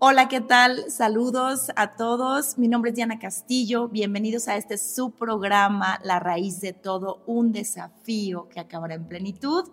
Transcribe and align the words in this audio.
Hola, 0.00 0.28
¿qué 0.28 0.40
tal? 0.40 0.92
Saludos 0.92 1.72
a 1.74 1.96
todos. 1.96 2.56
Mi 2.56 2.68
nombre 2.68 2.90
es 2.90 2.94
Diana 2.94 3.18
Castillo. 3.18 3.88
Bienvenidos 3.88 4.46
a 4.46 4.56
este 4.56 4.78
su 4.78 5.10
programa, 5.10 5.98
La 6.04 6.20
raíz 6.20 6.60
de 6.60 6.72
todo, 6.72 7.20
un 7.26 7.50
desafío 7.50 8.48
que 8.48 8.60
acabará 8.60 8.94
en 8.94 9.08
plenitud. 9.08 9.64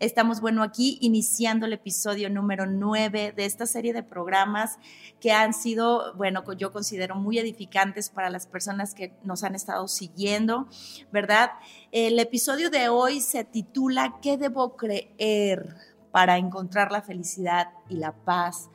Estamos, 0.00 0.40
bueno, 0.40 0.64
aquí 0.64 0.98
iniciando 1.00 1.66
el 1.66 1.72
episodio 1.72 2.28
número 2.30 2.66
9 2.66 3.32
de 3.36 3.44
esta 3.44 3.64
serie 3.64 3.92
de 3.92 4.02
programas 4.02 4.80
que 5.20 5.30
han 5.30 5.54
sido, 5.54 6.14
bueno, 6.14 6.42
yo 6.54 6.72
considero 6.72 7.14
muy 7.14 7.38
edificantes 7.38 8.10
para 8.10 8.28
las 8.28 8.48
personas 8.48 8.92
que 8.92 9.14
nos 9.22 9.44
han 9.44 9.54
estado 9.54 9.86
siguiendo, 9.86 10.66
¿verdad? 11.12 11.52
El 11.92 12.18
episodio 12.18 12.70
de 12.70 12.88
hoy 12.88 13.20
se 13.20 13.44
titula 13.44 14.16
¿Qué 14.20 14.36
debo 14.36 14.76
creer 14.76 15.76
para 16.10 16.38
encontrar 16.38 16.90
la 16.90 17.02
felicidad 17.02 17.68
y 17.88 17.98
la 17.98 18.10
paz? 18.10 18.68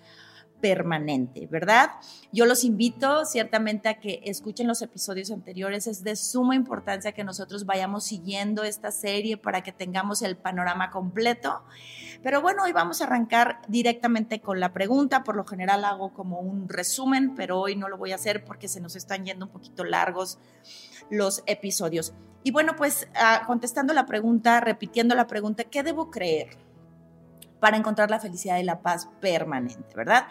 Permanente, 0.65 1.45
¿verdad? 1.45 1.91
Yo 2.31 2.47
los 2.47 2.63
invito 2.63 3.23
ciertamente 3.25 3.87
a 3.87 3.99
que 3.99 4.21
escuchen 4.23 4.65
los 4.65 4.81
episodios 4.81 5.29
anteriores. 5.29 5.85
Es 5.85 6.03
de 6.03 6.15
suma 6.15 6.55
importancia 6.55 7.11
que 7.11 7.23
nosotros 7.23 7.67
vayamos 7.67 8.05
siguiendo 8.05 8.63
esta 8.63 8.89
serie 8.89 9.37
para 9.37 9.61
que 9.61 9.71
tengamos 9.71 10.23
el 10.23 10.37
panorama 10.37 10.89
completo. 10.89 11.61
Pero 12.23 12.41
bueno, 12.41 12.63
hoy 12.63 12.71
vamos 12.71 12.99
a 12.99 13.03
arrancar 13.03 13.61
directamente 13.67 14.41
con 14.41 14.59
la 14.59 14.73
pregunta. 14.73 15.23
Por 15.23 15.35
lo 15.35 15.45
general 15.45 15.85
hago 15.85 16.15
como 16.15 16.39
un 16.39 16.67
resumen, 16.67 17.35
pero 17.35 17.59
hoy 17.59 17.75
no 17.75 17.87
lo 17.87 17.99
voy 17.99 18.11
a 18.11 18.15
hacer 18.15 18.43
porque 18.43 18.67
se 18.67 18.81
nos 18.81 18.95
están 18.95 19.23
yendo 19.23 19.45
un 19.45 19.51
poquito 19.51 19.83
largos 19.83 20.39
los 21.11 21.43
episodios. 21.45 22.15
Y 22.41 22.49
bueno, 22.49 22.75
pues 22.75 23.07
ah, 23.13 23.43
contestando 23.45 23.93
la 23.93 24.07
pregunta, 24.07 24.61
repitiendo 24.61 25.13
la 25.13 25.27
pregunta, 25.27 25.65
¿qué 25.65 25.83
debo 25.83 26.09
creer? 26.09 26.64
Para 27.59 27.77
encontrar 27.77 28.11
la 28.11 28.19
felicidad 28.19 28.57
y 28.57 28.63
la 28.63 28.81
paz 28.81 29.07
permanente, 29.21 29.95
¿verdad? 29.95 30.27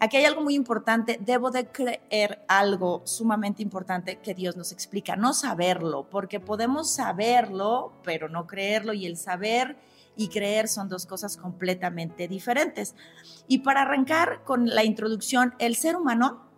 Aquí 0.00 0.16
hay 0.16 0.24
algo 0.24 0.42
muy 0.42 0.54
importante, 0.54 1.18
debo 1.20 1.50
de 1.50 1.66
creer 1.66 2.44
algo 2.48 3.02
sumamente 3.04 3.62
importante 3.62 4.18
que 4.18 4.34
Dios 4.34 4.56
nos 4.56 4.72
explica, 4.72 5.16
no 5.16 5.34
saberlo, 5.34 6.08
porque 6.08 6.40
podemos 6.40 6.90
saberlo, 6.90 7.92
pero 8.04 8.28
no 8.28 8.46
creerlo 8.46 8.92
y 8.92 9.06
el 9.06 9.16
saber 9.16 9.76
y 10.16 10.28
creer 10.28 10.68
son 10.68 10.88
dos 10.88 11.06
cosas 11.06 11.36
completamente 11.36 12.26
diferentes. 12.26 12.94
Y 13.46 13.58
para 13.58 13.82
arrancar 13.82 14.42
con 14.44 14.66
la 14.66 14.84
introducción, 14.84 15.54
el 15.58 15.76
ser 15.76 15.96
humano 15.96 16.48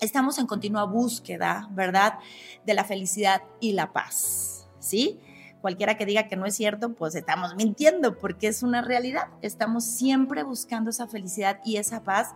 estamos 0.00 0.38
en 0.38 0.46
continua 0.46 0.84
búsqueda, 0.84 1.68
¿verdad? 1.70 2.18
De 2.66 2.74
la 2.74 2.84
felicidad 2.84 3.42
y 3.60 3.72
la 3.72 3.92
paz, 3.92 4.66
¿sí? 4.80 5.20
Cualquiera 5.62 5.96
que 5.96 6.04
diga 6.04 6.28
que 6.28 6.36
no 6.36 6.44
es 6.44 6.54
cierto, 6.54 6.92
pues 6.92 7.14
estamos 7.14 7.54
mintiendo 7.54 8.18
porque 8.18 8.48
es 8.48 8.62
una 8.62 8.82
realidad. 8.82 9.28
Estamos 9.40 9.84
siempre 9.84 10.42
buscando 10.42 10.90
esa 10.90 11.06
felicidad 11.06 11.60
y 11.64 11.78
esa 11.78 12.04
paz. 12.04 12.34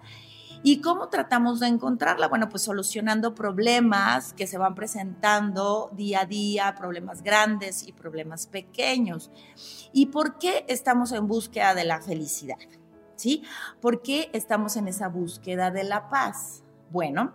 ¿Y 0.63 0.81
cómo 0.81 1.09
tratamos 1.09 1.61
de 1.61 1.67
encontrarla? 1.67 2.29
Bueno, 2.29 2.49
pues 2.49 2.63
solucionando 2.63 3.35
problemas 3.35 4.33
que 4.33 4.47
se 4.47 4.59
van 4.59 4.75
presentando 4.75 5.91
día 5.93 6.23
a 6.23 6.27
día, 6.27 6.75
problemas 6.75 7.23
grandes 7.23 7.87
y 7.87 7.93
problemas 7.93 8.47
pequeños. 8.47 9.31
¿Y 9.93 10.07
por 10.07 10.39
qué 10.39 10.65
estamos 10.69 11.13
en 11.13 11.29
búsqueda 11.29 11.75
de 11.75 11.85
la 11.85 12.01
felicidad? 12.01 12.57
¿Sí? 13.17 13.43
¿Por 13.81 14.03
qué 14.03 14.31
estamos 14.33 14.77
en 14.77 14.89
esa 14.89 15.09
búsqueda 15.09 15.71
de 15.71 15.85
la 15.85 16.09
paz? 16.09 16.66
Bueno, 16.91 17.33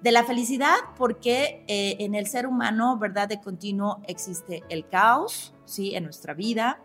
de 0.00 0.12
la 0.12 0.24
felicidad 0.24 0.76
porque 0.96 1.64
eh, 1.68 1.96
en 2.00 2.14
el 2.14 2.26
ser 2.26 2.46
humano, 2.46 2.98
¿verdad? 2.98 3.28
De 3.28 3.40
continuo 3.40 4.00
existe 4.08 4.62
el 4.68 4.88
caos, 4.88 5.54
¿sí? 5.66 5.94
En 5.94 6.04
nuestra 6.04 6.32
vida. 6.32 6.80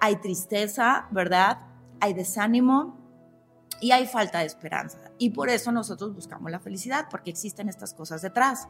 Hay 0.00 0.16
tristeza, 0.16 1.08
¿verdad? 1.10 1.58
Hay 2.00 2.14
desánimo 2.14 2.96
y 3.80 3.90
hay 3.90 4.06
falta 4.06 4.40
de 4.40 4.46
esperanza. 4.46 4.98
Y 5.18 5.30
por 5.30 5.48
eso 5.48 5.72
nosotros 5.72 6.14
buscamos 6.14 6.50
la 6.50 6.60
felicidad, 6.60 7.06
porque 7.10 7.30
existen 7.30 7.68
estas 7.68 7.94
cosas 7.94 8.22
detrás. 8.22 8.68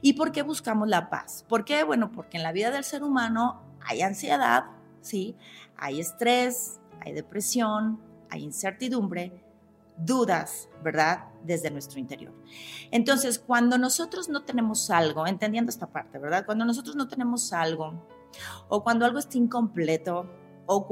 ¿Y 0.00 0.14
por 0.14 0.32
qué 0.32 0.42
buscamos 0.42 0.88
la 0.88 1.10
paz? 1.10 1.44
¿Por 1.48 1.64
qué? 1.64 1.84
Bueno, 1.84 2.12
porque 2.12 2.36
en 2.36 2.42
la 2.42 2.52
vida 2.52 2.70
del 2.70 2.84
ser 2.84 3.02
humano 3.02 3.60
hay 3.80 4.02
ansiedad, 4.02 4.64
¿sí? 5.00 5.36
Hay 5.76 6.00
estrés, 6.00 6.80
hay 7.00 7.12
depresión, 7.12 8.00
hay 8.28 8.44
incertidumbre, 8.44 9.32
dudas, 10.04 10.68
¿verdad? 10.82 11.28
Desde 11.44 11.70
nuestro 11.70 11.98
interior. 11.98 12.32
Entonces, 12.90 13.38
cuando 13.38 13.78
nosotros 13.78 14.28
no 14.28 14.44
tenemos 14.44 14.90
algo, 14.90 15.26
entendiendo 15.26 15.70
esta 15.70 15.86
parte, 15.86 16.18
¿verdad? 16.18 16.44
Cuando 16.46 16.64
nosotros 16.64 16.96
no 16.96 17.08
tenemos 17.08 17.52
algo, 17.52 18.06
o 18.68 18.82
cuando 18.82 19.04
algo 19.04 19.18
está 19.18 19.38
incompleto, 19.38 20.28
o, 20.66 20.86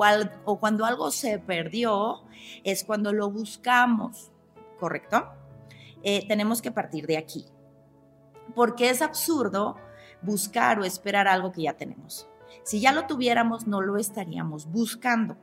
cuando 0.59 0.85
algo 0.85 1.11
se 1.13 1.39
perdió, 1.39 2.25
es 2.65 2.83
cuando 2.83 3.13
lo 3.13 3.31
buscamos, 3.31 4.33
¿correcto? 4.81 5.29
Eh, 6.03 6.27
tenemos 6.27 6.61
que 6.61 6.73
partir 6.73 7.07
de 7.07 7.17
aquí. 7.17 7.47
Porque 8.57 8.91
es 8.91 9.03
absurdo 9.03 9.77
buscar 10.21 10.81
o 10.81 10.85
esperar 10.85 11.29
algo 11.29 11.53
que 11.53 11.63
ya 11.63 11.77
tenemos. 11.77 12.29
Si 12.65 12.81
ya 12.81 12.93
lo 12.93 13.07
tuviéramos, 13.07 13.69
no 13.69 13.81
lo 13.81 13.99
estaríamos 13.99 14.67
buscando. 14.67 15.37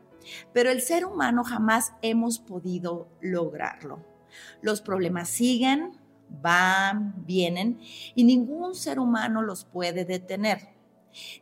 Pero 0.53 0.71
el 0.71 0.81
ser 0.81 1.05
humano 1.05 1.43
jamás 1.43 1.93
hemos 2.01 2.39
podido 2.39 3.07
lograrlo. 3.21 4.03
Los 4.61 4.81
problemas 4.81 5.29
siguen, 5.29 5.93
van, 6.29 7.13
vienen 7.25 7.79
y 8.15 8.23
ningún 8.23 8.75
ser 8.75 8.99
humano 8.99 9.41
los 9.41 9.65
puede 9.65 10.05
detener. 10.05 10.75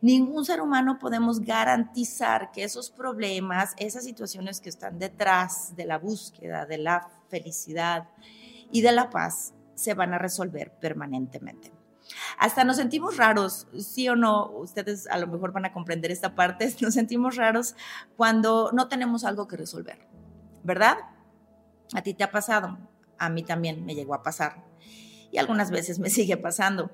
Ningún 0.01 0.45
ser 0.45 0.61
humano 0.61 0.99
podemos 0.99 1.39
garantizar 1.39 2.51
que 2.51 2.63
esos 2.63 2.91
problemas, 2.91 3.73
esas 3.77 4.03
situaciones 4.03 4.61
que 4.61 4.69
están 4.69 4.99
detrás 4.99 5.75
de 5.75 5.85
la 5.85 5.97
búsqueda 5.97 6.65
de 6.65 6.77
la 6.77 7.09
felicidad 7.29 8.07
y 8.71 8.81
de 8.81 8.91
la 8.91 9.09
paz, 9.09 9.53
se 9.73 9.95
van 9.95 10.13
a 10.13 10.19
resolver 10.19 10.71
permanentemente. 10.79 11.72
Hasta 12.37 12.63
nos 12.63 12.77
sentimos 12.77 13.17
raros, 13.17 13.67
sí 13.77 14.07
o 14.09 14.15
no, 14.15 14.49
ustedes 14.51 15.07
a 15.07 15.17
lo 15.17 15.27
mejor 15.27 15.51
van 15.51 15.65
a 15.65 15.73
comprender 15.73 16.11
esta 16.11 16.35
parte, 16.35 16.73
nos 16.81 16.93
sentimos 16.93 17.35
raros 17.35 17.75
cuando 18.17 18.71
no 18.73 18.87
tenemos 18.87 19.23
algo 19.23 19.47
que 19.47 19.57
resolver, 19.57 20.07
¿verdad? 20.63 20.97
A 21.93 22.01
ti 22.01 22.13
te 22.13 22.23
ha 22.23 22.31
pasado, 22.31 22.77
a 23.17 23.29
mí 23.29 23.43
también 23.43 23.85
me 23.85 23.95
llegó 23.95 24.13
a 24.13 24.23
pasar 24.23 24.63
y 25.33 25.39
algunas 25.39 25.71
veces 25.71 25.99
me 25.99 26.09
sigue 26.11 26.37
pasando. 26.37 26.91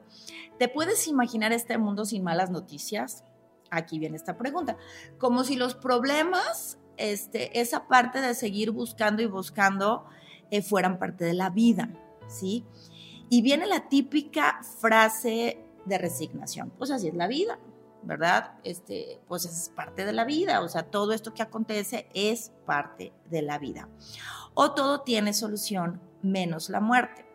¿Te 0.58 0.68
puedes 0.68 1.08
imaginar 1.08 1.52
este 1.52 1.78
mundo 1.78 2.06
sin 2.06 2.24
malas 2.24 2.50
noticias? 2.50 3.24
Aquí 3.70 4.00
viene 4.00 4.18
esta 4.18 4.38
pregunta. 4.38 4.78
Como 5.20 5.44
si 5.44 5.56
los 5.56 5.76
problemas, 5.76 6.80
este, 6.98 7.60
esa 7.60 7.88
parte 7.88 8.20
de 8.20 8.34
seguir 8.34 8.72
buscando 8.72 9.22
y 9.22 9.28
buscando, 9.28 10.06
eh, 10.52 10.62
fueran 10.62 10.98
parte 10.98 11.26
de 11.26 11.34
la 11.34 11.50
vida, 11.50 11.90
¿sí? 12.28 12.66
Y 13.30 13.42
viene 13.42 13.68
la 13.68 13.88
típica 13.88 14.62
frase 14.80 15.64
de 15.86 15.98
resignación. 15.98 16.72
Pues 16.78 16.92
así 16.92 17.08
es 17.10 17.14
la 17.14 17.28
vida, 17.28 17.60
¿verdad? 18.04 18.54
Este, 18.64 19.20
pues 19.28 19.46
es 19.46 19.70
parte 19.70 20.06
de 20.06 20.14
la 20.14 20.26
vida, 20.26 20.62
o 20.62 20.70
sea, 20.70 20.84
todo 20.84 21.14
esto 21.14 21.34
que 21.34 21.44
acontece 21.44 22.08
es 22.14 22.52
parte 22.66 23.14
de 23.30 23.42
la 23.42 23.60
vida. 23.60 23.88
O 24.54 24.72
todo 24.72 25.02
tiene 25.02 25.34
solución 25.34 26.02
menos 26.22 26.70
la 26.70 26.80
muerte. 26.80 27.26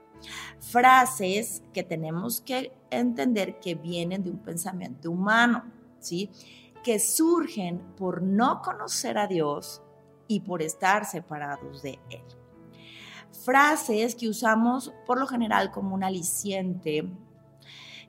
Frases 0.58 1.62
que 1.72 1.82
tenemos 1.82 2.40
que 2.40 2.72
entender 2.90 3.60
que 3.60 3.74
vienen 3.74 4.22
de 4.22 4.30
un 4.30 4.38
pensamiento 4.38 5.10
humano, 5.10 5.64
¿sí? 6.00 6.30
Que 6.82 6.98
surgen 6.98 7.78
por 7.96 8.22
no 8.22 8.62
conocer 8.62 9.18
a 9.18 9.26
Dios 9.26 9.82
y 10.26 10.40
por 10.40 10.62
estar 10.62 11.04
separados 11.04 11.82
de 11.82 11.98
Él 12.10 12.43
frases 13.34 14.14
que 14.14 14.28
usamos 14.28 14.92
por 15.06 15.18
lo 15.18 15.26
general 15.26 15.70
como 15.70 15.94
un 15.94 16.04
aliciente 16.04 17.10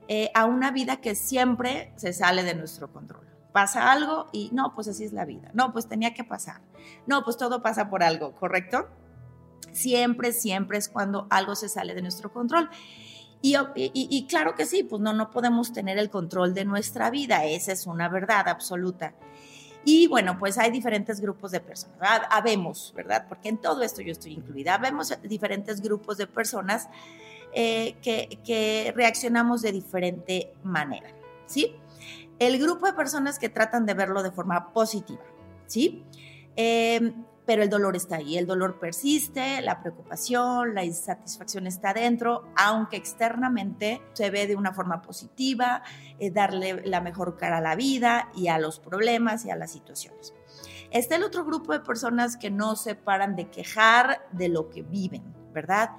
eh, 0.08 0.30
a 0.34 0.46
una 0.46 0.70
vida 0.70 1.00
que 1.00 1.14
siempre 1.14 1.92
se 1.96 2.12
sale 2.12 2.42
de 2.42 2.54
nuestro 2.54 2.92
control. 2.92 3.26
Pasa 3.52 3.90
algo 3.90 4.26
y 4.32 4.50
no, 4.52 4.74
pues 4.74 4.86
así 4.88 5.04
es 5.04 5.12
la 5.12 5.24
vida. 5.24 5.50
No, 5.54 5.72
pues 5.72 5.88
tenía 5.88 6.14
que 6.14 6.24
pasar. 6.24 6.60
No, 7.06 7.24
pues 7.24 7.36
todo 7.36 7.62
pasa 7.62 7.88
por 7.88 8.02
algo, 8.02 8.34
¿correcto? 8.34 8.88
Siempre, 9.72 10.32
siempre 10.32 10.78
es 10.78 10.88
cuando 10.88 11.26
algo 11.30 11.54
se 11.56 11.68
sale 11.68 11.94
de 11.94 12.02
nuestro 12.02 12.32
control. 12.32 12.70
Y, 13.42 13.56
y, 13.74 14.26
claro 14.26 14.54
que 14.54 14.66
sí, 14.66 14.82
pues 14.82 15.00
no, 15.00 15.12
no 15.12 15.30
podemos 15.30 15.72
tener 15.72 15.98
el 15.98 16.10
control 16.10 16.52
de 16.54 16.64
nuestra 16.64 17.10
vida, 17.10 17.44
esa 17.44 17.72
es 17.72 17.86
una 17.86 18.08
verdad 18.08 18.48
absoluta. 18.48 19.14
Y 19.88 20.08
bueno, 20.08 20.36
pues 20.36 20.58
hay 20.58 20.72
diferentes 20.72 21.20
grupos 21.20 21.52
de 21.52 21.60
personas. 21.60 21.96
Habemos, 22.28 22.92
¿verdad? 22.96 23.26
Porque 23.28 23.48
en 23.48 23.58
todo 23.58 23.82
esto 23.82 24.02
yo 24.02 24.10
estoy 24.10 24.32
incluida. 24.32 24.74
Habemos 24.74 25.16
diferentes 25.22 25.80
grupos 25.80 26.18
de 26.18 26.26
personas 26.26 26.88
eh, 27.52 27.94
que, 28.02 28.92
reaccionamos 28.96 29.62
de 29.62 29.70
diferente 29.70 30.52
manera, 30.64 31.08
¿sí? 31.46 31.76
El 32.40 32.58
grupo 32.58 32.86
de 32.86 32.94
personas 32.94 33.38
que 33.38 33.48
tratan 33.48 33.86
de 33.86 33.94
verlo 33.94 34.24
de 34.24 34.32
forma 34.32 34.72
positiva, 34.72 35.22
¿sí? 35.68 36.02
Eh, 36.56 37.12
pero 37.46 37.62
el 37.62 37.70
dolor 37.70 37.94
está 37.94 38.16
ahí, 38.16 38.36
el 38.36 38.46
dolor 38.46 38.78
persiste, 38.80 39.62
la 39.62 39.80
preocupación, 39.80 40.74
la 40.74 40.84
insatisfacción 40.84 41.66
está 41.68 41.94
dentro, 41.94 42.48
aunque 42.56 42.96
externamente 42.96 44.02
se 44.14 44.30
ve 44.30 44.48
de 44.48 44.56
una 44.56 44.74
forma 44.74 45.00
positiva, 45.00 45.82
eh, 46.18 46.30
darle 46.30 46.82
la 46.84 47.00
mejor 47.00 47.36
cara 47.36 47.58
a 47.58 47.60
la 47.60 47.76
vida 47.76 48.30
y 48.34 48.48
a 48.48 48.58
los 48.58 48.80
problemas 48.80 49.44
y 49.44 49.50
a 49.50 49.56
las 49.56 49.70
situaciones. 49.70 50.34
Está 50.90 51.16
el 51.16 51.22
otro 51.22 51.44
grupo 51.44 51.72
de 51.72 51.80
personas 51.80 52.36
que 52.36 52.50
no 52.50 52.74
se 52.74 52.96
paran 52.96 53.36
de 53.36 53.48
quejar 53.48 54.26
de 54.32 54.48
lo 54.48 54.68
que 54.68 54.82
viven, 54.82 55.22
¿verdad? 55.52 55.90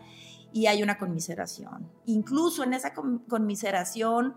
Y 0.52 0.68
hay 0.68 0.84
una 0.84 0.98
conmiseración. 0.98 1.90
Incluso 2.06 2.64
en 2.64 2.74
esa 2.74 2.94
conmiseración, 2.94 4.36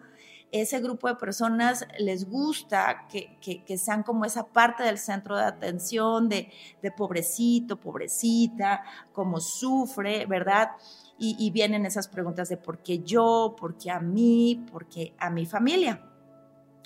ese 0.52 0.80
grupo 0.80 1.08
de 1.08 1.14
personas 1.14 1.86
les 1.98 2.28
gusta 2.28 3.06
que, 3.08 3.78
sean 3.78 4.02
como 4.02 4.24
esa 4.24 4.46
parte 4.46 4.82
del 4.82 4.98
centro 4.98 5.36
de 5.36 5.44
atención 5.44 6.28
de, 6.28 6.50
pobrecito, 6.96 7.78
pobrecita, 7.78 8.82
cómo 9.12 9.40
sufre, 9.40 10.26
¿verdad? 10.26 10.70
Y, 11.18 11.36
y, 11.38 11.50
vienen 11.50 11.86
esas 11.86 12.08
preguntas 12.08 12.48
de 12.48 12.56
por 12.56 12.78
qué 12.78 13.00
yo, 13.00 13.54
por 13.58 13.76
qué 13.76 13.90
a 13.90 14.00
mí, 14.00 14.64
por 14.70 14.88
qué 14.88 15.14
a 15.18 15.30
mi 15.30 15.46
familia, 15.46 16.02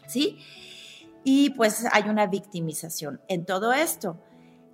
¿sí? 0.07 0.39
Y 1.23 1.51
pues 1.51 1.87
hay 1.91 2.09
una 2.09 2.27
victimización 2.27 3.21
en 3.29 3.47
todo 3.47 3.73
esto. 3.73 4.19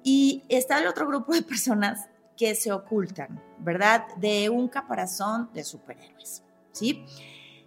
Y 0.03 0.45
está 0.49 0.79
el 0.79 0.87
otro 0.87 1.07
grupo 1.07 1.35
de 1.35 1.43
personas 1.43 2.09
que 2.37 2.55
se 2.55 2.73
ocultan, 2.73 3.41
¿verdad? 3.59 4.07
De 4.17 4.49
un 4.49 4.69
caparazón 4.69 5.51
de 5.53 5.63
superhéroes, 5.63 6.43
¿sí? 6.73 7.05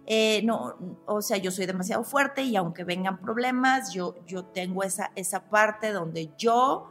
Eh, 0.06 0.42
no, 0.44 0.76
o 1.06 1.22
sea, 1.22 1.38
yo 1.38 1.50
soy 1.50 1.66
demasiado 1.66 2.04
fuerte 2.04 2.42
y 2.42 2.56
aunque 2.56 2.84
vengan 2.84 3.18
problemas, 3.18 3.92
yo, 3.92 4.14
yo 4.26 4.44
tengo 4.44 4.82
esa, 4.82 5.12
esa 5.14 5.44
parte 5.44 5.92
donde 5.92 6.30
yo, 6.36 6.90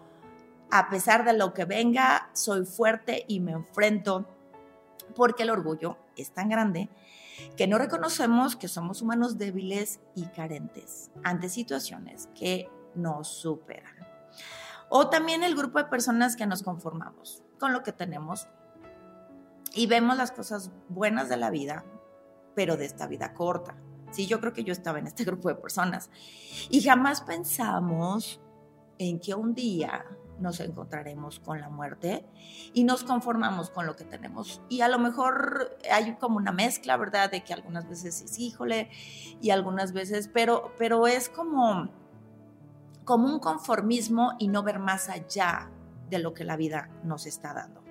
a 0.71 0.89
pesar 0.89 1.23
de 1.23 1.33
lo 1.33 1.53
que 1.53 1.65
venga, 1.65 2.29
soy 2.33 2.65
fuerte 2.65 3.25
y 3.27 3.39
me 3.39 3.51
enfrento 3.51 4.25
porque 5.15 5.43
el 5.43 5.51
orgullo 5.51 5.97
es 6.15 6.31
tan 6.31 6.49
grande 6.49 6.89
que 7.57 7.67
no 7.67 7.77
reconocemos 7.77 8.55
que 8.55 8.67
somos 8.67 9.01
humanos 9.01 9.37
débiles 9.37 9.99
y 10.15 10.25
carentes 10.25 11.11
ante 11.23 11.49
situaciones 11.49 12.29
que 12.35 12.69
nos 12.95 13.27
superan. 13.27 13.95
O 14.89 15.09
también 15.09 15.43
el 15.43 15.55
grupo 15.55 15.79
de 15.79 15.85
personas 15.85 16.35
que 16.35 16.45
nos 16.45 16.63
conformamos 16.63 17.43
con 17.59 17.73
lo 17.73 17.83
que 17.83 17.91
tenemos 17.91 18.47
y 19.73 19.87
vemos 19.87 20.17
las 20.17 20.31
cosas 20.31 20.71
buenas 20.89 21.29
de 21.29 21.37
la 21.37 21.49
vida, 21.49 21.83
pero 22.55 22.77
de 22.77 22.85
esta 22.85 23.07
vida 23.07 23.33
corta. 23.33 23.75
Sí, 24.11 24.27
yo 24.27 24.39
creo 24.39 24.53
que 24.53 24.63
yo 24.63 24.71
estaba 24.71 24.99
en 24.99 25.07
este 25.07 25.23
grupo 25.25 25.49
de 25.49 25.55
personas. 25.55 26.09
Y 26.69 26.81
jamás 26.81 27.21
pensamos 27.21 28.41
en 28.97 29.19
que 29.19 29.33
un 29.33 29.53
día 29.53 30.05
nos 30.39 30.59
encontraremos 30.59 31.39
con 31.39 31.61
la 31.61 31.69
muerte 31.69 32.25
y 32.73 32.83
nos 32.83 33.03
conformamos 33.03 33.69
con 33.69 33.85
lo 33.85 33.95
que 33.95 34.03
tenemos. 34.03 34.61
Y 34.69 34.81
a 34.81 34.87
lo 34.87 34.99
mejor 34.99 35.77
hay 35.91 36.15
como 36.15 36.37
una 36.37 36.51
mezcla, 36.51 36.97
¿verdad? 36.97 37.31
De 37.31 37.43
que 37.43 37.53
algunas 37.53 37.87
veces 37.87 38.21
es 38.21 38.39
híjole 38.39 38.89
y 39.41 39.51
algunas 39.51 39.93
veces, 39.93 40.29
pero, 40.31 40.73
pero 40.77 41.07
es 41.07 41.29
como, 41.29 41.89
como 43.05 43.27
un 43.27 43.39
conformismo 43.39 44.33
y 44.39 44.47
no 44.47 44.63
ver 44.63 44.79
más 44.79 45.09
allá 45.09 45.69
de 46.09 46.19
lo 46.19 46.33
que 46.33 46.43
la 46.43 46.57
vida 46.57 46.89
nos 47.03 47.25
está 47.25 47.53
dando. 47.53 47.82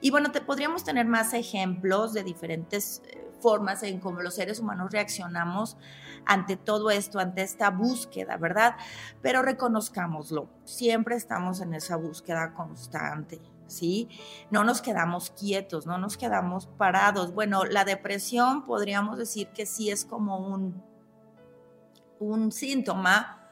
Y 0.00 0.10
bueno, 0.10 0.30
podríamos 0.46 0.84
tener 0.84 1.06
más 1.06 1.34
ejemplos 1.34 2.12
de 2.12 2.22
diferentes 2.22 3.02
eh, 3.06 3.26
formas 3.40 3.82
en 3.82 4.00
cómo 4.00 4.20
los 4.20 4.34
seres 4.34 4.60
humanos 4.60 4.90
reaccionamos 4.90 5.76
ante 6.24 6.56
todo 6.56 6.90
esto, 6.90 7.18
ante 7.18 7.42
esta 7.42 7.70
búsqueda, 7.70 8.36
¿verdad? 8.36 8.76
Pero 9.22 9.42
reconozcámoslo, 9.42 10.48
siempre 10.64 11.16
estamos 11.16 11.60
en 11.60 11.74
esa 11.74 11.96
búsqueda 11.96 12.52
constante. 12.54 13.40
¿Sí? 13.68 14.08
No 14.52 14.62
nos 14.62 14.80
quedamos 14.80 15.30
quietos, 15.30 15.86
no 15.86 15.98
nos 15.98 16.16
quedamos 16.16 16.68
parados. 16.68 17.34
Bueno, 17.34 17.64
la 17.64 17.84
depresión 17.84 18.64
podríamos 18.64 19.18
decir 19.18 19.48
que 19.48 19.66
sí 19.66 19.90
es 19.90 20.04
como 20.04 20.38
un, 20.38 20.84
un 22.20 22.52
síntoma 22.52 23.45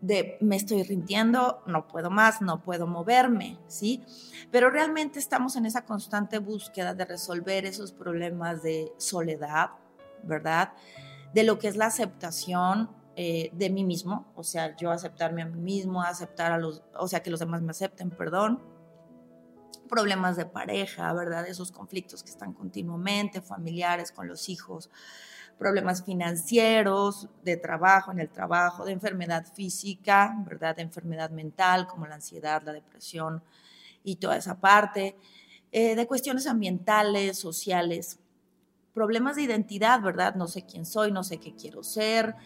de 0.00 0.38
me 0.40 0.56
estoy 0.56 0.82
rindiendo, 0.82 1.62
no 1.66 1.86
puedo 1.86 2.10
más, 2.10 2.40
no 2.40 2.62
puedo 2.62 2.86
moverme, 2.86 3.58
¿sí? 3.66 4.02
Pero 4.50 4.70
realmente 4.70 5.18
estamos 5.18 5.56
en 5.56 5.66
esa 5.66 5.84
constante 5.84 6.38
búsqueda 6.38 6.94
de 6.94 7.04
resolver 7.04 7.66
esos 7.66 7.92
problemas 7.92 8.62
de 8.62 8.92
soledad, 8.96 9.70
¿verdad? 10.22 10.72
De 11.34 11.44
lo 11.44 11.58
que 11.58 11.68
es 11.68 11.76
la 11.76 11.86
aceptación 11.86 12.90
eh, 13.16 13.50
de 13.52 13.68
mí 13.68 13.84
mismo, 13.84 14.32
o 14.34 14.42
sea, 14.42 14.74
yo 14.76 14.90
aceptarme 14.90 15.42
a 15.42 15.46
mí 15.46 15.60
mismo, 15.60 16.02
aceptar 16.02 16.52
a 16.52 16.58
los, 16.58 16.82
o 16.98 17.06
sea, 17.06 17.22
que 17.22 17.30
los 17.30 17.40
demás 17.40 17.60
me 17.60 17.70
acepten, 17.70 18.10
perdón. 18.10 18.62
Problemas 19.88 20.36
de 20.36 20.46
pareja, 20.46 21.12
¿verdad? 21.12 21.46
Esos 21.46 21.72
conflictos 21.72 22.22
que 22.22 22.30
están 22.30 22.54
continuamente, 22.54 23.42
familiares 23.42 24.12
con 24.12 24.28
los 24.28 24.48
hijos, 24.48 24.88
problemas 25.60 26.02
financieros, 26.02 27.28
de 27.44 27.58
trabajo, 27.58 28.10
en 28.10 28.18
el 28.18 28.30
trabajo, 28.30 28.86
de 28.86 28.92
enfermedad 28.92 29.44
física, 29.52 30.34
¿verdad? 30.46 30.74
De 30.74 30.80
enfermedad 30.80 31.28
mental, 31.28 31.86
como 31.86 32.06
la 32.06 32.14
ansiedad, 32.14 32.62
la 32.64 32.72
depresión 32.72 33.42
y 34.02 34.16
toda 34.16 34.38
esa 34.38 34.58
parte, 34.58 35.16
eh, 35.70 35.94
de 35.96 36.06
cuestiones 36.06 36.46
ambientales, 36.46 37.38
sociales, 37.38 38.18
problemas 38.94 39.36
de 39.36 39.42
identidad, 39.42 40.00
¿verdad? 40.00 40.34
No 40.34 40.48
sé 40.48 40.64
quién 40.64 40.86
soy, 40.86 41.12
no 41.12 41.24
sé 41.24 41.36
qué 41.36 41.54
quiero 41.54 41.84
ser, 41.84 42.36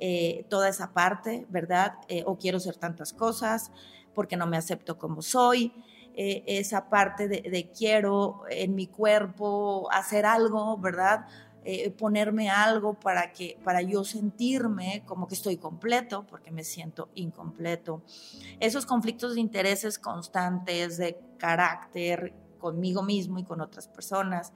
eh, 0.00 0.44
toda 0.48 0.68
esa 0.68 0.92
parte, 0.92 1.46
¿verdad? 1.50 1.94
Eh, 2.08 2.24
o 2.26 2.36
quiero 2.38 2.58
ser 2.58 2.74
tantas 2.74 3.12
cosas 3.12 3.70
porque 4.16 4.36
no 4.36 4.48
me 4.48 4.56
acepto 4.56 4.98
como 4.98 5.22
soy. 5.22 5.72
esa 6.16 6.88
parte 6.88 7.26
de, 7.26 7.40
de 7.42 7.72
quiero 7.76 8.44
en 8.48 8.76
mi 8.76 8.86
cuerpo 8.86 9.88
hacer 9.90 10.24
algo, 10.24 10.76
¿verdad? 10.78 11.26
Eh, 11.66 11.90
ponerme 11.92 12.50
algo 12.50 12.92
para, 12.92 13.32
que, 13.32 13.58
para 13.64 13.80
yo 13.80 14.04
sentirme 14.04 15.02
como 15.06 15.26
que 15.26 15.34
estoy 15.34 15.56
completo, 15.56 16.26
porque 16.26 16.50
me 16.50 16.62
siento 16.62 17.08
incompleto. 17.14 18.02
Esos 18.60 18.84
conflictos 18.84 19.34
de 19.34 19.40
intereses 19.40 19.98
constantes, 19.98 20.98
de 20.98 21.18
carácter 21.38 22.34
conmigo 22.58 23.02
mismo 23.02 23.38
y 23.38 23.44
con 23.44 23.62
otras 23.62 23.88
personas, 23.88 24.52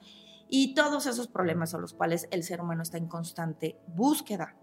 y 0.50 0.74
todos 0.74 1.06
esos 1.06 1.28
problemas 1.28 1.72
a 1.72 1.78
los 1.78 1.94
cuales 1.94 2.28
el 2.30 2.42
ser 2.42 2.60
humano 2.60 2.82
está 2.82 2.98
en 2.98 3.06
constante 3.06 3.78
búsqueda. 3.86 4.54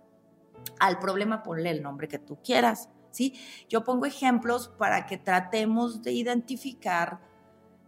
Al 0.79 0.99
problema 0.99 1.41
ponle 1.41 1.71
el 1.71 1.81
nombre 1.81 2.07
que 2.07 2.19
tú 2.19 2.37
quieras, 2.43 2.89
¿sí? 3.09 3.33
Yo 3.69 3.83
pongo 3.83 4.05
ejemplos 4.05 4.67
para 4.67 5.07
que 5.07 5.17
tratemos 5.17 6.03
de 6.03 6.11
identificar 6.11 7.21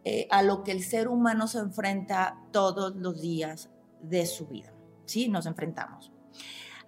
eh, 0.03 0.27
a 0.31 0.41
lo 0.41 0.63
que 0.63 0.71
el 0.71 0.81
ser 0.81 1.09
humano 1.09 1.47
se 1.47 1.59
enfrenta 1.59 2.39
todos 2.51 2.95
los 2.95 3.21
días 3.21 3.69
de 4.09 4.25
su 4.25 4.47
vida. 4.47 4.73
¿Sí? 5.05 5.29
Nos 5.29 5.45
enfrentamos. 5.45 6.11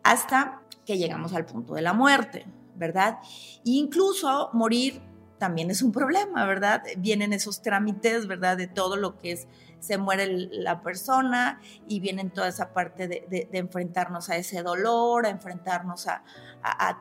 Hasta 0.03 0.61
que 0.85 0.97
llegamos 0.97 1.33
al 1.33 1.45
punto 1.45 1.73
de 1.75 1.81
la 1.81 1.93
muerte, 1.93 2.45
¿verdad? 2.75 3.19
incluso 3.63 4.49
morir 4.53 5.01
también 5.39 5.71
es 5.71 5.81
un 5.81 5.91
problema, 5.91 6.45
¿verdad? 6.45 6.83
Vienen 6.97 7.33
esos 7.33 7.61
trámites, 7.61 8.27
¿verdad? 8.27 8.57
De 8.57 8.67
todo 8.67 8.97
lo 8.97 9.17
que 9.17 9.31
es, 9.31 9.47
se 9.79 9.97
muere 9.97 10.27
la 10.27 10.81
persona 10.81 11.59
y 11.87 11.99
vienen 12.01 12.29
toda 12.29 12.49
esa 12.49 12.73
parte 12.73 13.07
de, 13.07 13.49
enfrentarnos 13.53 14.29
a 14.29 14.35
ese 14.35 14.61
dolor, 14.61 15.25
a 15.25 15.29
enfrentarnos 15.29 16.07
a, 16.07 16.23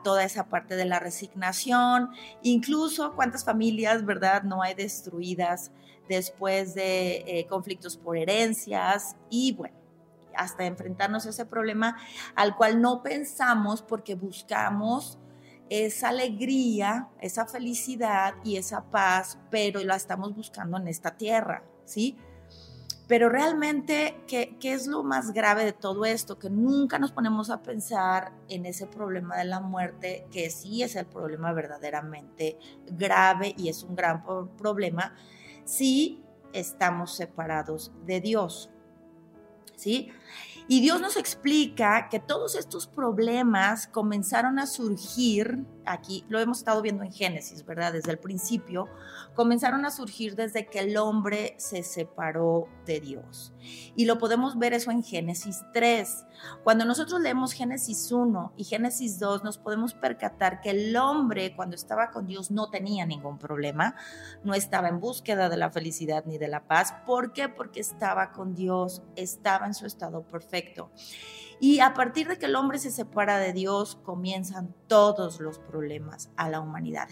toda 0.05 0.23
esa 0.23 0.45
parte 0.45 0.77
de 0.77 0.85
la 0.85 0.99
resignación, 0.99 2.11
incluso 2.41 3.13
cuántas 3.13 3.43
familias, 3.43 4.05
¿verdad? 4.05 4.43
No 4.43 4.63
hay 4.63 4.73
destruidas 4.73 5.71
después 6.07 6.73
de 6.73 7.17
eh, 7.27 7.45
conflictos 7.47 7.97
por 7.97 8.17
herencias 8.17 9.17
y 9.29 9.51
bueno, 9.51 9.75
hasta 10.39 10.65
enfrentarnos 10.65 11.25
a 11.25 11.29
ese 11.29 11.45
problema 11.45 11.97
al 12.35 12.55
cual 12.55 12.81
no 12.81 13.03
pensamos 13.03 13.81
porque 13.81 14.15
buscamos 14.15 15.19
esa 15.69 16.09
alegría, 16.09 17.09
esa 17.21 17.45
felicidad 17.45 18.33
y 18.43 18.57
esa 18.57 18.89
paz, 18.89 19.37
pero 19.51 19.83
la 19.83 19.95
estamos 19.95 20.35
buscando 20.35 20.77
en 20.77 20.87
esta 20.87 21.15
tierra, 21.17 21.63
¿sí? 21.85 22.17
Pero 23.07 23.27
realmente, 23.27 24.23
¿qué, 24.27 24.55
¿qué, 24.59 24.73
es 24.73 24.87
lo 24.87 25.03
más 25.03 25.33
grave 25.33 25.65
de 25.65 25.73
todo 25.73 26.05
esto? 26.05 26.37
Que 26.37 26.49
nunca 26.49 26.99
nos 26.99 27.11
ponemos 27.11 27.49
a 27.49 27.63
pensar 27.63 28.31
en 28.47 28.65
ese 28.65 28.85
problema 28.85 29.35
de 29.35 29.45
la 29.45 29.59
muerte, 29.59 30.27
que 30.31 30.49
sí 30.51 30.83
es 30.83 30.95
el 30.95 31.07
problema 31.07 31.51
verdaderamente 31.51 32.57
grave 32.85 33.55
y 33.57 33.69
es 33.69 33.83
un 33.83 33.95
gran 33.95 34.23
problema 34.57 35.15
si 35.65 36.23
estamos 36.53 37.15
separados 37.15 37.91
de 38.05 38.21
Dios. 38.21 38.71
¿Sí? 39.79 40.11
Y 40.67 40.81
Dios 40.81 41.01
nos 41.01 41.17
explica 41.17 42.09
que 42.09 42.19
todos 42.19 42.55
estos 42.55 42.85
problemas 42.85 43.87
comenzaron 43.87 44.59
a 44.59 44.67
surgir, 44.67 45.65
aquí 45.83 46.25
lo 46.29 46.39
hemos 46.39 46.59
estado 46.59 46.83
viendo 46.83 47.03
en 47.03 47.11
Génesis, 47.11 47.65
¿verdad? 47.65 47.93
Desde 47.93 48.11
el 48.11 48.19
principio, 48.19 48.87
comenzaron 49.39 49.85
a 49.85 49.89
surgir 49.89 50.35
desde 50.35 50.65
que 50.65 50.79
el 50.79 50.97
hombre 50.97 51.55
se 51.59 51.81
separó 51.81 52.67
de 52.85 52.99
Dios. 52.99 53.53
Y 53.95 54.03
lo 54.03 54.17
podemos 54.17 54.59
ver 54.59 54.73
eso 54.73 54.91
en 54.91 55.01
Génesis 55.01 55.63
3. 55.71 56.25
Cuando 56.65 56.83
nosotros 56.83 57.21
leemos 57.21 57.53
Génesis 57.53 58.11
1 58.11 58.51
y 58.57 58.65
Génesis 58.65 59.17
2, 59.17 59.45
nos 59.45 59.57
podemos 59.57 59.93
percatar 59.93 60.59
que 60.59 60.71
el 60.71 60.97
hombre 60.97 61.55
cuando 61.55 61.77
estaba 61.77 62.11
con 62.11 62.27
Dios 62.27 62.51
no 62.51 62.69
tenía 62.69 63.05
ningún 63.05 63.37
problema, 63.37 63.95
no 64.43 64.53
estaba 64.55 64.89
en 64.89 64.99
búsqueda 64.99 65.47
de 65.47 65.55
la 65.55 65.71
felicidad 65.71 66.25
ni 66.25 66.37
de 66.37 66.49
la 66.49 66.67
paz. 66.67 66.93
¿Por 67.05 67.31
qué? 67.31 67.47
Porque 67.47 67.79
estaba 67.79 68.33
con 68.33 68.55
Dios, 68.55 69.03
estaba 69.15 69.67
en 69.67 69.73
su 69.73 69.85
estado 69.85 70.21
perfecto 70.23 70.91
y 71.59 71.79
a 71.79 71.93
partir 71.93 72.27
de 72.27 72.37
que 72.37 72.45
el 72.45 72.55
hombre 72.55 72.79
se 72.79 72.91
separa 72.91 73.37
de 73.37 73.53
Dios, 73.53 73.97
comienzan 74.03 74.73
todos 74.87 75.39
los 75.39 75.59
problemas 75.59 76.29
a 76.37 76.49
la 76.49 76.61
humanidad. 76.61 77.09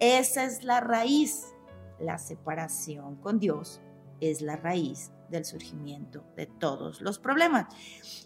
Esa 0.00 0.44
es 0.44 0.64
la 0.64 0.80
raíz, 0.80 1.54
la 1.98 2.18
separación 2.18 3.16
con 3.16 3.38
Dios 3.38 3.80
es 4.20 4.40
la 4.40 4.56
raíz 4.56 5.12
del 5.28 5.44
surgimiento 5.44 6.24
de 6.36 6.46
todos 6.46 7.00
los 7.00 7.18
problemas. 7.18 7.66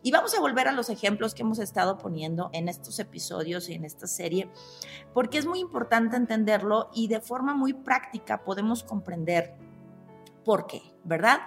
Y 0.02 0.10
vamos 0.10 0.36
a 0.36 0.40
volver 0.40 0.68
a 0.68 0.72
los 0.72 0.90
ejemplos 0.90 1.34
que 1.34 1.42
hemos 1.42 1.58
estado 1.58 1.98
poniendo 1.98 2.50
en 2.52 2.68
estos 2.68 2.98
episodios 2.98 3.68
y 3.68 3.74
en 3.74 3.84
esta 3.84 4.06
serie, 4.06 4.50
porque 5.14 5.38
es 5.38 5.46
muy 5.46 5.60
importante 5.60 6.16
entenderlo 6.16 6.90
y 6.94 7.08
de 7.08 7.20
forma 7.20 7.54
muy 7.54 7.72
práctica 7.72 8.44
podemos 8.44 8.82
comprender 8.82 9.56
por 10.44 10.66
qué, 10.66 10.82
¿verdad? 11.04 11.40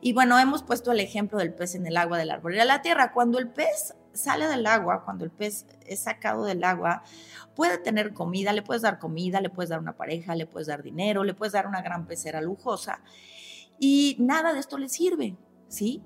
Y 0.00 0.12
bueno, 0.12 0.38
hemos 0.38 0.62
puesto 0.62 0.92
el 0.92 1.00
ejemplo 1.00 1.38
del 1.38 1.54
pez 1.54 1.74
en 1.74 1.86
el 1.86 1.96
agua, 1.96 2.18
del 2.18 2.30
árbol 2.30 2.54
y 2.54 2.58
de 2.58 2.64
la 2.64 2.82
tierra. 2.82 3.12
Cuando 3.12 3.38
el 3.38 3.48
pez 3.48 3.94
sale 4.16 4.48
del 4.48 4.66
agua, 4.66 5.04
cuando 5.04 5.24
el 5.24 5.30
pez 5.30 5.66
es 5.86 6.00
sacado 6.00 6.44
del 6.44 6.64
agua, 6.64 7.02
puede 7.54 7.78
tener 7.78 8.12
comida, 8.12 8.52
le 8.52 8.62
puedes 8.62 8.82
dar 8.82 8.98
comida, 8.98 9.40
le 9.40 9.50
puedes 9.50 9.70
dar 9.70 9.80
una 9.80 9.96
pareja, 9.96 10.34
le 10.34 10.46
puedes 10.46 10.68
dar 10.68 10.82
dinero, 10.82 11.24
le 11.24 11.34
puedes 11.34 11.52
dar 11.52 11.66
una 11.66 11.82
gran 11.82 12.06
pecera 12.06 12.40
lujosa 12.40 13.00
y 13.78 14.16
nada 14.18 14.52
de 14.52 14.60
esto 14.60 14.78
le 14.78 14.88
sirve, 14.88 15.36
¿sí? 15.68 16.02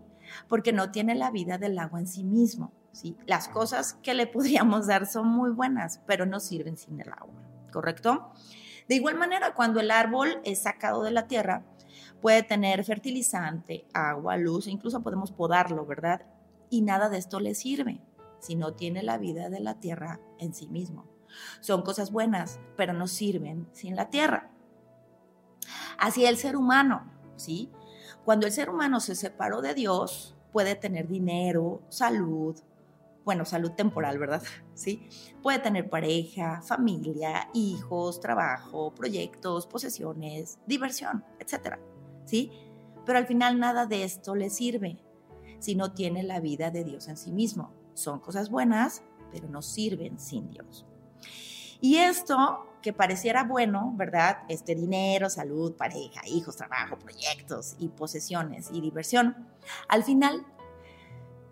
Porque 0.49 0.73
no 0.73 0.90
tiene 0.90 1.14
la 1.14 1.31
vida 1.31 1.59
del 1.59 1.79
agua 1.79 2.00
en 2.00 2.07
sí 2.07 2.25
mismo, 2.25 2.73
¿sí? 2.93 3.17
Las 3.26 3.49
cosas 3.49 3.95
que 4.02 4.14
le 4.14 4.26
podríamos 4.26 4.87
dar 4.87 5.07
son 5.07 5.29
muy 5.29 5.50
buenas, 5.50 6.00
pero 6.07 6.26
no 6.26 6.40
sirven 6.40 6.76
sin 6.76 7.00
el 7.00 7.12
agua, 7.12 7.43
¿correcto? 7.73 8.33
De 8.88 8.97
igual 8.97 9.17
manera, 9.17 9.55
cuando 9.55 9.81
el 9.81 9.90
árbol 9.90 10.40
es 10.45 10.62
sacado 10.62 11.02
de 11.02 11.12
la 11.12 11.29
tierra, 11.29 11.64
puede 12.21 12.43
tener 12.43 12.85
fertilizante, 12.85 13.87
agua, 13.95 14.37
luz, 14.37 14.67
e 14.67 14.71
incluso 14.71 15.00
podemos 15.00 15.31
podarlo, 15.31 15.87
¿verdad? 15.87 16.23
Y 16.71 16.83
nada 16.83 17.09
de 17.09 17.19
esto 17.19 17.41
le 17.41 17.55
sirve 17.55 18.00
si 18.39 18.55
no 18.55 18.75
tiene 18.75 19.03
la 19.03 19.19
vida 19.19 19.50
de 19.50 19.61
la 19.61 19.81
tierra 19.81 20.21
en 20.39 20.55
sí 20.55 20.69
mismo. 20.69 21.05
Son 21.61 21.83
cosas 21.83 22.11
buenas, 22.11 22.59
pero 22.77 22.93
no 22.93 23.07
sirven 23.07 23.69
sin 23.73 23.97
la 23.97 24.09
tierra. 24.09 24.50
Así 25.99 26.25
el 26.25 26.37
ser 26.37 26.57
humano, 26.57 27.12
¿sí? 27.37 27.71
Cuando 28.25 28.47
el 28.47 28.53
ser 28.53 28.71
humano 28.71 29.00
se 29.00 29.15
separó 29.15 29.61
de 29.61 29.75
Dios, 29.75 30.37
puede 30.53 30.75
tener 30.75 31.07
dinero, 31.07 31.83
salud, 31.89 32.57
bueno, 33.25 33.45
salud 33.45 33.73
temporal, 33.73 34.19
¿verdad? 34.19 34.43
Sí. 34.75 35.09
Puede 35.43 35.59
tener 35.59 35.91
pareja, 35.91 36.62
familia, 36.62 37.50
hijos, 37.53 38.19
trabajo, 38.19 38.95
proyectos, 38.95 39.67
posesiones, 39.67 40.59
diversión, 40.67 41.23
etcétera. 41.39 41.79
¿Sí? 42.25 42.50
Pero 43.05 43.19
al 43.19 43.27
final 43.27 43.59
nada 43.59 43.85
de 43.85 44.05
esto 44.05 44.35
le 44.35 44.49
sirve 44.49 45.05
si 45.61 45.76
no 45.76 45.93
tiene 45.93 46.23
la 46.23 46.40
vida 46.40 46.71
de 46.71 46.85
Dios 46.85 47.09
en 47.09 47.17
sí 47.17 47.31
mismo. 47.31 47.73
Son 47.95 48.19
cosas 48.19 48.50
buenas, 48.50 49.02
pero 49.31 49.49
no 49.49 49.62
sirven 49.62 50.19
sin 50.19 50.50
Dios. 50.50 50.87
Y 51.81 51.97
esto 51.97 52.67
que 52.83 52.93
pareciera 52.93 53.45
bueno, 53.45 53.93
¿verdad? 53.97 54.38
Este 54.49 54.75
dinero, 54.75 55.31
salud, 55.31 55.75
pareja, 55.76 56.23
hijos, 56.26 56.57
trabajo, 56.57 56.99
proyectos 56.99 57.76
y 57.79 57.88
posesiones 57.88 58.71
y 58.73 58.81
diversión, 58.81 59.49
al 59.88 60.02
final 60.02 60.47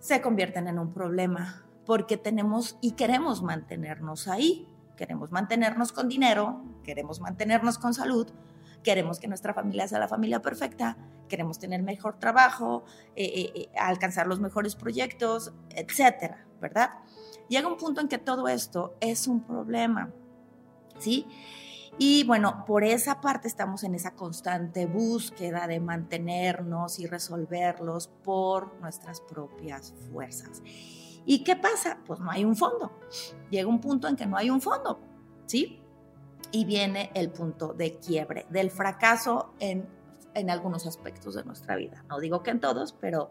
se 0.00 0.20
convierten 0.20 0.68
en 0.68 0.78
un 0.78 0.92
problema 0.92 1.64
porque 1.84 2.16
tenemos 2.16 2.76
y 2.80 2.92
queremos 2.92 3.42
mantenernos 3.42 4.28
ahí. 4.28 4.66
Queremos 4.96 5.30
mantenernos 5.30 5.92
con 5.92 6.08
dinero, 6.08 6.64
queremos 6.82 7.20
mantenernos 7.20 7.78
con 7.78 7.94
salud, 7.94 8.26
queremos 8.82 9.20
que 9.20 9.28
nuestra 9.28 9.54
familia 9.54 9.86
sea 9.86 10.00
la 10.00 10.08
familia 10.08 10.42
perfecta, 10.42 10.96
queremos 11.28 11.58
tener 11.58 11.82
mejor 11.82 12.18
trabajo, 12.18 12.84
eh, 13.14 13.24
eh, 13.24 13.52
eh, 13.54 13.68
alcanzar 13.78 14.26
los 14.26 14.40
mejores 14.40 14.74
proyectos, 14.74 15.52
etcétera, 15.70 16.46
¿verdad? 16.60 16.90
Llega 17.48 17.68
un 17.68 17.76
punto 17.76 18.00
en 18.00 18.08
que 18.08 18.18
todo 18.18 18.48
esto 18.48 18.96
es 19.00 19.26
un 19.26 19.42
problema 19.42 20.12
¿sí? 20.98 21.26
Y 21.98 22.24
bueno, 22.24 22.64
por 22.64 22.84
esa 22.84 23.20
parte 23.20 23.48
estamos 23.48 23.82
en 23.82 23.94
esa 23.94 24.14
constante 24.14 24.86
búsqueda 24.86 25.66
de 25.66 25.80
mantenernos 25.80 27.00
y 27.00 27.06
resolverlos 27.06 28.08
por 28.22 28.80
nuestras 28.80 29.20
propias 29.20 29.94
fuerzas. 30.10 30.62
¿Y 31.24 31.42
qué 31.42 31.56
pasa? 31.56 31.98
Pues 32.06 32.20
no 32.20 32.30
hay 32.30 32.44
un 32.44 32.54
fondo. 32.54 32.92
Llega 33.50 33.68
un 33.68 33.80
punto 33.80 34.06
en 34.06 34.14
que 34.14 34.26
no 34.26 34.36
hay 34.36 34.48
un 34.48 34.60
fondo, 34.60 35.00
¿sí? 35.46 35.82
Y 36.52 36.64
viene 36.64 37.10
el 37.14 37.30
punto 37.30 37.74
de 37.74 37.98
quiebre, 37.98 38.46
del 38.48 38.70
fracaso 38.70 39.54
en, 39.58 39.88
en 40.38 40.50
algunos 40.50 40.86
aspectos 40.86 41.34
de 41.34 41.44
nuestra 41.44 41.76
vida. 41.76 42.04
No 42.08 42.18
digo 42.20 42.42
que 42.42 42.50
en 42.50 42.60
todos, 42.60 42.94
pero 43.00 43.30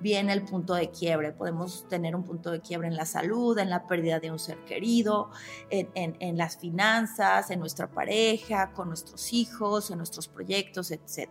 viene 0.00 0.32
el 0.32 0.44
punto 0.44 0.74
de 0.74 0.90
quiebre. 0.90 1.32
Podemos 1.32 1.88
tener 1.88 2.14
un 2.14 2.24
punto 2.24 2.50
de 2.50 2.60
quiebre 2.60 2.88
en 2.88 2.96
la 2.96 3.06
salud, 3.06 3.58
en 3.58 3.70
la 3.70 3.86
pérdida 3.86 4.20
de 4.20 4.30
un 4.30 4.38
ser 4.38 4.58
querido, 4.64 5.30
en, 5.70 6.36
las 6.36 6.58
finanzas, 6.58 7.50
en 7.50 7.60
nuestra 7.60 7.90
pareja, 7.90 8.72
con 8.72 8.88
nuestros 8.88 9.32
hijos, 9.32 9.90
en 9.90 9.98
nuestros 9.98 10.28
proyectos, 10.28 10.90
etc. 10.90 11.30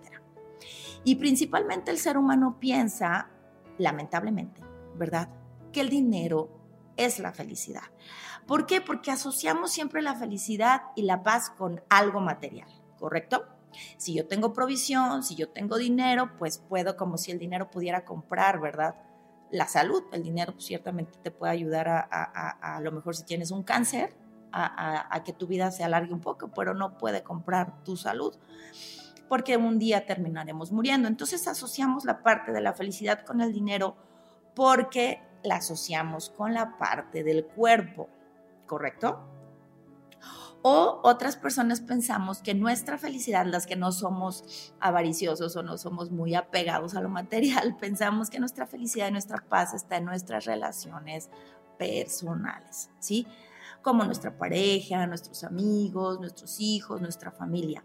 Y 1.04 1.16
principalmente 1.16 1.92
el 1.92 1.98
ser 1.98 2.18
humano 2.18 2.58
piensa, 2.60 3.30
lamentablemente, 3.78 4.62
¿verdad?, 4.96 5.30
que 5.72 5.82
el 5.82 5.90
dinero 5.90 6.50
es 6.98 7.20
la 7.20 7.34
felicidad. 7.34 7.84
¿Por 8.46 8.66
qué? 8.66 8.82
Porque 8.82 9.12
asociamos 9.12 9.72
siempre 9.72 10.02
la 10.02 10.16
felicidad 10.16 10.84
y 10.96 11.04
la 11.04 11.24
paz 11.24 11.50
con 11.50 11.82
algo 11.90 12.20
material, 12.20 12.70
¿correcto? 12.98 13.46
Si 13.98 14.14
yo 14.14 14.28
tengo 14.28 14.54
provisión, 14.54 15.24
si 15.24 15.36
yo 15.36 15.50
tengo 15.50 15.78
dinero, 15.78 16.32
pues 16.38 16.58
puedo, 16.58 16.98
como 16.98 17.18
si 17.18 17.32
el 17.32 17.40
dinero 17.40 17.70
pudiera 17.70 18.06
comprar, 18.06 18.60
¿verdad? 18.60 18.96
La 19.52 19.68
salud, 19.68 20.04
el 20.12 20.24
dinero 20.24 20.54
pues, 20.54 20.66
ciertamente 20.66 21.18
te 21.22 21.32
puede 21.32 21.54
ayudar 21.54 21.88
a, 21.88 22.06
a, 22.76 22.82
lo 22.82 22.92
mejor 22.92 23.16
si 23.16 23.24
tienes 23.24 23.52
un 23.52 23.64
cáncer, 23.64 24.16
a, 24.54 25.22
que 25.26 25.34
tu 25.34 25.48
vida 25.48 25.72
se 25.72 25.84
alargue 25.84 26.14
un 26.14 26.22
poco, 26.22 26.50
pero 26.50 26.74
no 26.74 26.98
puede 26.98 27.24
comprar 27.24 27.84
tu 27.84 27.98
salud, 27.98 28.36
porque 29.28 29.58
un 29.58 29.80
día 29.80 30.06
terminaremos 30.06 30.72
muriendo. 30.72 31.08
Entonces 31.08 31.48
asociamos 31.48 32.06
la 32.06 32.22
parte 32.22 32.52
de 32.52 32.62
la 32.62 32.74
felicidad 32.74 33.26
con 33.26 33.42
el 33.42 33.52
dinero 33.52 33.96
porque 34.56 35.22
la 35.44 35.56
asociamos 35.56 36.30
con 36.30 36.54
la 36.54 36.78
parte 36.78 37.24
del 37.24 37.46
cuerpo, 37.46 38.10
¿correcto? 38.68 39.33
O 40.66 41.02
otras 41.04 41.36
personas 41.36 41.82
pensamos 41.82 42.42
que 42.42 42.54
nuestra 42.54 42.98
felicidad, 42.98 43.46
las 43.46 43.68
que 43.68 43.76
no 43.76 43.92
somos 43.92 44.74
avariciosos 44.80 45.54
o 45.58 45.62
no 45.62 45.78
somos 45.78 46.10
muy 46.10 46.36
apegados 46.36 46.96
a 46.96 47.02
lo 47.02 47.10
material, 47.10 47.76
pensamos 47.82 48.30
que 48.30 48.40
nuestra 48.40 48.66
felicidad 48.66 49.10
y 49.10 49.12
nuestra 49.12 49.44
paz 49.50 49.74
está 49.74 49.98
en 49.98 50.06
nuestras 50.06 50.46
relaciones 50.46 51.30
personales, 51.78 52.90
¿sí? 53.00 53.28
Como 53.82 54.06
nuestra 54.06 54.38
pareja, 54.38 55.06
nuestros 55.06 55.44
amigos, 55.44 56.22
nuestros 56.22 56.58
hijos, 56.62 57.02
nuestra 57.02 57.32
familia. 57.32 57.84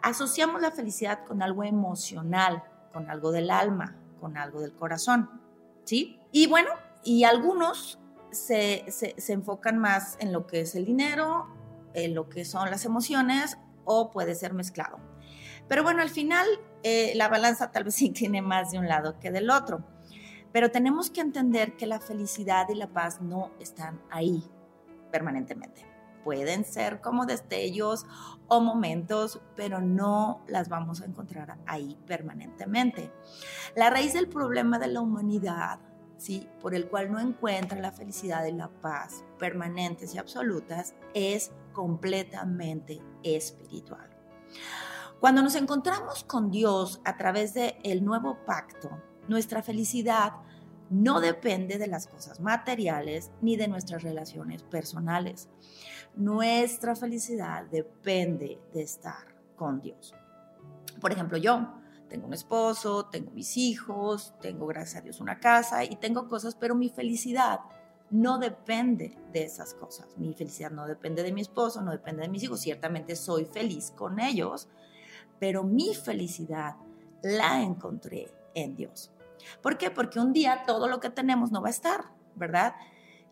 Asociamos 0.00 0.62
la 0.62 0.70
felicidad 0.70 1.24
con 1.24 1.42
algo 1.42 1.64
emocional, 1.64 2.62
con 2.92 3.10
algo 3.10 3.32
del 3.32 3.50
alma, 3.50 3.96
con 4.20 4.36
algo 4.36 4.60
del 4.60 4.72
corazón, 4.72 5.28
¿sí? 5.82 6.20
Y 6.30 6.46
bueno, 6.46 6.70
y 7.02 7.24
algunos 7.24 7.98
se, 8.30 8.84
se 8.88 9.32
enfocan 9.32 9.78
más 9.78 10.16
en 10.20 10.32
lo 10.32 10.46
que 10.46 10.60
es 10.60 10.76
el 10.76 10.84
dinero, 10.84 11.48
lo 11.94 12.28
que 12.28 12.44
son 12.44 12.70
las 12.70 12.84
emociones 12.84 13.58
o 13.84 14.10
puede 14.10 14.34
ser 14.34 14.54
mezclado. 14.54 14.98
Pero 15.68 15.82
bueno, 15.82 16.02
al 16.02 16.10
final 16.10 16.46
eh, 16.82 17.12
la 17.14 17.28
balanza 17.28 17.70
tal 17.70 17.84
vez 17.84 17.94
sí 17.96 18.10
tiene 18.10 18.42
más 18.42 18.72
de 18.72 18.78
un 18.78 18.88
lado 18.88 19.18
que 19.18 19.30
del 19.30 19.50
otro. 19.50 19.84
Pero 20.52 20.70
tenemos 20.70 21.10
que 21.10 21.20
entender 21.20 21.76
que 21.76 21.86
la 21.86 22.00
felicidad 22.00 22.68
y 22.70 22.74
la 22.74 22.88
paz 22.88 23.20
no 23.20 23.52
están 23.60 24.00
ahí 24.10 24.42
permanentemente. 25.12 25.86
Pueden 26.24 26.64
ser 26.64 27.00
como 27.00 27.24
destellos 27.24 28.04
o 28.48 28.60
momentos, 28.60 29.40
pero 29.56 29.80
no 29.80 30.44
las 30.48 30.68
vamos 30.68 31.00
a 31.00 31.06
encontrar 31.06 31.56
ahí 31.66 31.96
permanentemente. 32.06 33.12
La 33.76 33.90
raíz 33.90 34.12
del 34.12 34.28
problema 34.28 34.78
de 34.78 34.88
la 34.88 35.00
humanidad 35.00 35.78
¿sí? 36.20 36.46
por 36.60 36.74
el 36.74 36.88
cual 36.88 37.10
no 37.10 37.18
encuentra 37.18 37.80
la 37.80 37.92
felicidad 37.92 38.44
y 38.44 38.52
la 38.52 38.68
paz 38.68 39.24
permanentes 39.38 40.14
y 40.14 40.18
absolutas, 40.18 40.94
es 41.14 41.50
completamente 41.72 43.00
espiritual. 43.22 44.08
Cuando 45.18 45.42
nos 45.42 45.54
encontramos 45.54 46.24
con 46.24 46.50
Dios 46.50 47.00
a 47.04 47.16
través 47.16 47.54
del 47.54 47.74
el 47.82 48.04
nuevo 48.04 48.38
pacto, 48.44 48.90
nuestra 49.28 49.62
felicidad 49.62 50.32
no 50.90 51.20
depende 51.20 51.78
de 51.78 51.86
las 51.86 52.06
cosas 52.06 52.40
materiales 52.40 53.30
ni 53.40 53.56
de 53.56 53.68
nuestras 53.68 54.02
relaciones 54.02 54.62
personales. 54.62 55.48
Nuestra 56.16 56.96
felicidad 56.96 57.64
depende 57.70 58.60
de 58.74 58.82
estar 58.82 59.34
con 59.56 59.80
Dios. 59.80 60.14
Por 61.00 61.12
ejemplo, 61.12 61.38
yo 61.38 61.79
tengo 62.10 62.26
un 62.26 62.34
esposo, 62.34 63.06
tengo 63.06 63.30
mis 63.30 63.56
hijos, 63.56 64.34
tengo, 64.42 64.66
gracias 64.66 64.96
a 64.96 65.00
Dios, 65.00 65.20
una 65.20 65.38
casa 65.38 65.84
y 65.84 65.96
tengo 65.96 66.28
cosas, 66.28 66.56
pero 66.56 66.74
mi 66.74 66.90
felicidad 66.90 67.60
no 68.10 68.38
depende 68.38 69.16
de 69.32 69.44
esas 69.44 69.74
cosas. 69.74 70.08
Mi 70.18 70.34
felicidad 70.34 70.72
no 70.72 70.86
depende 70.86 71.22
de 71.22 71.32
mi 71.32 71.40
esposo, 71.40 71.80
no 71.80 71.92
depende 71.92 72.22
de 72.22 72.28
mis 72.28 72.42
hijos. 72.42 72.60
Ciertamente 72.60 73.14
soy 73.14 73.44
feliz 73.44 73.92
con 73.96 74.18
ellos, 74.18 74.68
pero 75.38 75.62
mi 75.62 75.94
felicidad 75.94 76.74
la 77.22 77.62
encontré 77.62 78.34
en 78.54 78.74
Dios. 78.74 79.12
¿Por 79.62 79.78
qué? 79.78 79.90
Porque 79.90 80.18
un 80.18 80.32
día 80.32 80.64
todo 80.66 80.88
lo 80.88 80.98
que 80.98 81.10
tenemos 81.10 81.52
no 81.52 81.62
va 81.62 81.68
a 81.68 81.70
estar, 81.70 82.06
¿verdad? 82.34 82.74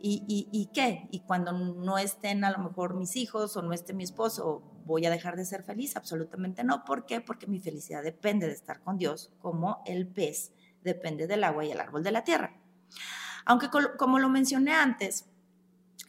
¿Y, 0.01 0.71
qué? 0.73 1.09
Y 1.11 1.21
cuando 1.21 1.53
no 1.53 1.99
estén 1.99 2.45
a 2.45 2.51
lo 2.51 2.59
mejor 2.59 2.95
mis 2.95 3.17
hijos 3.17 3.57
o 3.57 3.63
no 3.63 3.73
esté 3.73 3.93
mi 3.95 4.05
esposo, 4.05 4.63
¿voy 4.85 5.05
a 5.07 5.11
dejar 5.11 5.37
de 5.37 5.45
ser 5.45 5.65
feliz? 5.65 5.97
Absolutamente 5.97 6.63
no. 6.63 6.85
¿Por 6.85 7.05
qué? 7.05 7.21
Porque 7.21 7.47
mi 7.47 7.61
felicidad 7.61 8.03
depende 8.03 8.47
de 8.47 8.53
estar 8.53 8.81
con 8.81 8.97
Dios, 8.97 9.33
como 9.41 9.83
el 9.87 10.07
pez 10.07 10.53
depende 10.85 11.27
del 11.27 11.45
agua 11.45 11.65
y 11.65 11.73
el 11.73 11.81
árbol 11.81 12.03
de 12.03 12.13
la 12.13 12.25
tierra. 12.25 12.57
Aunque 13.45 13.69
como 13.97 14.19
lo 14.19 14.29
mencioné 14.29 14.73
antes, 14.73 15.27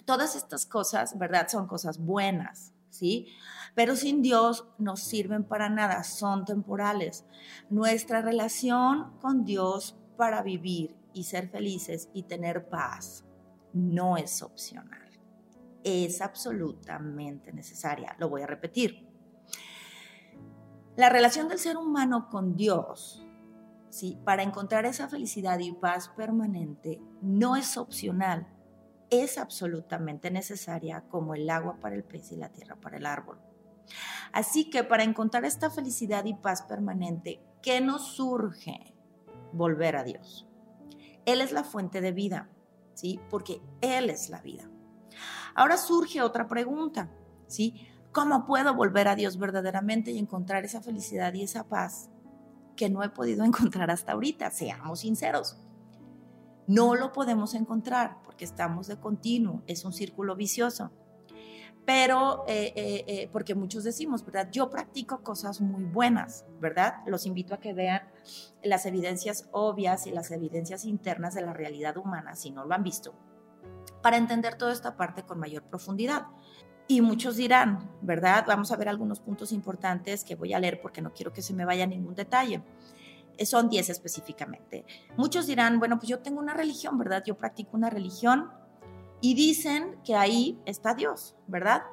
todas 0.05 0.35
estas 0.35 0.65
cosas, 0.65 1.17
¿verdad? 1.17 1.47
Son 1.47 1.67
cosas 1.67 1.97
buenas, 1.97 2.73
¿sí? 2.89 3.27
Pero 3.75 3.95
sin 3.95 4.21
Dios 4.21 4.67
no 4.77 4.97
sirven 4.97 5.43
para 5.43 5.69
nada, 5.69 6.03
son 6.03 6.45
temporales. 6.45 7.25
Nuestra 7.69 8.21
relación 8.21 9.17
con 9.19 9.45
Dios 9.45 9.95
para 10.17 10.43
vivir 10.43 10.95
y 11.13 11.23
ser 11.23 11.49
felices 11.49 12.09
y 12.13 12.23
tener 12.23 12.69
paz 12.69 13.23
no 13.73 14.17
es 14.17 14.41
opcional, 14.41 15.09
es 15.83 16.21
absolutamente 16.21 17.53
necesaria. 17.53 18.15
Lo 18.19 18.29
voy 18.29 18.41
a 18.41 18.47
repetir. 18.47 19.07
La 20.95 21.09
relación 21.09 21.47
del 21.47 21.59
ser 21.59 21.77
humano 21.77 22.29
con 22.29 22.55
Dios, 22.55 23.25
¿sí? 23.89 24.19
para 24.25 24.43
encontrar 24.43 24.85
esa 24.85 25.07
felicidad 25.07 25.59
y 25.59 25.71
paz 25.71 26.09
permanente, 26.09 27.01
no 27.21 27.55
es 27.55 27.77
opcional, 27.77 28.47
es 29.09 29.37
absolutamente 29.37 30.29
necesaria 30.29 31.05
como 31.09 31.35
el 31.35 31.49
agua 31.49 31.79
para 31.79 31.95
el 31.95 32.03
pez 32.03 32.31
y 32.31 32.35
la 32.35 32.49
tierra 32.49 32.75
para 32.75 32.97
el 32.97 33.05
árbol. 33.05 33.39
Así 34.31 34.69
que 34.69 34.83
para 34.83 35.03
encontrar 35.03 35.45
esta 35.45 35.69
felicidad 35.69 36.25
y 36.25 36.33
paz 36.33 36.61
permanente, 36.63 37.41
¿qué 37.61 37.81
nos 37.81 38.15
surge? 38.15 38.93
Volver 39.53 39.95
a 39.95 40.03
Dios. 40.03 40.47
Él 41.25 41.41
es 41.41 41.51
la 41.51 41.63
fuente 41.63 42.01
de 42.01 42.11
vida, 42.11 42.49
¿sí? 42.99 43.21
Porque 43.29 43.61
Él 43.79 44.09
es 44.09 44.29
la 44.29 44.41
vida. 44.41 44.69
Ahora 45.55 45.77
surge 45.77 46.21
otra 46.21 46.47
pregunta, 46.47 47.09
¿sí? 47.47 47.87
¿Cómo 48.11 48.45
puedo 48.45 48.73
volver 48.73 49.07
a 49.07 49.15
Dios 49.15 49.37
verdaderamente 49.37 50.11
y 50.11 50.17
encontrar 50.17 50.65
esa 50.65 50.81
felicidad 50.81 51.33
y 51.33 51.43
esa 51.43 51.63
paz 51.63 52.09
que 52.75 52.89
no 52.89 53.01
he 53.01 53.09
podido 53.09 53.45
encontrar 53.45 53.89
hasta 53.89 54.11
ahorita? 54.11 54.51
Seamos 54.51 54.99
sinceros. 54.99 55.57
No 56.67 56.95
lo 56.95 57.13
podemos 57.13 57.53
encontrar 57.53 58.21
porque 58.23 58.43
estamos 58.43 58.87
de 58.87 58.99
continuo, 58.99 59.63
es 59.65 59.85
un 59.85 59.93
círculo 59.93 60.35
vicioso 60.35 60.91
pero 61.89 62.45
eh, 62.47 62.71
eh, 62.75 63.03
eh, 63.07 63.29
porque 63.31 63.55
muchos 63.55 63.83
decimos, 63.83 64.23
¿verdad? 64.23 64.49
Yo 64.51 64.69
practico 64.69 65.23
cosas 65.23 65.59
muy 65.59 65.85
buenas, 65.85 66.45
¿verdad? 66.59 66.97
Los 67.07 67.25
invito 67.25 67.55
a 67.55 67.59
que 67.59 67.73
vean 67.73 68.03
las 68.63 68.85
evidencias 68.85 69.49
obvias 69.53 70.05
y 70.05 70.11
las 70.11 70.29
evidencias 70.29 70.85
internas 70.85 71.33
de 71.33 71.41
la 71.41 71.51
realidad 71.51 71.97
humana, 71.97 72.35
si 72.35 72.51
no 72.51 72.63
lo 72.63 72.75
han 72.75 72.83
visto, 72.83 73.15
para 74.03 74.17
entender 74.17 74.53
toda 74.53 74.71
esta 74.71 74.97
parte 74.97 75.23
con 75.23 75.39
mayor 75.39 75.63
profundidad. 75.63 76.27
Y 76.87 77.01
muchos 77.01 77.37
dirán, 77.37 77.89
¿verdad? 78.03 78.45
Vamos 78.47 78.71
a 78.71 78.77
ver 78.77 78.87
algunos 78.87 79.19
puntos 79.19 79.51
importantes 79.51 80.23
que 80.23 80.35
voy 80.35 80.53
a 80.53 80.59
leer 80.59 80.81
porque 80.81 81.01
no 81.01 81.11
quiero 81.11 81.33
que 81.33 81.41
se 81.41 81.55
me 81.55 81.65
vaya 81.65 81.87
ningún 81.87 82.13
detalle. 82.13 82.61
Son 83.45 83.67
10 83.67 83.89
específicamente. 83.89 84.85
Muchos 85.17 85.47
dirán, 85.47 85.79
bueno, 85.79 85.97
pues 85.97 86.07
yo 86.07 86.19
tengo 86.19 86.39
una 86.39 86.53
religión, 86.53 86.99
¿verdad? 86.99 87.23
Yo 87.25 87.35
practico 87.35 87.75
una 87.75 87.89
religión, 87.89 88.51
y 89.21 89.33
dicen 89.33 89.97
que 90.03 90.15
ahí 90.15 90.59
está 90.65 90.93
Dios, 90.93 91.35
¿verdad? 91.47 91.83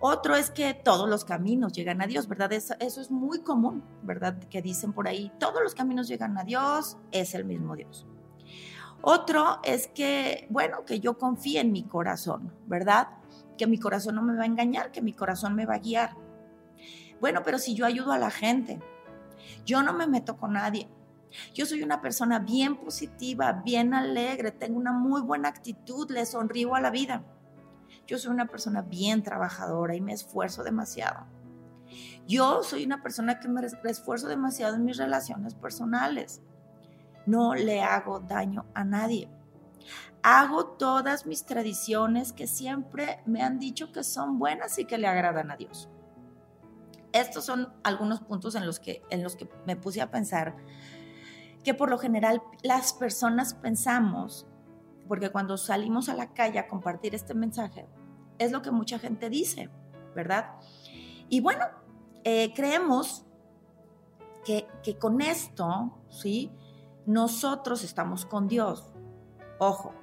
Otro 0.00 0.36
es 0.36 0.50
que 0.50 0.74
todos 0.74 1.08
los 1.08 1.24
caminos 1.24 1.72
llegan 1.72 2.02
a 2.02 2.06
Dios, 2.06 2.28
¿verdad? 2.28 2.52
Eso, 2.52 2.74
es 2.78 3.10
muy 3.10 3.40
común, 3.40 3.82
¿verdad? 4.02 4.38
Que 4.50 4.60
dicen 4.60 4.92
por 4.92 5.08
ahí, 5.08 5.32
todos 5.38 5.62
los 5.62 5.74
caminos 5.74 6.08
llegan 6.08 6.36
a 6.36 6.44
Dios, 6.44 6.98
es 7.10 7.34
el 7.34 7.44
mismo 7.44 7.74
Dios. 7.74 8.06
Otro 9.00 9.60
es 9.62 9.88
que, 9.88 10.46
bueno, 10.50 10.84
que 10.84 11.00
yo 11.00 11.16
confíe 11.16 11.60
en 11.60 11.72
mi 11.72 11.84
corazón, 11.84 12.52
¿verdad? 12.66 13.08
Que 13.56 13.66
mi 13.66 13.78
corazón 13.78 14.16
no 14.16 14.22
me 14.22 14.36
va 14.36 14.42
a 14.42 14.46
engañar, 14.46 14.92
que 14.92 15.00
mi 15.00 15.12
corazón 15.12 15.54
me 15.54 15.66
va 15.66 15.74
a 15.74 15.78
guiar. 15.78 16.16
Bueno, 17.20 17.42
pero 17.44 17.58
si 17.58 17.74
yo 17.74 17.86
ayudo 17.86 18.12
a 18.12 18.18
la 18.18 18.30
gente, 18.30 18.80
yo 19.64 19.82
no 19.82 19.92
me 19.92 20.06
meto 20.06 20.36
con 20.36 20.54
nadie, 20.54 20.88
yo 21.54 21.66
soy 21.66 21.82
una 21.82 22.00
persona 22.00 22.38
bien 22.38 22.76
positiva, 22.76 23.52
bien 23.64 23.94
alegre, 23.94 24.50
tengo 24.50 24.78
una 24.78 24.92
muy 24.92 25.22
buena 25.22 25.48
actitud, 25.48 26.10
le 26.10 26.26
sonrío 26.26 26.74
a 26.74 26.80
la 26.80 26.90
vida. 26.90 27.24
Yo 28.06 28.18
soy 28.18 28.32
una 28.32 28.46
persona 28.46 28.82
bien 28.82 29.22
trabajadora 29.22 29.94
y 29.94 30.00
me 30.00 30.12
esfuerzo 30.12 30.62
demasiado. 30.62 31.26
Yo 32.26 32.62
soy 32.62 32.84
una 32.84 33.02
persona 33.02 33.38
que 33.38 33.48
me 33.48 33.62
esfuerzo 33.84 34.28
demasiado 34.28 34.76
en 34.76 34.84
mis 34.84 34.96
relaciones 34.96 35.54
personales. 35.54 36.42
No 37.26 37.54
le 37.54 37.82
hago 37.82 38.20
daño 38.20 38.66
a 38.74 38.84
nadie. 38.84 39.30
Hago 40.22 40.66
todas 40.66 41.26
mis 41.26 41.44
tradiciones 41.44 42.32
que 42.32 42.46
siempre 42.46 43.22
me 43.26 43.42
han 43.42 43.58
dicho 43.58 43.92
que 43.92 44.02
son 44.02 44.38
buenas 44.38 44.78
y 44.78 44.86
que 44.86 44.98
le 44.98 45.06
agradan 45.06 45.50
a 45.50 45.56
Dios. 45.56 45.90
Estos 47.12 47.44
son 47.44 47.72
algunos 47.84 48.20
puntos 48.20 48.54
en 48.54 48.66
los 48.66 48.80
que, 48.80 49.02
en 49.10 49.22
los 49.22 49.36
que 49.36 49.48
me 49.66 49.76
puse 49.76 50.00
a 50.00 50.10
pensar 50.10 50.56
que 51.64 51.74
por 51.74 51.90
lo 51.90 51.98
general 51.98 52.42
las 52.62 52.92
personas 52.92 53.54
pensamos, 53.54 54.46
porque 55.08 55.30
cuando 55.30 55.56
salimos 55.56 56.08
a 56.08 56.14
la 56.14 56.32
calle 56.32 56.58
a 56.58 56.68
compartir 56.68 57.14
este 57.14 57.34
mensaje, 57.34 57.86
es 58.38 58.52
lo 58.52 58.62
que 58.62 58.70
mucha 58.70 58.98
gente 58.98 59.30
dice, 59.30 59.70
¿verdad? 60.14 60.52
Y 61.28 61.40
bueno, 61.40 61.64
eh, 62.22 62.52
creemos 62.54 63.24
que, 64.44 64.68
que 64.82 64.98
con 64.98 65.20
esto, 65.20 65.98
¿sí? 66.10 66.52
Nosotros 67.06 67.82
estamos 67.82 68.26
con 68.26 68.46
Dios. 68.46 68.92
Ojo, 69.58 69.94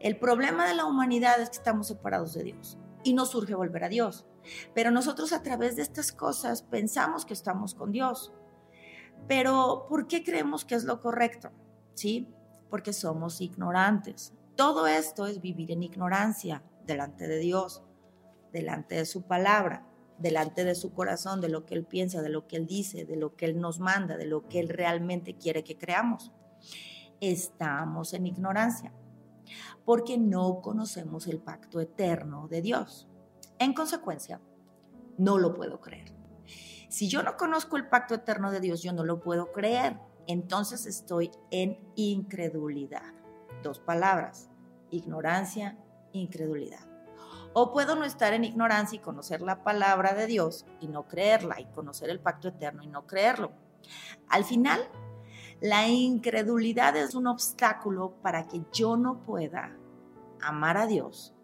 el 0.00 0.18
problema 0.18 0.66
de 0.66 0.74
la 0.74 0.86
humanidad 0.86 1.40
es 1.40 1.50
que 1.50 1.56
estamos 1.56 1.88
separados 1.88 2.34
de 2.34 2.44
Dios 2.44 2.78
y 3.04 3.14
nos 3.14 3.30
surge 3.30 3.54
volver 3.54 3.84
a 3.84 3.88
Dios. 3.88 4.26
Pero 4.74 4.90
nosotros 4.90 5.32
a 5.32 5.42
través 5.42 5.76
de 5.76 5.82
estas 5.82 6.12
cosas 6.12 6.62
pensamos 6.62 7.24
que 7.24 7.34
estamos 7.34 7.74
con 7.74 7.92
Dios. 7.92 8.32
Pero, 9.28 9.86
¿por 9.88 10.06
qué 10.06 10.22
creemos 10.22 10.64
que 10.64 10.74
es 10.74 10.84
lo 10.84 11.00
correcto? 11.00 11.50
¿Sí? 11.94 12.28
Porque 12.68 12.92
somos 12.92 13.40
ignorantes. 13.40 14.32
Todo 14.56 14.86
esto 14.86 15.26
es 15.26 15.40
vivir 15.40 15.72
en 15.72 15.82
ignorancia 15.82 16.62
delante 16.86 17.28
de 17.28 17.38
Dios, 17.38 17.82
delante 18.52 18.96
de 18.96 19.06
su 19.06 19.22
palabra, 19.22 19.86
delante 20.18 20.64
de 20.64 20.74
su 20.74 20.92
corazón, 20.92 21.40
de 21.40 21.48
lo 21.48 21.64
que 21.64 21.74
Él 21.74 21.84
piensa, 21.84 22.22
de 22.22 22.28
lo 22.28 22.46
que 22.46 22.56
Él 22.56 22.66
dice, 22.66 23.04
de 23.04 23.16
lo 23.16 23.36
que 23.36 23.46
Él 23.46 23.60
nos 23.60 23.80
manda, 23.80 24.16
de 24.16 24.26
lo 24.26 24.48
que 24.48 24.60
Él 24.60 24.68
realmente 24.68 25.36
quiere 25.36 25.64
que 25.64 25.78
creamos. 25.78 26.32
Estamos 27.20 28.12
en 28.12 28.26
ignorancia 28.26 28.92
porque 29.84 30.18
no 30.18 30.60
conocemos 30.60 31.26
el 31.26 31.40
pacto 31.40 31.80
eterno 31.80 32.48
de 32.48 32.62
Dios. 32.62 33.08
En 33.58 33.74
consecuencia, 33.74 34.40
no 35.18 35.38
lo 35.38 35.54
puedo 35.54 35.80
creer. 35.80 36.19
Si 36.90 37.08
yo 37.08 37.22
no 37.22 37.36
conozco 37.36 37.76
el 37.76 37.86
pacto 37.86 38.16
eterno 38.16 38.50
de 38.50 38.58
Dios, 38.58 38.82
yo 38.82 38.92
no 38.92 39.04
lo 39.04 39.20
puedo 39.20 39.52
creer. 39.52 39.96
Entonces 40.26 40.86
estoy 40.86 41.30
en 41.52 41.78
incredulidad. 41.94 43.14
Dos 43.62 43.78
palabras, 43.78 44.50
ignorancia, 44.90 45.78
incredulidad. 46.12 46.84
O 47.52 47.72
puedo 47.72 47.94
no 47.94 48.04
estar 48.04 48.32
en 48.32 48.42
ignorancia 48.42 48.96
y 48.96 49.00
conocer 49.00 49.40
la 49.40 49.62
palabra 49.62 50.14
de 50.14 50.26
Dios 50.26 50.66
y 50.80 50.88
no 50.88 51.06
creerla, 51.06 51.60
y 51.60 51.66
conocer 51.66 52.10
el 52.10 52.18
pacto 52.18 52.48
eterno 52.48 52.82
y 52.82 52.88
no 52.88 53.06
creerlo. 53.06 53.52
Al 54.28 54.42
final, 54.42 54.80
la 55.60 55.86
incredulidad 55.86 56.96
es 56.96 57.14
un 57.14 57.28
obstáculo 57.28 58.14
para 58.20 58.48
que 58.48 58.62
yo 58.72 58.96
no 58.96 59.20
pueda 59.20 59.76
amar 60.40 60.76
a 60.76 60.88
Dios. 60.88 61.34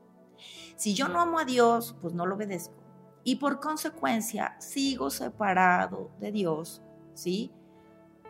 Si 0.75 0.93
yo 0.93 1.07
no 1.07 1.21
amo 1.21 1.39
a 1.39 1.45
Dios, 1.45 1.95
pues 2.01 2.15
no 2.15 2.27
lo 2.27 2.35
obedezco 2.35 2.86
y 3.27 3.37
por 3.37 3.59
consecuencia 3.59 4.55
sigo 4.61 5.11
separado 5.11 6.13
de 6.21 6.31
Dios, 6.31 6.81
¿sí? 7.15 7.51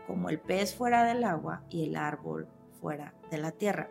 Como 0.06 0.30
el 0.30 0.40
pez 0.40 0.74
fuera 0.74 1.04
del 1.04 1.22
agua 1.22 1.64
y 1.68 1.84
el 1.84 1.96
árbol 1.96 2.48
fuera 2.80 3.12
de 3.30 3.36
la 3.36 3.52
tierra. 3.52 3.90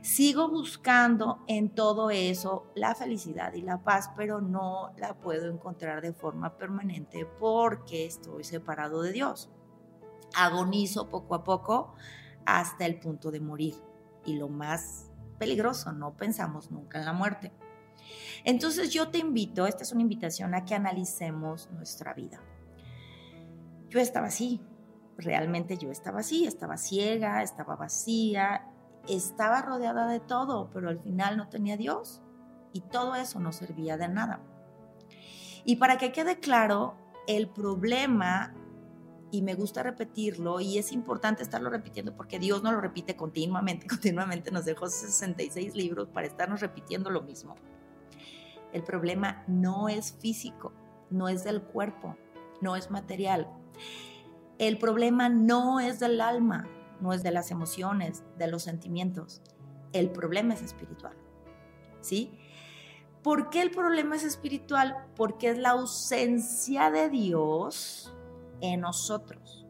Sigo 0.00 0.48
buscando 0.48 1.44
en 1.46 1.68
todo 1.68 2.08
eso 2.08 2.72
la 2.74 2.94
felicidad 2.94 3.52
y 3.52 3.60
la 3.60 3.84
paz, 3.84 4.12
pero 4.16 4.40
no 4.40 4.94
la 4.96 5.12
puedo 5.12 5.46
encontrar 5.50 6.00
de 6.00 6.14
forma 6.14 6.56
permanente 6.56 7.26
porque 7.38 8.06
estoy 8.06 8.44
separado 8.44 9.02
de 9.02 9.12
Dios. 9.12 9.50
Agonizo 10.34 11.10
poco 11.10 11.34
a 11.34 11.44
poco 11.44 11.96
hasta 12.46 12.86
el 12.86 12.98
punto 12.98 13.30
de 13.30 13.40
morir. 13.40 13.74
Y 14.24 14.38
lo 14.38 14.48
más 14.48 15.10
peligroso, 15.38 15.92
no 15.92 16.16
pensamos 16.16 16.70
nunca 16.70 16.98
en 16.98 17.04
la 17.04 17.12
muerte. 17.12 17.52
Entonces 18.44 18.90
yo 18.90 19.08
te 19.08 19.18
invito, 19.18 19.66
esta 19.66 19.82
es 19.82 19.92
una 19.92 20.02
invitación 20.02 20.54
a 20.54 20.64
que 20.64 20.74
analicemos 20.74 21.70
nuestra 21.70 22.14
vida. 22.14 22.40
Yo 23.88 24.00
estaba 24.00 24.26
así, 24.26 24.60
realmente 25.16 25.78
yo 25.78 25.90
estaba 25.90 26.20
así, 26.20 26.46
estaba 26.46 26.76
ciega, 26.76 27.42
estaba 27.42 27.76
vacía, 27.76 28.66
estaba 29.08 29.62
rodeada 29.62 30.08
de 30.08 30.20
todo, 30.20 30.70
pero 30.72 30.88
al 30.88 31.00
final 31.00 31.36
no 31.36 31.48
tenía 31.48 31.76
Dios 31.76 32.22
y 32.72 32.80
todo 32.80 33.14
eso 33.14 33.40
no 33.40 33.52
servía 33.52 33.96
de 33.96 34.08
nada. 34.08 34.40
Y 35.64 35.76
para 35.76 35.96
que 35.96 36.12
quede 36.12 36.40
claro, 36.40 36.96
el 37.26 37.48
problema 37.48 38.54
y 39.30 39.42
me 39.42 39.54
gusta 39.54 39.82
repetirlo 39.82 40.60
y 40.60 40.78
es 40.78 40.92
importante 40.92 41.42
estarlo 41.42 41.70
repitiendo 41.70 42.14
porque 42.14 42.38
Dios 42.38 42.62
no 42.62 42.70
lo 42.70 42.80
repite 42.80 43.16
continuamente, 43.16 43.86
continuamente 43.88 44.50
nos 44.50 44.64
dejó 44.64 44.88
66 44.88 45.74
libros 45.74 46.08
para 46.08 46.26
estarnos 46.26 46.60
repitiendo 46.60 47.10
lo 47.10 47.22
mismo. 47.22 47.54
El 48.74 48.82
problema 48.82 49.44
no 49.46 49.88
es 49.88 50.12
físico, 50.12 50.72
no 51.08 51.28
es 51.28 51.44
del 51.44 51.62
cuerpo, 51.62 52.16
no 52.60 52.74
es 52.74 52.90
material. 52.90 53.48
El 54.58 54.78
problema 54.78 55.28
no 55.28 55.78
es 55.78 56.00
del 56.00 56.20
alma, 56.20 56.68
no 57.00 57.12
es 57.12 57.22
de 57.22 57.30
las 57.30 57.52
emociones, 57.52 58.24
de 58.36 58.48
los 58.48 58.64
sentimientos. 58.64 59.42
El 59.92 60.10
problema 60.10 60.54
es 60.54 60.62
espiritual. 60.62 61.16
¿Sí? 62.00 62.36
¿Por 63.22 63.48
qué 63.48 63.62
el 63.62 63.70
problema 63.70 64.16
es 64.16 64.24
espiritual? 64.24 65.06
Porque 65.14 65.50
es 65.50 65.58
la 65.58 65.70
ausencia 65.70 66.90
de 66.90 67.08
Dios 67.08 68.12
en 68.60 68.80
nosotros. 68.80 69.66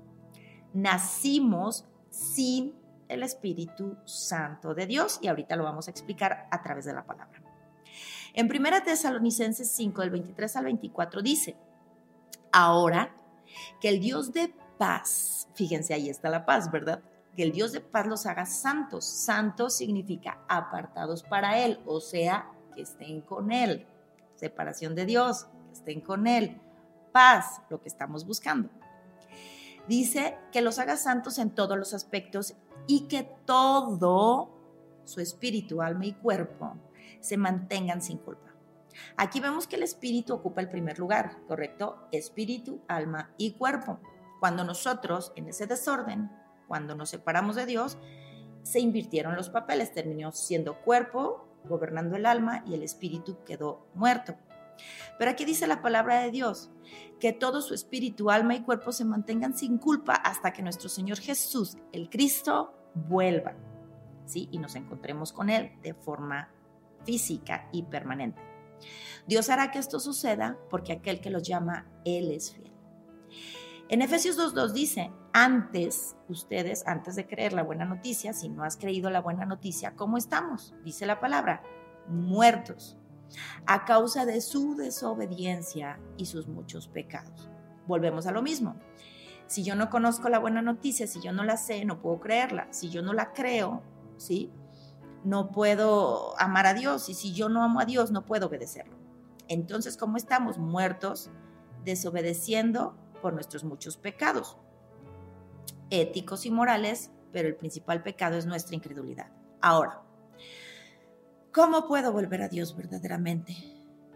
Nacimos 0.72 1.84
sin 2.08 2.74
el 3.08 3.22
Espíritu 3.22 3.98
Santo 4.06 4.74
de 4.74 4.86
Dios 4.86 5.18
y 5.20 5.28
ahorita 5.28 5.56
lo 5.56 5.64
vamos 5.64 5.88
a 5.88 5.90
explicar 5.90 6.48
a 6.50 6.62
través 6.62 6.86
de 6.86 6.94
la 6.94 7.04
palabra. 7.04 7.43
En 8.36 8.50
1 8.50 8.82
Tesalonicenses 8.82 9.70
5, 9.70 10.00
del 10.00 10.10
23 10.10 10.56
al 10.56 10.64
24 10.64 11.22
dice, 11.22 11.56
ahora 12.52 13.14
que 13.80 13.88
el 13.88 14.00
Dios 14.00 14.32
de 14.32 14.52
paz, 14.76 15.48
fíjense, 15.54 15.94
ahí 15.94 16.10
está 16.10 16.28
la 16.30 16.44
paz, 16.44 16.68
¿verdad? 16.72 17.00
Que 17.36 17.44
el 17.44 17.52
Dios 17.52 17.70
de 17.70 17.80
paz 17.80 18.08
los 18.08 18.26
haga 18.26 18.44
santos. 18.44 19.04
Santos 19.04 19.76
significa 19.76 20.40
apartados 20.48 21.22
para 21.22 21.60
Él, 21.60 21.78
o 21.86 22.00
sea, 22.00 22.50
que 22.74 22.82
estén 22.82 23.20
con 23.20 23.52
Él. 23.52 23.86
Separación 24.34 24.96
de 24.96 25.06
Dios, 25.06 25.46
que 25.68 25.72
estén 25.74 26.00
con 26.00 26.26
Él. 26.26 26.60
Paz, 27.12 27.62
lo 27.70 27.80
que 27.80 27.88
estamos 27.88 28.26
buscando. 28.26 28.68
Dice 29.86 30.36
que 30.50 30.60
los 30.60 30.80
haga 30.80 30.96
santos 30.96 31.38
en 31.38 31.50
todos 31.50 31.78
los 31.78 31.94
aspectos 31.94 32.54
y 32.88 33.06
que 33.06 33.22
todo 33.44 34.50
su 35.04 35.20
espíritu, 35.20 35.82
alma 35.82 36.06
y 36.06 36.14
cuerpo 36.14 36.74
se 37.24 37.38
mantengan 37.38 38.02
sin 38.02 38.18
culpa. 38.18 38.54
Aquí 39.16 39.40
vemos 39.40 39.66
que 39.66 39.76
el 39.76 39.82
espíritu 39.82 40.34
ocupa 40.34 40.60
el 40.60 40.68
primer 40.68 40.98
lugar, 40.98 41.38
¿correcto? 41.48 42.06
Espíritu, 42.12 42.82
alma 42.86 43.30
y 43.38 43.54
cuerpo. 43.54 43.98
Cuando 44.40 44.62
nosotros, 44.62 45.32
en 45.34 45.48
ese 45.48 45.66
desorden, 45.66 46.30
cuando 46.68 46.94
nos 46.94 47.08
separamos 47.08 47.56
de 47.56 47.64
Dios, 47.64 47.96
se 48.62 48.78
invirtieron 48.78 49.36
los 49.36 49.48
papeles, 49.48 49.94
terminó 49.94 50.32
siendo 50.32 50.82
cuerpo, 50.82 51.48
gobernando 51.64 52.16
el 52.16 52.26
alma 52.26 52.62
y 52.66 52.74
el 52.74 52.82
espíritu 52.82 53.42
quedó 53.44 53.86
muerto. 53.94 54.34
Pero 55.18 55.30
aquí 55.30 55.46
dice 55.46 55.66
la 55.66 55.80
palabra 55.80 56.20
de 56.20 56.30
Dios, 56.30 56.70
que 57.20 57.32
todo 57.32 57.62
su 57.62 57.72
espíritu, 57.72 58.30
alma 58.30 58.54
y 58.54 58.62
cuerpo 58.62 58.92
se 58.92 59.06
mantengan 59.06 59.56
sin 59.56 59.78
culpa 59.78 60.14
hasta 60.14 60.52
que 60.52 60.62
nuestro 60.62 60.90
Señor 60.90 61.18
Jesús, 61.18 61.78
el 61.92 62.10
Cristo, 62.10 62.74
vuelva, 62.94 63.54
¿sí? 64.26 64.48
Y 64.52 64.58
nos 64.58 64.74
encontremos 64.74 65.32
con 65.32 65.48
Él 65.48 65.72
de 65.82 65.94
forma 65.94 66.53
física 67.04 67.68
y 67.72 67.84
permanente. 67.84 68.40
Dios 69.26 69.48
hará 69.48 69.70
que 69.70 69.78
esto 69.78 70.00
suceda 70.00 70.58
porque 70.70 70.92
aquel 70.92 71.20
que 71.20 71.30
los 71.30 71.42
llama, 71.42 71.86
Él 72.04 72.30
es 72.30 72.52
fiel. 72.52 72.72
En 73.88 74.02
Efesios 74.02 74.38
2.2 74.38 74.72
dice, 74.72 75.12
antes, 75.32 76.16
ustedes, 76.28 76.86
antes 76.86 77.16
de 77.16 77.26
creer 77.26 77.52
la 77.52 77.62
buena 77.62 77.84
noticia, 77.84 78.32
si 78.32 78.48
no 78.48 78.64
has 78.64 78.76
creído 78.76 79.10
la 79.10 79.20
buena 79.20 79.44
noticia, 79.44 79.94
¿cómo 79.94 80.16
estamos? 80.16 80.74
Dice 80.84 81.06
la 81.06 81.20
palabra, 81.20 81.62
muertos, 82.08 82.96
a 83.66 83.84
causa 83.84 84.24
de 84.26 84.40
su 84.40 84.74
desobediencia 84.74 86.00
y 86.16 86.26
sus 86.26 86.48
muchos 86.48 86.88
pecados. 86.88 87.50
Volvemos 87.86 88.26
a 88.26 88.32
lo 88.32 88.42
mismo. 88.42 88.76
Si 89.46 89.62
yo 89.62 89.74
no 89.74 89.90
conozco 89.90 90.28
la 90.28 90.38
buena 90.38 90.62
noticia, 90.62 91.06
si 91.06 91.20
yo 91.20 91.32
no 91.32 91.44
la 91.44 91.56
sé, 91.56 91.84
no 91.84 92.00
puedo 92.00 92.20
creerla. 92.20 92.68
Si 92.70 92.88
yo 92.88 93.02
no 93.02 93.12
la 93.12 93.32
creo, 93.32 93.82
¿sí? 94.16 94.50
No 95.24 95.50
puedo 95.50 96.38
amar 96.38 96.66
a 96.66 96.74
Dios 96.74 97.08
y 97.08 97.14
si 97.14 97.32
yo 97.32 97.48
no 97.48 97.64
amo 97.64 97.80
a 97.80 97.86
Dios 97.86 98.10
no 98.10 98.24
puedo 98.24 98.46
obedecerlo. 98.46 98.96
Entonces, 99.48 99.96
¿cómo 99.96 100.16
estamos? 100.16 100.58
Muertos, 100.58 101.30
desobedeciendo 101.84 102.96
por 103.20 103.32
nuestros 103.32 103.64
muchos 103.64 103.96
pecados, 103.96 104.58
éticos 105.90 106.46
y 106.46 106.50
morales, 106.50 107.10
pero 107.32 107.48
el 107.48 107.56
principal 107.56 108.02
pecado 108.02 108.36
es 108.36 108.46
nuestra 108.46 108.74
incredulidad. 108.74 109.30
Ahora, 109.60 110.02
¿cómo 111.52 111.86
puedo 111.86 112.12
volver 112.12 112.42
a 112.42 112.48
Dios 112.48 112.76
verdaderamente 112.76 113.56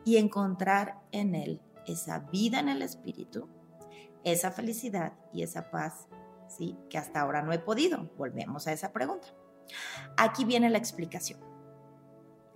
y 0.05 0.17
encontrar 0.17 1.01
en 1.11 1.35
Él 1.35 1.61
esa 1.87 2.19
vida 2.19 2.61
en 2.61 2.69
el 2.69 2.83
Espíritu, 2.83 3.49
esa 4.25 4.51
felicidad 4.51 5.15
y 5.33 5.43
esa 5.43 5.71
paz, 5.71 6.09
¿sí? 6.49 6.77
que 6.91 6.99
hasta 6.99 7.21
ahora 7.21 7.43
no 7.43 7.53
he 7.53 7.59
podido? 7.59 8.11
Volvemos 8.17 8.67
a 8.67 8.73
esa 8.73 8.93
pregunta. 8.93 9.29
Aquí 10.17 10.45
viene 10.45 10.71
la 10.71 10.79
explicación. 10.79 11.41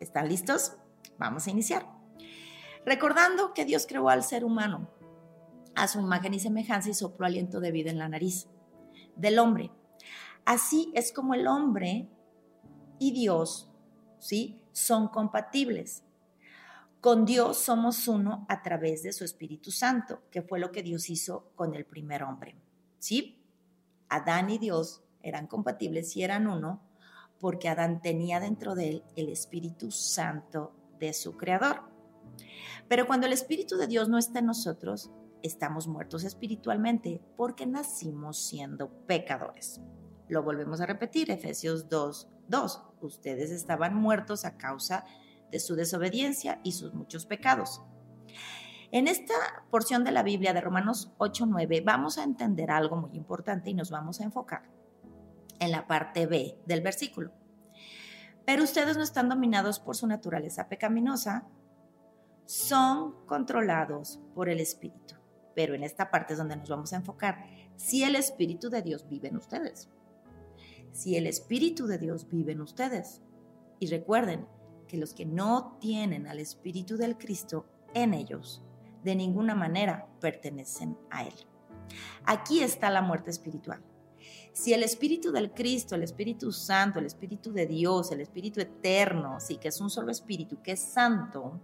¿Están 0.00 0.28
listos? 0.28 0.76
Vamos 1.18 1.46
a 1.46 1.50
iniciar. 1.50 1.86
Recordando 2.84 3.54
que 3.54 3.64
Dios 3.64 3.86
creó 3.86 4.08
al 4.08 4.24
ser 4.24 4.44
humano 4.44 4.90
a 5.74 5.88
su 5.88 6.00
imagen 6.00 6.34
y 6.34 6.40
semejanza 6.40 6.90
y 6.90 6.94
sopló 6.94 7.26
aliento 7.26 7.60
de 7.60 7.72
vida 7.72 7.90
en 7.90 7.98
la 7.98 8.08
nariz 8.08 8.48
del 9.16 9.38
hombre. 9.38 9.70
Así 10.44 10.90
es 10.94 11.12
como 11.12 11.34
el 11.34 11.46
hombre 11.46 12.08
y 12.98 13.12
Dios, 13.12 13.70
¿sí? 14.18 14.60
Son 14.72 15.08
compatibles. 15.08 16.02
Con 17.00 17.24
Dios 17.24 17.58
somos 17.58 18.06
uno 18.06 18.46
a 18.48 18.62
través 18.62 19.02
de 19.02 19.12
su 19.12 19.24
Espíritu 19.24 19.70
Santo, 19.70 20.22
que 20.30 20.42
fue 20.42 20.60
lo 20.60 20.70
que 20.70 20.82
Dios 20.82 21.10
hizo 21.10 21.50
con 21.54 21.74
el 21.74 21.84
primer 21.84 22.22
hombre, 22.22 22.56
¿sí? 22.98 23.40
Adán 24.08 24.50
y 24.50 24.58
Dios 24.58 25.02
eran 25.22 25.46
compatibles 25.46 26.16
y 26.16 26.22
eran 26.22 26.46
uno 26.46 26.80
porque 27.42 27.68
Adán 27.68 28.00
tenía 28.00 28.38
dentro 28.38 28.76
de 28.76 28.88
él 28.88 29.04
el 29.16 29.28
Espíritu 29.28 29.90
Santo 29.90 30.76
de 31.00 31.12
su 31.12 31.36
Creador. 31.36 31.82
Pero 32.86 33.08
cuando 33.08 33.26
el 33.26 33.32
Espíritu 33.32 33.76
de 33.76 33.88
Dios 33.88 34.08
no 34.08 34.16
está 34.16 34.38
en 34.38 34.46
nosotros, 34.46 35.10
estamos 35.42 35.88
muertos 35.88 36.22
espiritualmente 36.22 37.20
porque 37.36 37.66
nacimos 37.66 38.38
siendo 38.38 38.92
pecadores. 39.06 39.80
Lo 40.28 40.44
volvemos 40.44 40.80
a 40.80 40.86
repetir, 40.86 41.32
Efesios 41.32 41.88
2, 41.88 42.28
2. 42.46 42.82
Ustedes 43.00 43.50
estaban 43.50 43.96
muertos 43.96 44.44
a 44.44 44.56
causa 44.56 45.04
de 45.50 45.58
su 45.58 45.74
desobediencia 45.74 46.60
y 46.62 46.70
sus 46.70 46.94
muchos 46.94 47.26
pecados. 47.26 47.82
En 48.92 49.08
esta 49.08 49.34
porción 49.68 50.04
de 50.04 50.12
la 50.12 50.22
Biblia 50.22 50.52
de 50.52 50.60
Romanos 50.60 51.12
8, 51.18 51.46
9 51.46 51.82
vamos 51.84 52.18
a 52.18 52.22
entender 52.22 52.70
algo 52.70 52.94
muy 52.98 53.16
importante 53.16 53.68
y 53.68 53.74
nos 53.74 53.90
vamos 53.90 54.20
a 54.20 54.24
enfocar 54.24 54.81
en 55.62 55.70
la 55.70 55.86
parte 55.86 56.26
B 56.26 56.58
del 56.66 56.80
versículo. 56.80 57.32
Pero 58.44 58.64
ustedes 58.64 58.96
no 58.96 59.02
están 59.02 59.28
dominados 59.28 59.78
por 59.78 59.96
su 59.96 60.06
naturaleza 60.06 60.68
pecaminosa, 60.68 61.46
son 62.44 63.14
controlados 63.26 64.20
por 64.34 64.48
el 64.48 64.58
Espíritu. 64.58 65.14
Pero 65.54 65.74
en 65.74 65.84
esta 65.84 66.10
parte 66.10 66.32
es 66.32 66.38
donde 66.38 66.56
nos 66.56 66.68
vamos 66.68 66.92
a 66.92 66.96
enfocar. 66.96 67.44
Si 67.76 68.02
el 68.02 68.16
Espíritu 68.16 68.68
de 68.70 68.82
Dios 68.82 69.08
vive 69.08 69.28
en 69.28 69.36
ustedes. 69.36 69.88
Si 70.90 71.16
el 71.16 71.26
Espíritu 71.26 71.86
de 71.86 71.98
Dios 71.98 72.28
vive 72.28 72.52
en 72.52 72.60
ustedes. 72.60 73.22
Y 73.78 73.86
recuerden 73.86 74.46
que 74.88 74.96
los 74.96 75.14
que 75.14 75.24
no 75.24 75.78
tienen 75.80 76.26
al 76.26 76.40
Espíritu 76.40 76.96
del 76.96 77.16
Cristo 77.16 77.66
en 77.94 78.14
ellos, 78.14 78.64
de 79.04 79.14
ninguna 79.14 79.54
manera 79.54 80.08
pertenecen 80.20 80.98
a 81.10 81.24
Él. 81.24 81.34
Aquí 82.24 82.60
está 82.60 82.90
la 82.90 83.02
muerte 83.02 83.30
espiritual. 83.30 83.82
Si 84.52 84.72
el 84.72 84.82
Espíritu 84.82 85.32
del 85.32 85.52
Cristo, 85.52 85.94
el 85.94 86.02
Espíritu 86.02 86.52
Santo, 86.52 86.98
el 86.98 87.06
Espíritu 87.06 87.52
de 87.52 87.66
Dios, 87.66 88.12
el 88.12 88.20
Espíritu 88.20 88.60
eterno, 88.60 89.40
sí, 89.40 89.56
que 89.56 89.68
es 89.68 89.80
un 89.80 89.90
solo 89.90 90.10
Espíritu, 90.10 90.62
que 90.62 90.72
es 90.72 90.80
santo, 90.80 91.60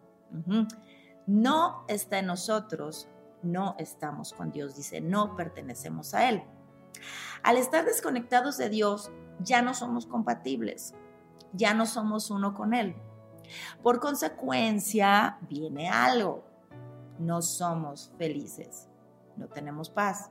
no 1.26 1.84
está 1.88 2.18
en 2.18 2.26
nosotros, 2.26 3.08
no 3.42 3.76
estamos 3.78 4.32
con 4.32 4.50
Dios, 4.50 4.76
dice, 4.76 5.00
no 5.00 5.36
pertenecemos 5.36 6.14
a 6.14 6.28
Él. 6.28 6.42
Al 7.42 7.56
estar 7.56 7.84
desconectados 7.84 8.56
de 8.56 8.68
Dios, 8.68 9.10
ya 9.40 9.62
no 9.62 9.74
somos 9.74 10.06
compatibles, 10.06 10.94
ya 11.52 11.74
no 11.74 11.86
somos 11.86 12.30
uno 12.30 12.54
con 12.54 12.74
Él. 12.74 12.96
Por 13.82 14.00
consecuencia, 14.00 15.38
viene 15.48 15.88
algo, 15.88 16.44
no 17.18 17.42
somos 17.42 18.12
felices, 18.18 18.88
no 19.36 19.48
tenemos 19.48 19.90
paz, 19.90 20.30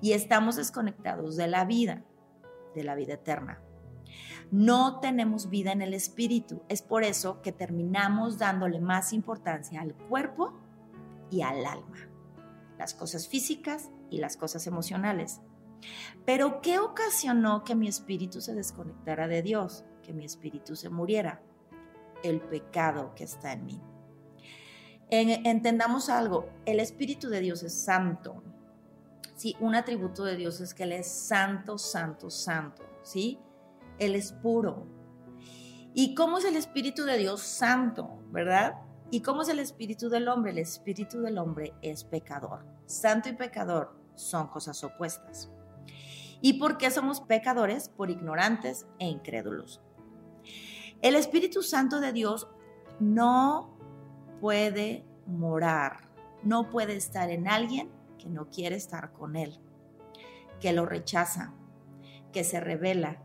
y 0.00 0.12
estamos 0.12 0.56
desconectados 0.56 1.36
de 1.36 1.48
la 1.48 1.64
vida, 1.64 2.04
de 2.74 2.84
la 2.84 2.94
vida 2.94 3.14
eterna. 3.14 3.60
No 4.50 4.98
tenemos 4.98 5.48
vida 5.48 5.70
en 5.72 5.80
el 5.80 5.94
espíritu. 5.94 6.62
Es 6.68 6.82
por 6.82 7.04
eso 7.04 7.40
que 7.40 7.52
terminamos 7.52 8.38
dándole 8.38 8.80
más 8.80 9.12
importancia 9.12 9.80
al 9.80 9.94
cuerpo 9.94 10.58
y 11.30 11.42
al 11.42 11.64
alma, 11.64 12.08
las 12.76 12.94
cosas 12.94 13.28
físicas 13.28 13.90
y 14.10 14.18
las 14.18 14.36
cosas 14.36 14.66
emocionales. 14.66 15.40
Pero 16.26 16.60
¿qué 16.60 16.78
ocasionó 16.78 17.64
que 17.64 17.74
mi 17.74 17.88
espíritu 17.88 18.40
se 18.40 18.54
desconectara 18.54 19.28
de 19.28 19.42
Dios, 19.42 19.84
que 20.02 20.12
mi 20.12 20.24
espíritu 20.24 20.76
se 20.76 20.88
muriera? 20.88 21.42
El 22.22 22.40
pecado 22.40 23.14
que 23.14 23.24
está 23.24 23.52
en 23.52 23.64
mí. 23.64 23.80
entendamos 25.10 26.08
algo, 26.08 26.48
el 26.66 26.80
espíritu 26.80 27.28
de 27.28 27.40
Dios 27.40 27.62
es 27.62 27.84
santo, 27.84 28.39
Sí, 29.40 29.56
un 29.58 29.74
atributo 29.74 30.24
de 30.24 30.36
Dios 30.36 30.60
es 30.60 30.74
que 30.74 30.82
Él 30.82 30.92
es 30.92 31.10
santo, 31.10 31.78
santo, 31.78 32.28
santo, 32.28 32.82
¿sí? 33.02 33.38
Él 33.98 34.14
es 34.14 34.32
puro. 34.32 34.86
¿Y 35.94 36.14
cómo 36.14 36.36
es 36.36 36.44
el 36.44 36.56
Espíritu 36.56 37.04
de 37.04 37.16
Dios 37.16 37.40
santo, 37.40 38.22
verdad? 38.32 38.74
¿Y 39.10 39.22
cómo 39.22 39.40
es 39.40 39.48
el 39.48 39.58
Espíritu 39.58 40.10
del 40.10 40.28
hombre? 40.28 40.50
El 40.50 40.58
Espíritu 40.58 41.22
del 41.22 41.38
hombre 41.38 41.72
es 41.80 42.04
pecador. 42.04 42.66
Santo 42.84 43.30
y 43.30 43.32
pecador 43.32 43.96
son 44.14 44.48
cosas 44.48 44.84
opuestas. 44.84 45.50
¿Y 46.42 46.58
por 46.58 46.76
qué 46.76 46.90
somos 46.90 47.22
pecadores? 47.22 47.88
Por 47.88 48.10
ignorantes 48.10 48.86
e 48.98 49.08
incrédulos. 49.08 49.80
El 51.00 51.14
Espíritu 51.14 51.62
Santo 51.62 52.00
de 52.00 52.12
Dios 52.12 52.46
no 52.98 53.74
puede 54.38 55.06
morar, 55.24 56.10
no 56.42 56.68
puede 56.68 56.94
estar 56.94 57.30
en 57.30 57.48
alguien 57.48 57.99
que 58.20 58.28
no 58.28 58.50
quiere 58.50 58.76
estar 58.76 59.12
con 59.12 59.36
Él, 59.36 59.58
que 60.60 60.72
lo 60.72 60.86
rechaza, 60.86 61.54
que 62.32 62.44
se 62.44 62.60
revela, 62.60 63.22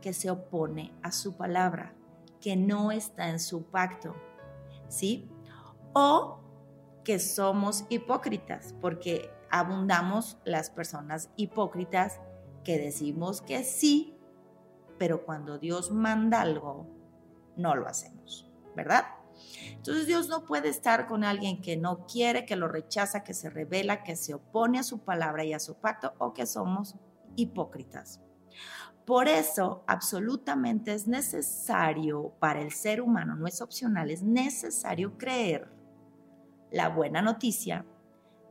que 0.00 0.12
se 0.12 0.30
opone 0.30 0.92
a 1.02 1.12
su 1.12 1.36
palabra, 1.36 1.94
que 2.40 2.56
no 2.56 2.92
está 2.92 3.28
en 3.28 3.40
su 3.40 3.64
pacto, 3.64 4.14
¿sí? 4.88 5.30
O 5.92 6.40
que 7.04 7.18
somos 7.18 7.84
hipócritas, 7.88 8.74
porque 8.80 9.30
abundamos 9.50 10.38
las 10.44 10.70
personas 10.70 11.30
hipócritas 11.36 12.20
que 12.64 12.78
decimos 12.78 13.40
que 13.42 13.64
sí, 13.64 14.16
pero 14.98 15.24
cuando 15.24 15.58
Dios 15.58 15.90
manda 15.90 16.40
algo, 16.40 16.86
no 17.56 17.74
lo 17.74 17.86
hacemos, 17.86 18.50
¿verdad? 18.76 19.04
Entonces 19.70 20.06
Dios 20.06 20.28
no 20.28 20.44
puede 20.44 20.68
estar 20.68 21.06
con 21.06 21.24
alguien 21.24 21.60
que 21.60 21.76
no 21.76 22.06
quiere, 22.06 22.46
que 22.46 22.56
lo 22.56 22.68
rechaza, 22.68 23.24
que 23.24 23.34
se 23.34 23.50
revela, 23.50 24.02
que 24.02 24.16
se 24.16 24.34
opone 24.34 24.78
a 24.78 24.82
su 24.82 25.00
palabra 25.00 25.44
y 25.44 25.52
a 25.52 25.60
su 25.60 25.76
pacto 25.76 26.14
o 26.18 26.34
que 26.34 26.46
somos 26.46 26.96
hipócritas. 27.36 28.20
Por 29.06 29.26
eso, 29.26 29.84
absolutamente 29.86 30.92
es 30.92 31.08
necesario 31.08 32.34
para 32.40 32.60
el 32.60 32.72
ser 32.72 33.00
humano, 33.00 33.36
no 33.36 33.46
es 33.46 33.62
opcional, 33.62 34.10
es 34.10 34.22
necesario 34.22 35.16
creer 35.16 35.72
la 36.70 36.90
buena 36.90 37.22
noticia 37.22 37.86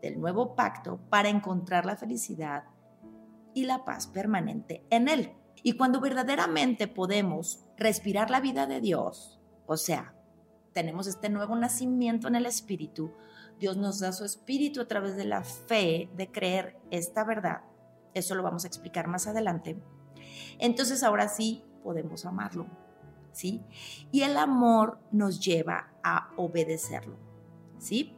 del 0.01 0.19
nuevo 0.19 0.55
pacto 0.55 0.99
para 1.09 1.29
encontrar 1.29 1.85
la 1.85 1.95
felicidad 1.95 2.63
y 3.53 3.65
la 3.65 3.85
paz 3.85 4.07
permanente 4.07 4.83
en 4.89 5.07
él. 5.09 5.35
Y 5.61 5.73
cuando 5.73 5.99
verdaderamente 5.99 6.87
podemos 6.87 7.63
respirar 7.77 8.29
la 8.29 8.39
vida 8.39 8.65
de 8.65 8.81
Dios, 8.81 9.39
o 9.65 9.77
sea, 9.77 10.15
tenemos 10.77 11.07
este 11.07 11.29
nuevo 11.29 11.55
nacimiento 11.55 12.27
en 12.27 12.35
el 12.35 12.45
Espíritu, 12.45 13.11
Dios 13.57 13.77
nos 13.77 13.97
da 13.97 14.11
su 14.11 14.23
Espíritu 14.25 14.79
a 14.79 14.87
través 14.87 15.15
de 15.15 15.25
la 15.25 15.43
fe 15.43 16.07
de 16.15 16.31
creer 16.31 16.77
esta 16.91 17.23
verdad. 17.23 17.61
Eso 18.13 18.35
lo 18.35 18.43
vamos 18.43 18.63
a 18.63 18.67
explicar 18.67 19.07
más 19.07 19.25
adelante. 19.25 19.81
Entonces 20.59 21.01
ahora 21.01 21.29
sí 21.29 21.63
podemos 21.81 22.27
amarlo, 22.27 22.67
¿sí? 23.31 23.65
Y 24.11 24.21
el 24.21 24.37
amor 24.37 24.99
nos 25.11 25.43
lleva 25.43 25.95
a 26.03 26.29
obedecerlo, 26.37 27.17
¿sí? 27.79 28.15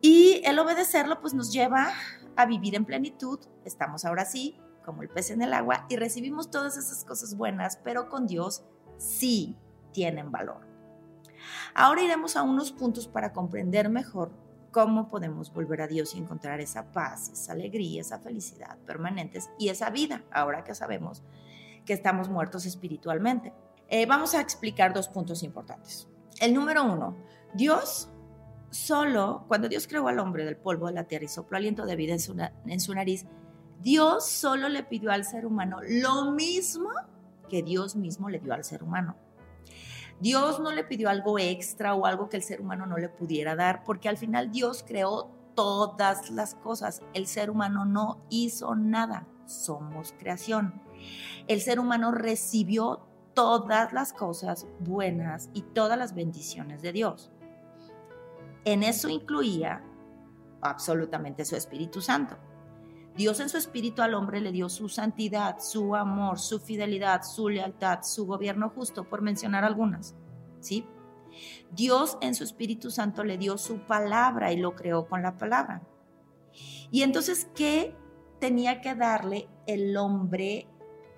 Y 0.00 0.42
el 0.44 0.60
obedecerlo 0.60 1.20
pues 1.20 1.34
nos 1.34 1.52
lleva 1.52 1.90
a 2.36 2.46
vivir 2.46 2.76
en 2.76 2.84
plenitud. 2.84 3.40
Estamos 3.64 4.04
ahora 4.04 4.26
sí 4.26 4.60
como 4.84 5.02
el 5.02 5.08
pez 5.08 5.32
en 5.32 5.42
el 5.42 5.54
agua 5.54 5.86
y 5.88 5.96
recibimos 5.96 6.52
todas 6.52 6.76
esas 6.76 7.04
cosas 7.04 7.36
buenas, 7.36 7.80
pero 7.82 8.08
con 8.08 8.28
Dios 8.28 8.62
sí 8.96 9.56
tienen 9.90 10.30
valor. 10.30 10.71
Ahora 11.74 12.02
iremos 12.02 12.36
a 12.36 12.42
unos 12.42 12.72
puntos 12.72 13.08
para 13.08 13.32
comprender 13.32 13.88
mejor 13.88 14.32
cómo 14.70 15.08
podemos 15.08 15.52
volver 15.52 15.82
a 15.82 15.86
Dios 15.86 16.14
y 16.14 16.18
encontrar 16.18 16.60
esa 16.60 16.90
paz, 16.92 17.28
esa 17.28 17.52
alegría, 17.52 18.00
esa 18.00 18.18
felicidad 18.18 18.78
permanentes 18.86 19.50
y 19.58 19.68
esa 19.68 19.90
vida, 19.90 20.24
ahora 20.32 20.64
que 20.64 20.74
sabemos 20.74 21.22
que 21.84 21.92
estamos 21.92 22.28
muertos 22.28 22.66
espiritualmente. 22.66 23.52
Eh, 23.88 24.06
vamos 24.06 24.34
a 24.34 24.40
explicar 24.40 24.94
dos 24.94 25.08
puntos 25.08 25.42
importantes. 25.42 26.08
El 26.40 26.54
número 26.54 26.84
uno, 26.84 27.16
Dios 27.54 28.08
solo, 28.70 29.44
cuando 29.48 29.68
Dios 29.68 29.86
creó 29.86 30.08
al 30.08 30.18
hombre 30.18 30.44
del 30.44 30.56
polvo 30.56 30.86
de 30.86 30.94
la 30.94 31.04
tierra 31.04 31.26
y 31.26 31.28
sopló 31.28 31.58
aliento 31.58 31.84
de 31.84 31.94
vida 31.94 32.14
en 32.14 32.20
su, 32.20 32.34
en 32.66 32.80
su 32.80 32.94
nariz, 32.94 33.26
Dios 33.80 34.26
solo 34.28 34.68
le 34.68 34.84
pidió 34.84 35.10
al 35.10 35.24
ser 35.24 35.44
humano 35.44 35.78
lo 35.86 36.30
mismo 36.32 36.90
que 37.50 37.62
Dios 37.62 37.96
mismo 37.96 38.30
le 38.30 38.38
dio 38.38 38.54
al 38.54 38.64
ser 38.64 38.82
humano. 38.82 39.16
Dios 40.20 40.60
no 40.60 40.72
le 40.72 40.84
pidió 40.84 41.08
algo 41.08 41.38
extra 41.38 41.94
o 41.94 42.06
algo 42.06 42.28
que 42.28 42.36
el 42.36 42.42
ser 42.42 42.60
humano 42.60 42.86
no 42.86 42.96
le 42.98 43.08
pudiera 43.08 43.56
dar, 43.56 43.84
porque 43.84 44.08
al 44.08 44.16
final 44.16 44.50
Dios 44.50 44.84
creó 44.86 45.30
todas 45.54 46.30
las 46.30 46.54
cosas. 46.54 47.02
El 47.14 47.26
ser 47.26 47.50
humano 47.50 47.84
no 47.84 48.24
hizo 48.30 48.74
nada, 48.74 49.26
somos 49.46 50.14
creación. 50.18 50.80
El 51.48 51.60
ser 51.60 51.80
humano 51.80 52.12
recibió 52.12 53.06
todas 53.34 53.92
las 53.92 54.12
cosas 54.12 54.66
buenas 54.80 55.50
y 55.52 55.62
todas 55.62 55.98
las 55.98 56.14
bendiciones 56.14 56.82
de 56.82 56.92
Dios. 56.92 57.32
En 58.64 58.82
eso 58.82 59.08
incluía 59.08 59.82
absolutamente 60.60 61.44
su 61.44 61.56
Espíritu 61.56 62.00
Santo. 62.00 62.36
Dios 63.16 63.40
en 63.40 63.50
su 63.50 63.58
espíritu 63.58 64.00
al 64.00 64.14
hombre 64.14 64.40
le 64.40 64.52
dio 64.52 64.68
su 64.70 64.88
santidad, 64.88 65.58
su 65.60 65.94
amor, 65.94 66.38
su 66.38 66.58
fidelidad, 66.60 67.22
su 67.22 67.48
lealtad, 67.48 68.00
su 68.02 68.26
gobierno 68.26 68.70
justo, 68.70 69.04
por 69.04 69.20
mencionar 69.20 69.64
algunas. 69.64 70.14
¿Sí? 70.60 70.86
Dios 71.70 72.16
en 72.20 72.34
su 72.34 72.44
Espíritu 72.44 72.90
Santo 72.90 73.24
le 73.24 73.38
dio 73.38 73.58
su 73.58 73.80
palabra 73.80 74.52
y 74.52 74.56
lo 74.56 74.74
creó 74.74 75.06
con 75.06 75.22
la 75.22 75.36
palabra. 75.36 75.82
Y 76.90 77.02
entonces, 77.02 77.48
¿qué 77.54 77.94
tenía 78.38 78.80
que 78.80 78.94
darle 78.94 79.48
el 79.66 79.96
hombre 79.96 80.68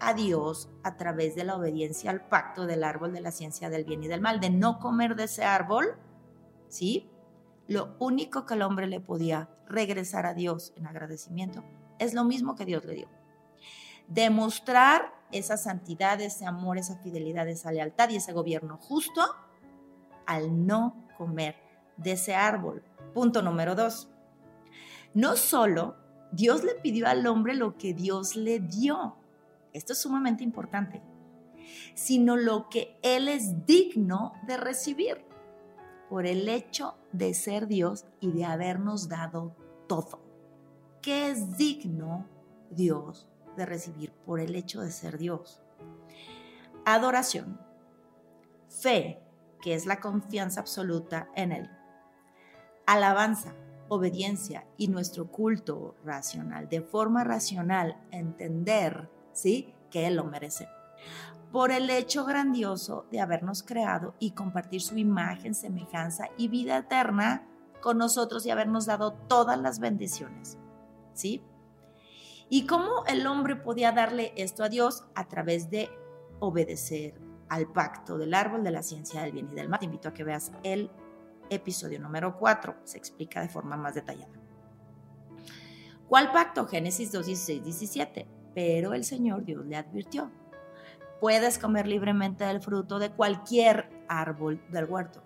a 0.01 0.15
Dios 0.15 0.69
a 0.83 0.97
través 0.97 1.35
de 1.35 1.45
la 1.45 1.57
obediencia 1.57 2.11
al 2.11 2.27
pacto 2.27 2.67
del 2.67 2.85
árbol 2.85 3.13
de 3.13 3.21
la 3.21 3.31
ciencia 3.31 3.71
del 3.71 3.85
bien 3.85 4.03
y 4.03 4.09
del 4.09 4.21
mal, 4.21 4.41
de 4.41 4.51
no 4.51 4.79
comer 4.79 5.15
de 5.15 5.25
ese 5.25 5.45
árbol? 5.45 5.97
¿Sí? 6.69 7.09
Lo 7.67 7.97
único 7.99 8.47
que 8.47 8.55
el 8.55 8.63
hombre 8.63 8.87
le 8.87 9.01
podía 9.01 9.49
regresar 9.69 10.27
a 10.27 10.35
Dios 10.35 10.73
en 10.77 10.87
agradecimiento 10.87 11.65
es 11.99 12.15
lo 12.15 12.25
mismo 12.25 12.55
que 12.55 12.65
Dios 12.65 12.85
le 12.85 12.95
dio. 12.95 13.09
Demostrar 14.09 15.15
esa 15.33 15.57
santidad, 15.57 16.21
ese 16.21 16.47
amor, 16.47 16.79
esa 16.79 16.97
fidelidad, 16.99 17.49
esa 17.49 17.73
lealtad 17.73 18.11
y 18.11 18.17
ese 18.17 18.33
gobierno 18.33 18.79
justo 18.79 19.23
al 20.27 20.67
no 20.67 21.07
comer 21.17 21.57
de 21.97 22.13
ese 22.13 22.35
árbol. 22.35 22.83
Punto 23.13 23.43
número 23.43 23.75
dos. 23.75 24.09
No 25.13 25.37
solo 25.37 25.97
Dios 26.33 26.65
le 26.65 26.75
pidió 26.75 27.07
al 27.07 27.27
hombre 27.27 27.55
lo 27.55 27.77
que 27.77 27.95
Dios 27.95 28.35
le 28.35 28.59
dio, 28.59 29.17
esto 29.73 29.93
es 29.93 30.01
sumamente 30.01 30.43
importante, 30.43 31.03
sino 31.95 32.37
lo 32.37 32.69
que 32.69 32.99
Él 33.03 33.29
es 33.29 33.67
digno 33.67 34.33
de 34.47 34.57
recibir 34.57 35.25
por 36.09 36.27
el 36.27 36.49
hecho 36.49 36.97
de 37.13 37.35
ser 37.35 37.67
Dios 37.67 38.07
y 38.21 38.33
de 38.33 38.45
habernos 38.45 39.09
dado 39.09 39.57
todo. 39.89 40.24
¿Qué 41.05 41.29
es 41.29 41.59
digno 41.59 42.27
Dios 42.71 43.29
de 43.59 43.67
recibir 43.67 44.11
por 44.25 44.41
el 44.41 44.55
hecho 44.55 44.81
de 44.81 44.91
ser 44.91 45.19
Dios? 45.19 45.61
Adoración, 46.87 47.61
fe, 48.71 49.21
que 49.61 49.75
es 49.75 49.85
la 49.85 50.01
confianza 50.01 50.61
absoluta 50.61 51.29
en 51.37 51.53
Él. 51.53 51.71
Alabanza, 52.87 53.55
obediencia 53.89 54.67
y 54.79 54.89
nuestro 54.89 55.31
culto 55.31 55.95
racional, 56.07 56.71
de 56.71 56.81
forma 56.81 57.23
racional, 57.23 58.03
entender, 58.11 59.11
¿sí? 59.35 59.75
Que 59.91 60.07
Él 60.07 60.17
lo 60.17 60.25
merece. 60.25 60.71
Por 61.53 61.71
el 61.71 61.91
hecho 61.91 62.25
grandioso 62.25 63.05
de 63.11 63.21
habernos 63.21 63.63
creado 63.63 64.15
y 64.21 64.31
compartir 64.31 64.81
su 64.81 64.97
imagen, 64.97 65.55
semejanza 65.55 66.31
y 66.39 66.49
vida 66.49 66.79
eterna 66.79 67.47
con 67.83 67.99
nosotros 67.99 68.47
y 68.47 68.51
habernos 68.51 68.87
dado 68.87 69.13
todas 69.13 69.59
las 69.59 69.81
bendiciones. 69.81 70.57
¿Sí? 71.15 71.43
¿Y 72.49 72.67
cómo 72.67 73.05
el 73.07 73.27
hombre 73.27 73.57
podía 73.57 73.93
darle 73.93 74.33
esto 74.37 74.65
a 74.65 74.69
Dios? 74.69 75.05
A 75.15 75.29
través 75.29 75.71
de 75.71 75.89
obedecer 76.41 77.15
al 77.49 77.73
pacto 77.73 78.19
del 78.19 78.35
árbol 78.35 78.63
de 78.63 78.71
la 78.71 78.83
ciencia 78.83 79.23
del 79.23 79.33
bien 79.33 79.49
y 79.51 79.55
del 79.55 79.69
mal. 79.69 79.79
Te 79.79 79.87
invito 79.87 80.09
a 80.09 80.15
que 80.15 80.25
veas 80.25 80.53
el 80.63 80.91
episodio 81.51 82.01
número 82.01 82.39
4, 82.39 82.77
se 82.85 82.99
explica 82.99 83.41
de 83.41 83.49
forma 83.49 83.77
más 83.77 83.95
detallada. 83.95 84.33
¿Cuál 86.09 86.33
pacto? 86.33 86.67
Génesis 86.67 87.13
2, 87.13 87.27
16, 87.27 87.65
17. 87.65 88.27
Pero 88.55 88.95
el 88.95 89.05
Señor 89.05 89.45
Dios 89.45 89.67
le 89.67 89.77
advirtió, 89.77 90.31
puedes 91.21 91.59
comer 91.59 91.89
libremente 91.89 92.45
del 92.45 92.61
fruto 92.61 93.01
de 93.01 93.11
cualquier 93.11 93.91
árbol 94.09 94.63
del 94.71 94.85
huerto, 94.85 95.25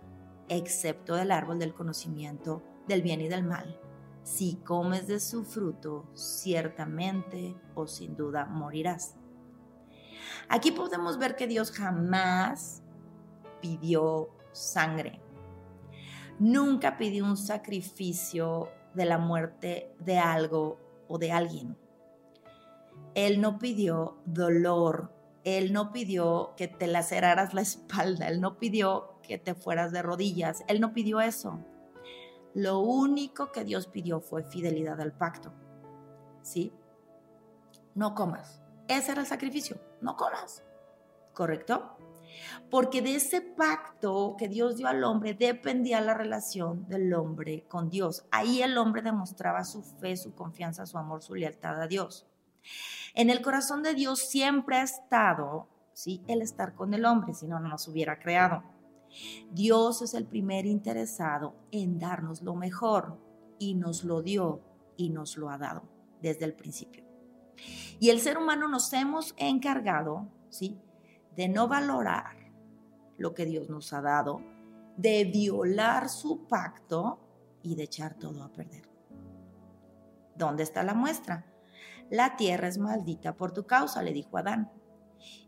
excepto 0.48 1.14
del 1.14 1.30
árbol 1.30 1.58
del 1.58 1.74
conocimiento 1.74 2.62
del 2.86 3.02
bien 3.02 3.20
y 3.20 3.28
del 3.28 3.44
mal 3.44 3.78
si 4.28 4.56
comes 4.56 5.06
de 5.06 5.20
su 5.20 5.42
fruto, 5.42 6.06
ciertamente 6.12 7.56
o 7.74 7.86
sin 7.86 8.14
duda 8.14 8.44
morirás. 8.44 9.16
Aquí 10.50 10.70
podemos 10.70 11.18
ver 11.18 11.34
que 11.34 11.46
Dios 11.46 11.72
jamás 11.72 12.82
pidió 13.62 14.28
sangre. 14.52 15.22
Nunca 16.38 16.98
pidió 16.98 17.24
un 17.24 17.38
sacrificio 17.38 18.68
de 18.92 19.06
la 19.06 19.16
muerte 19.16 19.94
de 19.98 20.18
algo 20.18 20.78
o 21.08 21.16
de 21.16 21.32
alguien. 21.32 21.78
Él 23.14 23.40
no 23.40 23.58
pidió 23.58 24.18
dolor, 24.26 25.10
Él 25.44 25.72
no 25.72 25.90
pidió 25.90 26.52
que 26.54 26.68
te 26.68 26.86
laceraras 26.86 27.54
la 27.54 27.62
espalda, 27.62 28.28
Él 28.28 28.42
no 28.42 28.58
pidió 28.58 29.18
que 29.22 29.38
te 29.38 29.54
fueras 29.54 29.90
de 29.90 30.02
rodillas, 30.02 30.64
Él 30.68 30.80
no 30.82 30.92
pidió 30.92 31.22
eso. 31.22 31.64
Lo 32.54 32.80
único 32.80 33.52
que 33.52 33.64
Dios 33.64 33.86
pidió 33.86 34.20
fue 34.20 34.42
fidelidad 34.42 35.00
al 35.00 35.12
pacto. 35.12 35.52
¿Sí? 36.42 36.72
No 37.94 38.14
comas. 38.14 38.62
Ese 38.88 39.12
era 39.12 39.20
el 39.20 39.26
sacrificio. 39.26 39.80
No 40.00 40.16
comas. 40.16 40.62
¿Correcto? 41.34 41.96
Porque 42.70 43.02
de 43.02 43.16
ese 43.16 43.40
pacto 43.40 44.36
que 44.38 44.48
Dios 44.48 44.76
dio 44.76 44.88
al 44.88 45.04
hombre 45.04 45.34
dependía 45.34 46.00
la 46.00 46.14
relación 46.14 46.86
del 46.88 47.12
hombre 47.14 47.64
con 47.68 47.90
Dios. 47.90 48.24
Ahí 48.30 48.62
el 48.62 48.76
hombre 48.78 49.02
demostraba 49.02 49.64
su 49.64 49.82
fe, 49.82 50.16
su 50.16 50.34
confianza, 50.34 50.86
su 50.86 50.98
amor, 50.98 51.22
su 51.22 51.34
lealtad 51.34 51.80
a 51.80 51.86
Dios. 51.86 52.26
En 53.14 53.30
el 53.30 53.42
corazón 53.42 53.82
de 53.82 53.94
Dios 53.94 54.20
siempre 54.20 54.76
ha 54.76 54.82
estado, 54.82 55.68
¿sí? 55.92 56.22
El 56.28 56.42
estar 56.42 56.74
con 56.74 56.94
el 56.94 57.04
hombre, 57.04 57.34
si 57.34 57.46
no, 57.46 57.58
no 57.58 57.68
nos 57.68 57.88
hubiera 57.88 58.18
creado. 58.18 58.62
Dios 59.50 60.02
es 60.02 60.14
el 60.14 60.26
primer 60.26 60.66
interesado 60.66 61.54
en 61.70 61.98
darnos 61.98 62.42
lo 62.42 62.54
mejor 62.54 63.18
y 63.58 63.74
nos 63.74 64.04
lo 64.04 64.22
dio 64.22 64.60
y 64.96 65.10
nos 65.10 65.36
lo 65.36 65.50
ha 65.50 65.58
dado 65.58 65.82
desde 66.20 66.44
el 66.44 66.54
principio. 66.54 67.04
Y 67.98 68.10
el 68.10 68.20
ser 68.20 68.38
humano 68.38 68.68
nos 68.68 68.92
hemos 68.92 69.34
encargado, 69.36 70.28
¿sí? 70.50 70.78
De 71.36 71.48
no 71.48 71.68
valorar 71.68 72.36
lo 73.16 73.34
que 73.34 73.44
Dios 73.44 73.68
nos 73.68 73.92
ha 73.92 74.00
dado, 74.00 74.40
de 74.96 75.24
violar 75.24 76.08
su 76.08 76.46
pacto 76.46 77.18
y 77.62 77.74
de 77.74 77.84
echar 77.84 78.14
todo 78.14 78.42
a 78.42 78.52
perder. 78.52 78.88
¿Dónde 80.36 80.62
está 80.62 80.82
la 80.84 80.94
muestra? 80.94 81.46
La 82.10 82.36
tierra 82.36 82.68
es 82.68 82.78
maldita 82.78 83.36
por 83.36 83.52
tu 83.52 83.66
causa, 83.66 84.02
le 84.02 84.12
dijo 84.12 84.38
Adán. 84.38 84.70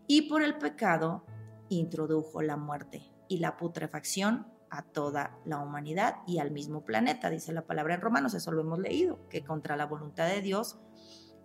Y 0.06 0.22
por 0.22 0.42
el 0.42 0.58
pecado 0.58 1.24
introdujo 1.68 2.42
la 2.42 2.56
muerte 2.56 3.09
y 3.30 3.38
la 3.38 3.56
putrefacción 3.56 4.48
a 4.70 4.82
toda 4.82 5.38
la 5.44 5.58
humanidad 5.60 6.16
y 6.26 6.38
al 6.40 6.50
mismo 6.50 6.84
planeta, 6.84 7.30
dice 7.30 7.52
la 7.52 7.64
palabra 7.64 7.94
en 7.94 8.00
Romanos, 8.00 8.34
eso 8.34 8.50
lo 8.50 8.62
hemos 8.62 8.80
leído, 8.80 9.28
que 9.28 9.44
contra 9.44 9.76
la 9.76 9.86
voluntad 9.86 10.26
de 10.26 10.42
Dios 10.42 10.80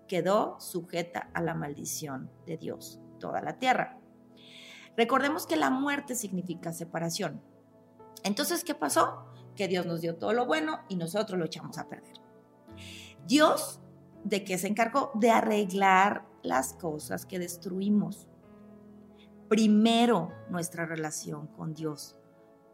quedó 0.08 0.60
sujeta 0.60 1.30
a 1.36 1.43
la 1.43 1.54
maldición 1.54 2.32
de 2.48 2.58
Dios, 2.58 3.00
toda 3.19 3.39
la 3.41 3.60
tierra. 3.60 4.00
Recordemos 4.98 5.45
que 5.45 5.58
la 5.58 5.69
muerte 5.69 6.15
significa 6.15 6.74
separación. 6.74 7.39
Entonces, 8.24 8.63
¿qué 8.63 8.74
pasó? 8.74 9.28
Que 9.56 9.67
Dios 9.67 9.86
nos 9.86 10.02
dio 10.02 10.15
todo 10.15 10.34
lo 10.34 10.48
bueno 10.48 10.80
y 10.89 10.95
nosotros 10.95 11.38
lo 11.38 11.45
echamos 11.45 11.78
a 11.78 11.88
perder. 11.88 12.15
Dios, 13.28 13.80
¿de 14.24 14.43
qué 14.43 14.58
se 14.58 14.67
encargó? 14.67 15.12
De 15.13 15.30
arreglar 15.30 16.26
las 16.41 16.74
cosas 16.74 17.28
que 17.28 17.38
destruimos. 17.38 18.28
Primero, 19.50 20.32
nuestra 20.50 20.86
relación 20.86 21.48
con 21.48 21.74
Dios 21.74 22.16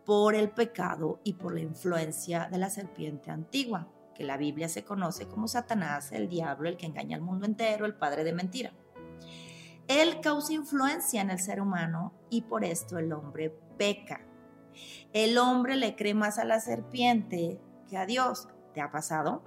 por 0.05 0.35
el 0.35 0.49
pecado 0.49 1.19
y 1.23 1.33
por 1.33 1.53
la 1.53 1.61
influencia 1.61 2.47
de 2.51 2.57
la 2.57 2.69
serpiente 2.69 3.29
antigua, 3.29 3.87
que 4.15 4.23
la 4.23 4.37
Biblia 4.37 4.69
se 4.69 4.83
conoce 4.83 5.27
como 5.27 5.47
Satanás, 5.47 6.11
el 6.11 6.27
diablo, 6.27 6.69
el 6.69 6.77
que 6.77 6.85
engaña 6.85 7.17
al 7.17 7.21
mundo 7.21 7.45
entero, 7.45 7.85
el 7.85 7.95
padre 7.95 8.23
de 8.23 8.33
mentira. 8.33 8.73
Él 9.87 10.21
causa 10.21 10.53
influencia 10.53 11.21
en 11.21 11.29
el 11.29 11.39
ser 11.39 11.59
humano 11.59 12.13
y 12.29 12.43
por 12.43 12.63
esto 12.63 12.97
el 12.97 13.11
hombre 13.11 13.49
peca. 13.77 14.25
El 15.11 15.37
hombre 15.37 15.75
le 15.75 15.95
cree 15.95 16.13
más 16.13 16.37
a 16.37 16.45
la 16.45 16.59
serpiente 16.59 17.59
que 17.89 17.97
a 17.97 18.05
Dios. 18.05 18.47
¿Te 18.73 18.81
ha 18.81 18.91
pasado? 18.91 19.43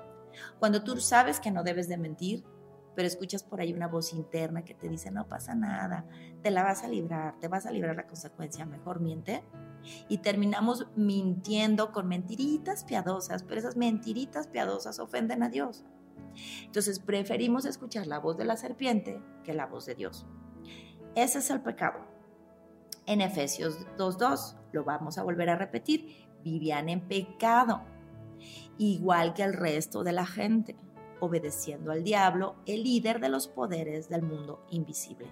Cuando 0.58 0.84
tú 0.84 1.00
sabes 1.00 1.40
que 1.40 1.50
no 1.50 1.62
debes 1.62 1.88
de 1.88 1.96
mentir, 1.96 2.44
pero 2.94 3.08
escuchas 3.08 3.42
por 3.42 3.60
ahí 3.60 3.72
una 3.72 3.88
voz 3.88 4.12
interna 4.12 4.64
que 4.64 4.74
te 4.74 4.88
dice, 4.88 5.10
no 5.10 5.26
pasa 5.28 5.54
nada, 5.54 6.06
te 6.42 6.50
la 6.50 6.62
vas 6.62 6.84
a 6.84 6.88
librar, 6.88 7.38
te 7.40 7.48
vas 7.48 7.66
a 7.66 7.70
librar 7.70 7.96
la 7.96 8.06
consecuencia, 8.06 8.66
mejor 8.66 9.00
miente. 9.00 9.42
Y 10.08 10.18
terminamos 10.18 10.86
mintiendo 10.96 11.92
con 11.92 12.08
mentiritas 12.08 12.84
piadosas, 12.84 13.42
pero 13.42 13.58
esas 13.58 13.76
mentiritas 13.76 14.46
piadosas 14.48 14.98
ofenden 14.98 15.42
a 15.42 15.50
Dios. 15.50 15.84
Entonces 16.64 16.98
preferimos 17.00 17.64
escuchar 17.64 18.06
la 18.06 18.18
voz 18.18 18.36
de 18.36 18.44
la 18.44 18.56
serpiente 18.56 19.20
que 19.44 19.54
la 19.54 19.66
voz 19.66 19.86
de 19.86 19.94
Dios. 19.94 20.26
Ese 21.14 21.38
es 21.38 21.50
el 21.50 21.60
pecado. 21.60 22.00
En 23.06 23.20
Efesios 23.20 23.86
2.2, 23.98 24.56
lo 24.72 24.84
vamos 24.84 25.18
a 25.18 25.22
volver 25.22 25.50
a 25.50 25.56
repetir, 25.56 26.26
vivían 26.42 26.88
en 26.88 27.06
pecado, 27.06 27.82
igual 28.78 29.34
que 29.34 29.42
el 29.42 29.52
resto 29.52 30.02
de 30.02 30.12
la 30.12 30.26
gente, 30.26 30.76
obedeciendo 31.24 31.92
al 31.92 32.04
diablo, 32.04 32.56
el 32.66 32.84
líder 32.84 33.20
de 33.20 33.28
los 33.28 33.48
poderes 33.48 34.08
del 34.08 34.22
mundo 34.22 34.64
invisible. 34.70 35.28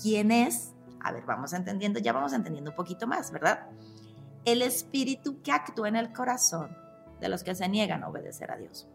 ¿Quién 0.00 0.30
es? 0.30 0.74
A 1.00 1.12
ver, 1.12 1.24
vamos 1.24 1.52
entendiendo, 1.52 1.98
ya 1.98 2.12
vamos 2.12 2.32
entendiendo 2.32 2.70
un 2.70 2.76
poquito 2.76 3.06
más, 3.06 3.30
¿verdad? 3.30 3.66
El 4.44 4.62
espíritu 4.62 5.42
que 5.42 5.52
actúa 5.52 5.88
en 5.88 5.96
el 5.96 6.12
corazón 6.12 6.76
de 7.20 7.28
los 7.28 7.44
que 7.44 7.54
se 7.54 7.68
niegan 7.68 8.02
a 8.02 8.08
obedecer 8.08 8.50
a 8.50 8.56
Dios. 8.56 8.88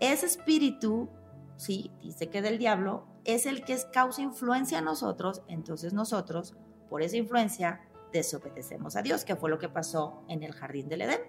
Ese 0.00 0.26
espíritu, 0.26 1.08
sí, 1.56 1.90
dice 2.00 2.28
que 2.28 2.42
del 2.42 2.58
diablo, 2.58 3.04
es 3.24 3.46
el 3.46 3.64
que 3.64 3.76
causa 3.92 4.22
influencia 4.22 4.78
a 4.78 4.82
nosotros, 4.82 5.42
entonces 5.48 5.92
nosotros, 5.92 6.54
por 6.88 7.02
esa 7.02 7.16
influencia, 7.16 7.80
desobedecemos 8.12 8.96
a 8.96 9.02
Dios, 9.02 9.24
que 9.24 9.36
fue 9.36 9.50
lo 9.50 9.58
que 9.58 9.68
pasó 9.68 10.22
en 10.28 10.42
el 10.42 10.52
jardín 10.52 10.88
del 10.88 11.02
Edén. 11.02 11.20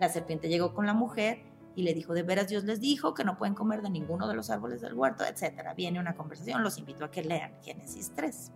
La 0.00 0.08
serpiente 0.08 0.48
llegó 0.48 0.74
con 0.74 0.86
la 0.86 0.94
mujer 0.94 1.44
y 1.74 1.82
le 1.82 1.94
dijo, 1.94 2.14
de 2.14 2.22
veras 2.22 2.48
Dios 2.48 2.64
les 2.64 2.80
dijo 2.80 3.14
que 3.14 3.24
no 3.24 3.36
pueden 3.36 3.54
comer 3.54 3.82
de 3.82 3.90
ninguno 3.90 4.28
de 4.28 4.34
los 4.34 4.50
árboles 4.50 4.80
del 4.80 4.94
huerto, 4.94 5.24
etcétera. 5.24 5.74
Viene 5.74 6.00
una 6.00 6.14
conversación, 6.14 6.62
los 6.62 6.78
invito 6.78 7.04
a 7.04 7.10
que 7.10 7.24
lean 7.24 7.52
Génesis 7.62 8.12
3. 8.14 8.52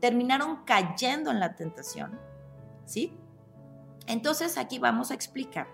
Terminaron 0.00 0.64
cayendo 0.64 1.30
en 1.30 1.40
la 1.40 1.54
tentación, 1.54 2.18
¿sí? 2.84 3.16
Entonces 4.06 4.58
aquí 4.58 4.78
vamos 4.78 5.10
a 5.10 5.14
explicar 5.14 5.66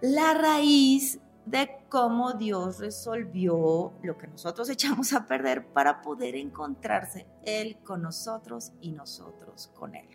la 0.00 0.34
raíz 0.34 1.20
de 1.44 1.84
cómo 1.88 2.32
Dios 2.34 2.78
resolvió 2.78 3.92
lo 4.02 4.16
que 4.16 4.28
nosotros 4.28 4.68
echamos 4.70 5.12
a 5.12 5.26
perder 5.26 5.66
para 5.72 6.00
poder 6.02 6.36
encontrarse 6.36 7.26
Él 7.44 7.78
con 7.84 8.02
nosotros 8.02 8.72
y 8.80 8.92
nosotros 8.92 9.70
con 9.74 9.94
Él. 9.94 10.08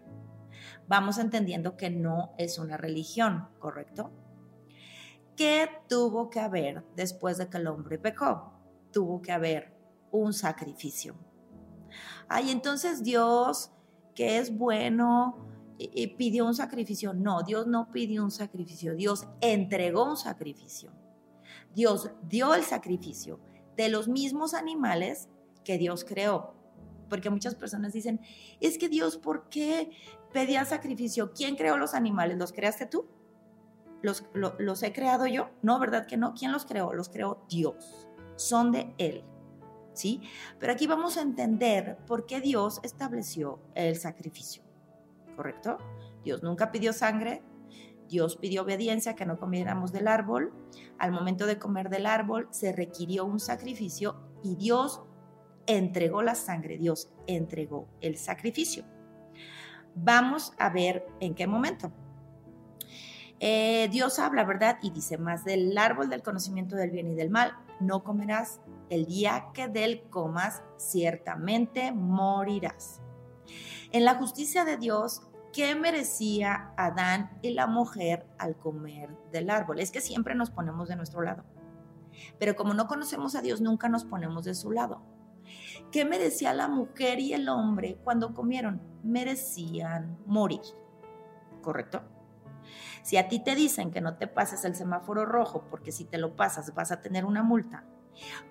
Vamos 0.87 1.17
entendiendo 1.17 1.77
que 1.77 1.89
no 1.89 2.33
es 2.37 2.59
una 2.59 2.77
religión, 2.77 3.47
¿correcto? 3.59 4.11
¿Qué 5.35 5.69
tuvo 5.89 6.29
que 6.29 6.39
haber 6.39 6.83
después 6.95 7.37
de 7.37 7.49
que 7.49 7.57
el 7.57 7.67
hombre 7.67 7.97
pecó? 7.97 8.53
Tuvo 8.91 9.21
que 9.21 9.31
haber 9.31 9.75
un 10.11 10.33
sacrificio. 10.33 11.15
Ay, 12.27 12.51
entonces 12.51 13.03
Dios, 13.03 13.71
que 14.13 14.37
es 14.37 14.57
bueno, 14.57 15.45
y 15.77 16.07
pidió 16.07 16.45
un 16.45 16.55
sacrificio. 16.55 17.13
No, 17.13 17.43
Dios 17.43 17.67
no 17.67 17.91
pidió 17.91 18.23
un 18.23 18.31
sacrificio, 18.31 18.95
Dios 18.95 19.27
entregó 19.41 20.05
un 20.05 20.17
sacrificio. 20.17 20.91
Dios 21.73 22.11
dio 22.23 22.53
el 22.53 22.63
sacrificio 22.63 23.39
de 23.75 23.89
los 23.89 24.07
mismos 24.07 24.53
animales 24.53 25.27
que 25.63 25.77
Dios 25.77 26.05
creó. 26.05 26.55
Porque 27.09 27.29
muchas 27.29 27.55
personas 27.55 27.93
dicen, 27.93 28.21
es 28.61 28.77
que 28.77 28.89
Dios, 28.89 29.17
¿por 29.17 29.49
qué 29.49 29.91
pedía 30.31 30.65
sacrificio? 30.65 31.33
¿Quién 31.33 31.55
creó 31.55 31.77
los 31.77 31.93
animales? 31.93 32.37
¿Los 32.37 32.53
creaste 32.53 32.85
tú? 32.85 33.05
¿Los, 34.05 34.23
los 34.33 34.83
he 34.83 34.93
creado 34.93 35.25
yo? 35.25 35.49
No, 35.61 35.79
¿verdad 35.79 36.05
que 36.05 36.17
no? 36.17 36.33
¿Quién 36.33 36.51
los 36.51 36.65
creó? 36.65 36.93
Los 36.93 37.09
creó 37.09 37.45
Dios. 37.49 38.07
Son 38.35 38.71
de 38.71 38.93
Él. 38.97 39.23
¿Sí? 39.93 40.21
Pero 40.59 40.73
aquí 40.73 40.87
vamos 40.87 41.17
a 41.17 41.21
entender 41.21 41.97
por 42.05 42.25
qué 42.25 42.41
Dios 42.41 42.79
estableció 42.83 43.59
el 43.73 43.95
sacrificio. 43.95 44.65
¿correcto? 45.35 45.77
Dios 46.23 46.41
nunca 46.43 46.71
pidió 46.71 46.93
sangre, 46.93 47.43
Dios 48.07 48.37
pidió 48.37 48.63
obediencia, 48.63 49.15
que 49.15 49.25
no 49.25 49.37
comiéramos 49.37 49.91
del 49.91 50.07
árbol. 50.07 50.53
Al 50.97 51.11
momento 51.11 51.45
de 51.45 51.59
comer 51.59 51.89
del 51.89 52.05
árbol 52.05 52.47
se 52.51 52.71
requirió 52.71 53.25
un 53.25 53.39
sacrificio 53.39 54.15
y 54.43 54.55
Dios 54.55 55.01
entregó 55.67 56.21
la 56.21 56.35
sangre, 56.35 56.77
Dios 56.77 57.11
entregó 57.27 57.87
el 58.01 58.17
sacrificio. 58.17 58.85
Vamos 59.95 60.53
a 60.57 60.69
ver 60.69 61.07
en 61.19 61.35
qué 61.35 61.47
momento. 61.47 61.91
Eh, 63.39 63.89
Dios 63.91 64.19
habla, 64.19 64.43
¿verdad? 64.43 64.77
Y 64.81 64.91
dice, 64.91 65.17
más 65.17 65.43
del 65.43 65.77
árbol 65.77 66.09
del 66.09 66.23
conocimiento 66.23 66.75
del 66.75 66.91
bien 66.91 67.11
y 67.11 67.15
del 67.15 67.29
mal, 67.29 67.53
no 67.79 68.03
comerás. 68.03 68.61
El 68.89 69.05
día 69.05 69.47
que 69.53 69.67
del 69.67 70.03
comas, 70.09 70.63
ciertamente 70.77 71.91
morirás. 71.91 73.01
En 73.91 74.05
la 74.05 74.15
justicia 74.15 74.63
de 74.63 74.77
Dios, 74.77 75.21
¿qué 75.51 75.75
merecía 75.75 76.73
Adán 76.77 77.37
y 77.41 77.51
la 77.51 77.67
mujer 77.67 78.27
al 78.37 78.57
comer 78.57 79.09
del 79.31 79.49
árbol? 79.49 79.79
Es 79.79 79.91
que 79.91 80.01
siempre 80.01 80.35
nos 80.35 80.51
ponemos 80.51 80.87
de 80.87 80.95
nuestro 80.95 81.21
lado. 81.21 81.43
Pero 82.39 82.55
como 82.55 82.73
no 82.73 82.87
conocemos 82.87 83.35
a 83.35 83.41
Dios, 83.41 83.61
nunca 83.61 83.89
nos 83.89 84.05
ponemos 84.05 84.45
de 84.45 84.55
su 84.55 84.71
lado. 84.71 85.01
¿Qué 85.91 86.05
merecía 86.05 86.53
la 86.53 86.67
mujer 86.67 87.19
y 87.19 87.33
el 87.33 87.49
hombre 87.49 87.97
cuando 88.03 88.33
comieron? 88.33 88.81
Merecían 89.03 90.17
morir. 90.25 90.61
¿Correcto? 91.61 92.03
Si 93.03 93.17
a 93.17 93.27
ti 93.27 93.39
te 93.39 93.55
dicen 93.55 93.91
que 93.91 94.01
no 94.01 94.17
te 94.17 94.27
pases 94.27 94.65
el 94.65 94.75
semáforo 94.75 95.25
rojo 95.25 95.65
porque 95.69 95.91
si 95.91 96.05
te 96.05 96.17
lo 96.17 96.35
pasas 96.35 96.73
vas 96.73 96.91
a 96.91 97.01
tener 97.01 97.25
una 97.25 97.43
multa, 97.43 97.83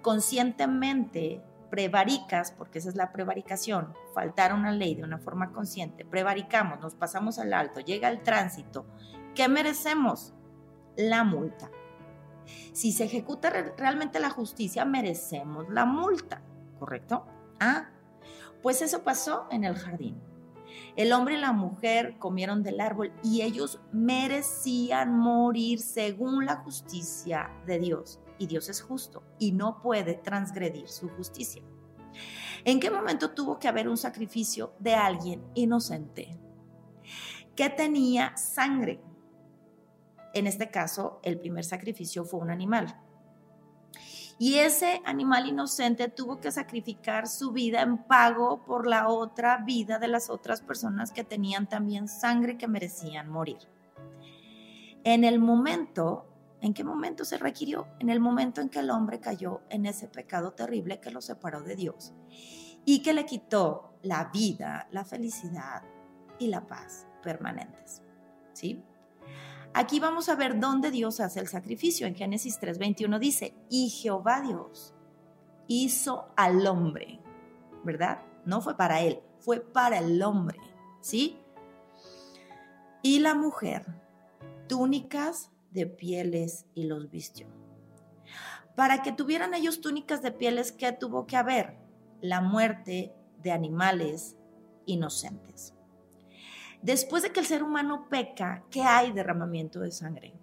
conscientemente 0.03 1.43
prevaricas, 1.70 2.53
porque 2.53 2.79
esa 2.79 2.89
es 2.89 2.95
la 2.95 3.11
prevaricación, 3.11 3.95
faltar 4.14 4.53
a 4.53 4.55
una 4.55 4.70
ley 4.70 4.95
de 4.95 5.03
una 5.03 5.18
forma 5.18 5.53
consciente, 5.53 6.05
prevaricamos, 6.05 6.81
nos 6.81 6.95
pasamos 6.95 7.39
al 7.39 7.53
alto, 7.53 7.81
llega 7.81 8.09
el 8.09 8.22
tránsito, 8.22 8.87
¿qué 9.35 9.49
merecemos? 9.49 10.35
La 10.97 11.25
multa. 11.25 11.70
Si 12.72 12.93
se 12.93 13.05
ejecuta 13.05 13.51
realmente 13.77 14.20
la 14.20 14.31
justicia, 14.31 14.85
merecemos 14.85 15.68
la 15.68 15.85
multa, 15.85 16.43
¿correcto? 16.79 17.27
Ah, 17.59 17.91
pues 18.62 18.81
eso 18.83 19.03
pasó 19.03 19.47
en 19.51 19.64
el 19.64 19.75
jardín. 19.77 20.20
El 20.97 21.13
hombre 21.13 21.35
y 21.35 21.41
la 21.41 21.53
mujer 21.53 22.19
comieron 22.19 22.63
del 22.63 22.81
árbol 22.81 23.13
y 23.23 23.43
ellos 23.43 23.81
merecían 23.93 25.19
morir 25.19 25.81
según 25.81 26.47
la 26.47 26.57
justicia 26.57 27.51
de 27.67 27.81
Dios. 27.81 28.21
Y 28.39 28.47
Dios 28.47 28.69
es 28.69 28.81
justo 28.81 29.25
y 29.39 29.53
no 29.53 29.83
puede 29.83 30.15
transgredir 30.15 30.89
su 30.89 31.09
justicia. 31.09 31.63
¿En 32.65 32.79
qué 32.79 32.91
momento 32.91 33.33
tuvo 33.33 33.59
que 33.59 33.69
haber 33.69 33.89
un 33.89 33.97
sacrificio 33.97 34.75
de 34.79 34.95
alguien 34.95 35.45
inocente 35.55 36.39
que 37.57 37.71
tenía 37.71 38.37
sangre? 38.37 39.01
En 40.33 40.47
este 40.47 40.71
caso, 40.71 41.21
el 41.23 41.39
primer 41.39 41.65
sacrificio 41.65 42.25
fue 42.25 42.41
un 42.41 42.51
animal. 42.51 43.04
Y 44.39 44.57
ese 44.57 45.01
animal 45.05 45.47
inocente 45.47 46.09
tuvo 46.09 46.41
que 46.41 46.51
sacrificar 46.51 47.28
su 47.28 47.53
vida 47.53 47.82
en 47.82 47.99
pago 47.99 48.64
por 48.64 48.87
la 48.87 49.09
otra 49.09 49.59
vida 49.59 49.99
de 49.99 50.09
las 50.09 50.28
otras 50.28 50.61
personas 50.61 51.12
que 51.12 51.22
tenían 51.22 51.68
también 51.68 52.09
sangre 52.09 52.59
que 52.59 52.66
merecían 52.66 53.28
morir. 53.30 53.59
En 55.05 55.22
el 55.22 55.39
momento, 55.39 56.26
¿en 56.61 56.74
qué 56.74 56.82
momento 56.82 57.24
se 57.24 57.39
requirió? 57.39 57.87
En 58.01 58.09
el 58.09 58.18
momento 58.18 58.61
en 58.61 58.70
que 58.70 58.80
el 58.80 58.91
hombre 58.91 59.20
cayó 59.20 59.61
en 59.70 59.87
ese 59.87 60.09
pecado 60.09 60.53
terrible 60.53 60.99
que 60.99 61.11
lo 61.11 61.20
separó 61.20 61.62
de 61.62 61.76
Dios 61.76 62.12
y 62.85 63.03
que 63.03 63.12
le 63.12 63.26
quitó 63.26 63.95
la 64.03 64.30
vida, 64.32 64.89
la 64.91 65.05
felicidad 65.05 65.82
y 66.39 66.49
la 66.49 66.66
paz 66.66 67.07
permanentes. 67.22 68.03
¿Sí? 68.53 68.82
Aquí 69.77 69.99
vamos 69.99 70.29
a 70.29 70.37
ver 70.37 70.61
dónde 70.61 70.93
Dios 70.93 71.18
hace 71.18 71.41
el 71.41 71.49
sacrificio. 71.49 72.07
En 72.07 72.14
Génesis 72.14 72.61
3:21 72.61 73.18
dice, 73.18 73.55
y 73.68 73.91
Jehová 73.91 74.41
Dios 74.41 74.95
hizo 75.66 76.29
al 76.37 76.64
hombre, 76.68 77.20
¿verdad? 77.83 78.22
No 78.45 78.61
fue 78.61 78.77
para 78.77 79.01
él, 79.01 79.20
fue 79.41 79.59
para 79.59 79.99
el 79.99 80.22
hombre, 80.22 80.61
¿sí? 81.01 81.41
Y 83.03 83.18
la 83.18 83.35
mujer, 83.35 83.85
túnicas 84.68 85.51
de 85.72 85.87
pieles 85.87 86.66
y 86.75 86.85
los 86.85 87.11
vistió. 87.11 87.49
Para 88.77 89.03
que 89.03 89.11
tuvieran 89.11 89.55
ellos 89.55 89.81
túnicas 89.81 90.22
de 90.22 90.31
pieles, 90.31 90.70
¿qué 90.70 90.93
tuvo 90.93 91.27
que 91.27 91.37
haber? 91.37 91.77
La 92.20 92.41
muerte 92.41 93.12
de 93.43 93.51
animales 93.51 94.37
inocentes. 94.87 95.74
Después 96.85 97.22
de 97.22 97.32
que 97.32 97.41
el 97.41 97.47
ser 97.47 97.62
humano 97.62 98.09
peca, 98.11 98.62
¿qué 98.70 98.82
hay 98.82 99.11
derramamiento 99.11 99.80
de 99.80 99.91
sangre? 99.91 100.35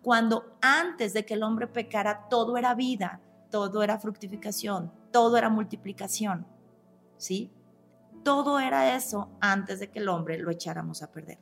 Cuando 0.00 0.56
antes 0.62 1.12
de 1.12 1.26
que 1.26 1.34
el 1.34 1.42
hombre 1.42 1.66
pecara, 1.66 2.26
todo 2.30 2.56
era 2.56 2.74
vida, 2.74 3.20
todo 3.50 3.82
era 3.82 3.98
fructificación, 3.98 4.90
todo 5.12 5.36
era 5.36 5.50
multiplicación, 5.50 6.46
¿sí? 7.18 7.52
Todo 8.24 8.58
era 8.58 8.96
eso 8.96 9.28
antes 9.42 9.78
de 9.78 9.90
que 9.90 9.98
el 9.98 10.08
hombre 10.08 10.38
lo 10.38 10.50
echáramos 10.50 11.02
a 11.02 11.12
perder. 11.12 11.38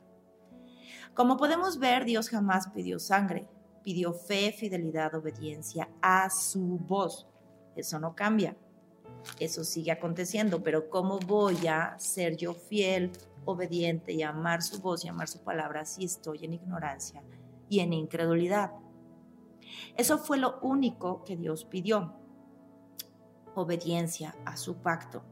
Como 1.13 1.37
podemos 1.37 1.79
ver, 1.79 2.03
Dios 2.03 2.27
jamás 2.27 2.67
pidió 2.67 2.99
sangre, 2.99 3.47
pidió 3.81 4.11
fe, 4.11 4.51
fidelidad, 4.51 5.15
obediencia 5.15 5.87
a 6.01 6.29
su 6.29 6.77
voz. 6.79 7.29
Eso 7.77 7.97
no 7.97 8.13
cambia, 8.13 8.57
eso 9.39 9.63
sigue 9.63 9.93
aconteciendo, 9.93 10.61
pero 10.61 10.89
¿cómo 10.89 11.17
voy 11.19 11.65
a 11.67 11.97
ser 11.97 12.35
yo 12.35 12.53
fiel, 12.53 13.13
obediente 13.47 14.13
y 14.13 14.23
amar 14.23 14.61
su 14.61 14.79
voz 14.81 15.03
y 15.03 15.07
amar 15.07 15.27
su 15.27 15.41
palabra 15.41 15.85
si 15.85 16.05
estoy 16.05 16.45
en 16.45 16.53
ignorancia 16.53 17.23
y 17.69 17.79
en 17.79 17.93
incredulidad. 17.93 18.73
Eso 19.95 20.17
fue 20.17 20.37
lo 20.37 20.59
único 20.61 21.23
que 21.23 21.37
Dios 21.37 21.65
pidió, 21.65 22.13
obediencia 23.55 24.35
a 24.45 24.57
su 24.57 24.75
pacto. 24.75 25.23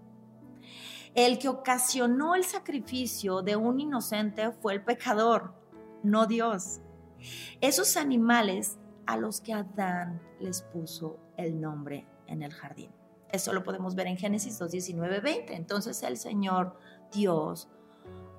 El 1.14 1.40
que 1.40 1.50
ocasionó 1.50 2.36
el 2.36 2.44
sacrificio 2.44 3.42
de 3.42 3.56
un 3.56 3.80
inocente 3.80 4.52
fue 4.52 4.74
el 4.74 4.84
pecador, 4.84 5.54
no 6.04 6.26
Dios. 6.26 6.82
Esos 7.62 7.96
animales 7.98 8.78
a 9.06 9.18
los 9.18 9.42
que 9.42 9.54
Adán 9.54 10.22
les 10.40 10.62
puso 10.62 11.20
el 11.38 11.62
nombre 11.62 12.08
en 12.28 12.44
el 12.44 12.54
jardín. 12.54 12.92
Eso 13.30 13.54
lo 13.54 13.64
podemos 13.64 13.96
ver 13.96 14.08
en 14.08 14.18
Génesis 14.18 14.58
2, 14.58 14.72
19, 14.72 15.20
20. 15.20 15.56
Entonces 15.56 16.02
el 16.04 16.18
Señor 16.18 16.78
Dios 17.12 17.70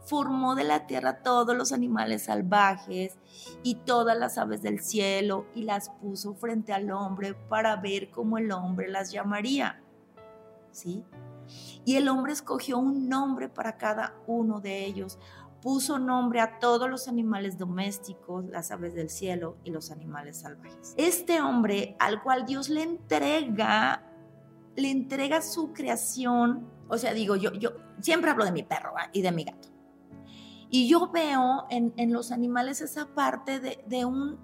formó 0.06 0.54
de 0.54 0.64
la 0.64 0.86
tierra 0.86 1.22
todos 1.22 1.56
los 1.56 1.72
animales 1.72 2.24
salvajes 2.24 3.18
y 3.62 3.74
todas 3.74 4.16
las 4.16 4.38
aves 4.38 4.62
del 4.62 4.80
cielo 4.80 5.46
y 5.54 5.64
las 5.64 5.90
puso 5.90 6.34
frente 6.34 6.72
al 6.72 6.90
hombre 6.90 7.34
para 7.34 7.76
ver 7.76 8.10
cómo 8.10 8.38
el 8.38 8.50
hombre 8.52 8.88
las 8.88 9.10
llamaría. 9.10 9.82
¿Sí? 10.70 11.04
Y 11.84 11.96
el 11.96 12.08
hombre 12.08 12.32
escogió 12.32 12.78
un 12.78 13.08
nombre 13.08 13.48
para 13.48 13.76
cada 13.76 14.14
uno 14.26 14.60
de 14.60 14.84
ellos. 14.84 15.18
Puso 15.60 15.98
nombre 15.98 16.40
a 16.40 16.58
todos 16.60 16.88
los 16.88 17.08
animales 17.08 17.58
domésticos, 17.58 18.44
las 18.46 18.70
aves 18.70 18.94
del 18.94 19.10
cielo 19.10 19.56
y 19.64 19.70
los 19.70 19.90
animales 19.90 20.38
salvajes. 20.38 20.94
Este 20.96 21.40
hombre 21.40 21.96
al 21.98 22.22
cual 22.22 22.46
Dios 22.46 22.68
le 22.68 22.82
entrega, 22.82 24.04
le 24.76 24.90
entrega 24.90 25.42
su 25.42 25.72
creación. 25.72 26.68
O 26.88 26.98
sea, 26.98 27.12
digo, 27.14 27.34
yo, 27.34 27.52
yo 27.54 27.72
siempre 28.00 28.30
hablo 28.30 28.44
de 28.44 28.52
mi 28.52 28.62
perro 28.62 28.92
y 29.12 29.22
de 29.22 29.32
mi 29.32 29.44
gato. 29.44 29.75
Y 30.68 30.88
yo 30.88 31.10
veo 31.10 31.66
en, 31.70 32.12
los 32.12 32.32
animales 32.32 32.80
esa 32.80 33.06
parte 33.06 33.60
de, 33.60 34.04
un, 34.04 34.38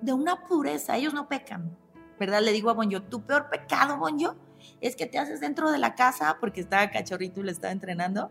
de 0.00 0.12
una 0.12 0.46
pureza. 0.46 0.96
Ellos 0.96 1.12
no 1.12 1.28
pecan, 1.28 1.76
¿verdad? 2.18 2.40
Le 2.40 2.52
digo 2.52 2.70
a 2.70 2.74
Bonjo, 2.74 3.02
tu 3.02 3.22
peor 3.22 3.50
pecado, 3.50 3.98
Bonjo, 3.98 4.36
es 4.80 4.94
que 4.94 5.06
te 5.06 5.18
haces 5.18 5.40
dentro 5.40 5.70
de 5.70 5.78
la 5.78 5.94
casa 5.94 6.36
porque 6.40 6.60
estaba 6.60 6.90
cachorrito 6.90 7.40
y 7.40 7.44
le 7.44 7.52
estaba 7.52 7.72
entrenando 7.72 8.30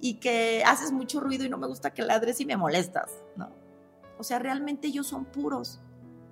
y 0.00 0.14
que 0.14 0.64
haces 0.66 0.92
mucho 0.92 1.20
ruido 1.20 1.44
y 1.44 1.48
no 1.48 1.58
me 1.58 1.66
gusta 1.66 1.92
que 1.92 2.02
ladres 2.02 2.40
y 2.40 2.46
me 2.46 2.56
molestas, 2.56 3.22
¿no? 3.36 3.50
O 4.18 4.24
sea, 4.24 4.38
realmente 4.38 4.88
ellos 4.88 5.06
son 5.06 5.26
puros. 5.26 5.80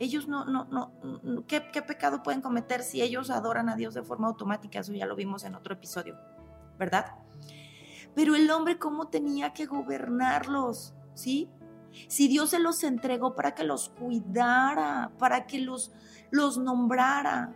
Ellos 0.01 0.29
no, 0.29 0.45
no, 0.45 0.65
no, 0.65 1.47
¿qué, 1.47 1.71
¿qué, 1.73 1.83
pecado 1.83 2.23
pueden 2.23 2.41
cometer 2.41 2.83
si 2.83 3.03
ellos 3.03 3.31
adoran 3.31 3.69
a 3.69 3.77
Dios 3.77 3.95
de 3.95 4.03
forma 4.03 4.29
automática? 4.29 4.79
Eso 4.79 4.93
ya 4.93 5.07
lo 5.07 5.17
vimos 5.17 5.45
en 5.45 5.55
otro 5.55 5.75
episodio, 5.75 6.17
¿verdad? 6.79 7.17
Pero 8.19 8.35
el 8.35 8.51
hombre, 8.51 8.81
¿cómo 8.81 9.07
tenía 9.07 9.53
que 9.53 9.67
gobernarlos? 9.67 10.93
¿Sí? 11.15 11.49
Si 12.09 12.27
Dios 12.27 12.51
se 12.51 12.59
los 12.59 12.83
entregó 12.83 13.37
para 13.37 13.55
que 13.55 13.63
los 13.63 13.91
cuidara, 13.91 15.13
para 15.21 15.47
que 15.47 15.61
los, 15.61 15.93
los 16.33 16.59
nombrara. 16.59 17.55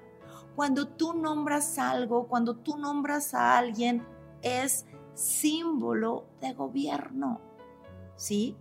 Cuando 0.55 0.87
tú 0.87 1.15
nombras 1.15 1.81
algo, 1.81 2.29
cuando 2.29 2.55
tú 2.55 2.79
nombras 2.79 3.35
a 3.35 3.59
alguien, 3.59 4.07
es 4.41 4.87
símbolo 5.15 6.29
de 6.41 6.53
gobierno. 6.53 7.41
¿Sí? 8.15 8.57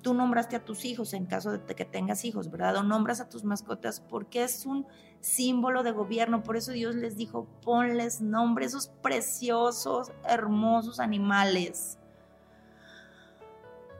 tú 0.00 0.12
nombraste 0.12 0.54
a 0.54 0.64
tus 0.64 0.84
hijos 0.84 1.14
en 1.14 1.24
caso 1.24 1.52
de 1.52 1.74
que 1.74 1.86
tengas 1.86 2.26
hijos, 2.26 2.50
¿verdad? 2.50 2.76
O 2.76 2.82
nombras 2.82 3.20
a 3.20 3.28
tus 3.30 3.42
mascotas 3.42 4.00
porque 4.00 4.44
es 4.44 4.66
un 4.66 4.86
símbolo 5.24 5.82
de 5.82 5.92
gobierno. 5.92 6.42
Por 6.42 6.56
eso 6.56 6.72
Dios 6.72 6.94
les 6.94 7.16
dijo, 7.16 7.46
ponles 7.62 8.20
nombre, 8.20 8.66
esos 8.66 8.88
preciosos, 8.88 10.12
hermosos 10.28 11.00
animales 11.00 11.98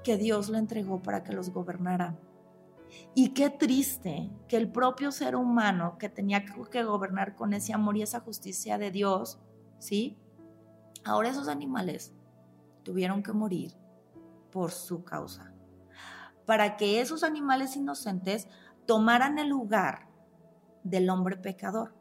que 0.02 0.18
Dios 0.18 0.50
le 0.50 0.58
entregó 0.58 1.02
para 1.02 1.24
que 1.24 1.32
los 1.32 1.50
gobernara. 1.50 2.14
Y 3.14 3.30
qué 3.30 3.48
triste 3.48 4.30
que 4.48 4.58
el 4.58 4.70
propio 4.70 5.10
ser 5.10 5.34
humano 5.34 5.96
que 5.98 6.10
tenía 6.10 6.44
que 6.44 6.84
gobernar 6.84 7.34
con 7.34 7.54
ese 7.54 7.72
amor 7.72 7.96
y 7.96 8.02
esa 8.02 8.20
justicia 8.20 8.76
de 8.76 8.90
Dios, 8.90 9.40
¿sí? 9.78 10.18
Ahora 11.04 11.30
esos 11.30 11.48
animales 11.48 12.12
tuvieron 12.82 13.22
que 13.22 13.32
morir 13.32 13.72
por 14.52 14.70
su 14.70 15.02
causa 15.04 15.54
para 16.44 16.76
que 16.76 17.00
esos 17.00 17.22
animales 17.22 17.76
inocentes 17.76 18.46
tomaran 18.86 19.38
el 19.38 19.48
lugar 19.48 20.13
del 20.84 21.10
hombre 21.10 21.36
pecador 21.36 21.92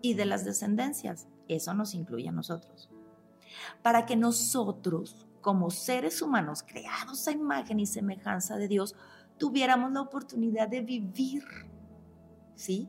y 0.00 0.14
de 0.14 0.24
las 0.24 0.44
descendencias. 0.44 1.28
Eso 1.48 1.74
nos 1.74 1.94
incluye 1.94 2.28
a 2.28 2.32
nosotros. 2.32 2.90
Para 3.82 4.06
que 4.06 4.16
nosotros, 4.16 5.26
como 5.40 5.70
seres 5.70 6.22
humanos 6.22 6.62
creados 6.66 7.28
a 7.28 7.32
imagen 7.32 7.78
y 7.78 7.86
semejanza 7.86 8.56
de 8.56 8.68
Dios, 8.68 8.96
tuviéramos 9.36 9.92
la 9.92 10.00
oportunidad 10.00 10.68
de 10.68 10.80
vivir. 10.80 11.44
¿Sí? 12.54 12.88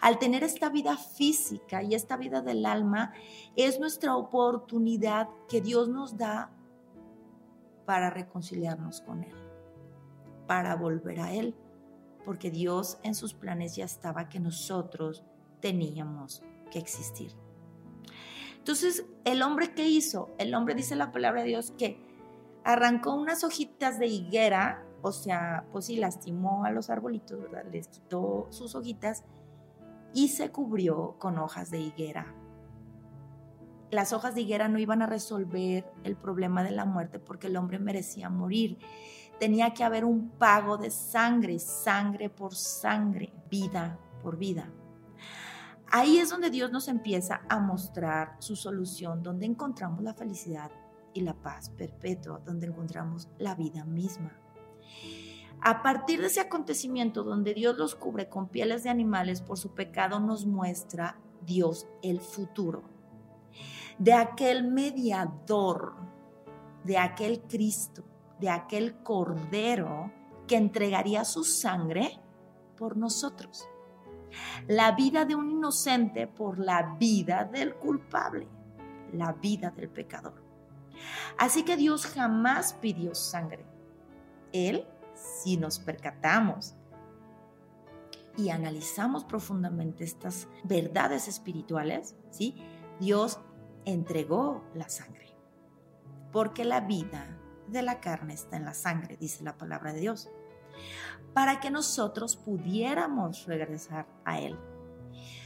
Al 0.00 0.18
tener 0.18 0.42
esta 0.42 0.70
vida 0.70 0.96
física 0.96 1.82
y 1.82 1.94
esta 1.94 2.16
vida 2.16 2.40
del 2.40 2.64
alma, 2.64 3.12
es 3.56 3.78
nuestra 3.78 4.16
oportunidad 4.16 5.28
que 5.48 5.60
Dios 5.60 5.88
nos 5.88 6.16
da 6.16 6.50
para 7.84 8.08
reconciliarnos 8.08 9.02
con 9.02 9.24
Él 9.24 9.44
para 10.46 10.76
volver 10.76 11.20
a 11.20 11.32
Él, 11.32 11.54
porque 12.24 12.50
Dios 12.50 12.98
en 13.02 13.14
sus 13.14 13.34
planes 13.34 13.76
ya 13.76 13.84
estaba 13.84 14.28
que 14.28 14.40
nosotros 14.40 15.24
teníamos 15.60 16.42
que 16.70 16.78
existir. 16.78 17.32
Entonces, 18.58 19.04
el 19.24 19.42
hombre 19.42 19.74
que 19.74 19.88
hizo, 19.88 20.30
el 20.38 20.54
hombre 20.54 20.74
dice 20.74 20.96
la 20.96 21.12
palabra 21.12 21.42
de 21.42 21.48
Dios 21.48 21.72
que 21.76 21.98
arrancó 22.64 23.14
unas 23.14 23.44
hojitas 23.44 23.98
de 23.98 24.06
higuera, 24.06 24.82
o 25.02 25.12
sea, 25.12 25.66
pues 25.70 25.84
sí, 25.84 25.96
lastimó 25.96 26.64
a 26.64 26.70
los 26.70 26.88
arbolitos, 26.88 27.40
¿verdad? 27.40 27.66
Les 27.70 27.88
quitó 27.88 28.46
sus 28.50 28.74
hojitas 28.74 29.22
y 30.14 30.28
se 30.28 30.50
cubrió 30.50 31.16
con 31.18 31.38
hojas 31.38 31.70
de 31.70 31.80
higuera. 31.80 32.34
Las 33.90 34.12
hojas 34.12 34.34
de 34.34 34.40
higuera 34.40 34.68
no 34.68 34.78
iban 34.78 35.02
a 35.02 35.06
resolver 35.06 35.84
el 36.02 36.16
problema 36.16 36.62
de 36.64 36.70
la 36.70 36.86
muerte 36.86 37.18
porque 37.18 37.48
el 37.48 37.56
hombre 37.56 37.78
merecía 37.78 38.30
morir. 38.30 38.78
Tenía 39.38 39.74
que 39.74 39.84
haber 39.84 40.04
un 40.04 40.30
pago 40.30 40.76
de 40.76 40.90
sangre, 40.90 41.58
sangre 41.58 42.30
por 42.30 42.54
sangre, 42.54 43.32
vida 43.50 43.98
por 44.22 44.36
vida. 44.36 44.70
Ahí 45.90 46.18
es 46.18 46.30
donde 46.30 46.50
Dios 46.50 46.72
nos 46.72 46.88
empieza 46.88 47.42
a 47.48 47.60
mostrar 47.60 48.36
su 48.38 48.56
solución, 48.56 49.22
donde 49.22 49.46
encontramos 49.46 50.02
la 50.02 50.14
felicidad 50.14 50.70
y 51.12 51.20
la 51.20 51.34
paz 51.34 51.70
perpetua, 51.70 52.40
donde 52.44 52.66
encontramos 52.66 53.28
la 53.38 53.54
vida 53.54 53.84
misma. 53.84 54.32
A 55.60 55.82
partir 55.82 56.20
de 56.20 56.26
ese 56.26 56.40
acontecimiento 56.40 57.22
donde 57.22 57.54
Dios 57.54 57.78
los 57.78 57.94
cubre 57.94 58.28
con 58.28 58.48
pieles 58.48 58.82
de 58.82 58.90
animales 58.90 59.40
por 59.40 59.56
su 59.56 59.74
pecado, 59.74 60.20
nos 60.20 60.46
muestra 60.46 61.16
Dios 61.46 61.86
el 62.02 62.20
futuro. 62.20 62.82
De 63.98 64.12
aquel 64.12 64.64
mediador, 64.64 65.94
de 66.82 66.98
aquel 66.98 67.40
Cristo, 67.42 68.04
de 68.40 68.50
aquel 68.50 68.96
Cordero 69.02 70.12
que 70.46 70.56
entregaría 70.56 71.24
su 71.24 71.44
sangre 71.44 72.20
por 72.76 72.96
nosotros. 72.96 73.68
La 74.66 74.92
vida 74.92 75.24
de 75.24 75.34
un 75.34 75.50
inocente 75.50 76.26
por 76.26 76.58
la 76.58 76.96
vida 76.98 77.44
del 77.44 77.74
culpable, 77.74 78.48
la 79.12 79.32
vida 79.32 79.70
del 79.70 79.88
pecador. 79.88 80.42
Así 81.38 81.62
que 81.64 81.76
Dios 81.76 82.06
jamás 82.06 82.74
pidió 82.74 83.14
sangre. 83.14 83.64
Él, 84.52 84.86
si 85.14 85.56
nos 85.56 85.78
percatamos 85.78 86.74
y 88.36 88.50
analizamos 88.50 89.24
profundamente 89.24 90.04
estas 90.04 90.48
verdades 90.64 91.28
espirituales, 91.28 92.16
¿sí? 92.30 92.56
Dios 93.00 93.40
entregó 93.84 94.64
la 94.74 94.88
sangre. 94.88 95.36
Porque 96.32 96.64
la 96.64 96.80
vida 96.80 97.38
de 97.68 97.82
la 97.82 98.00
carne 98.00 98.34
está 98.34 98.56
en 98.56 98.64
la 98.64 98.74
sangre, 98.74 99.16
dice 99.16 99.44
la 99.44 99.56
palabra 99.56 99.92
de 99.92 100.00
Dios. 100.00 100.30
Para 101.32 101.60
que 101.60 101.70
nosotros 101.70 102.36
pudiéramos 102.36 103.46
regresar 103.46 104.06
a 104.24 104.40
Él. 104.40 104.58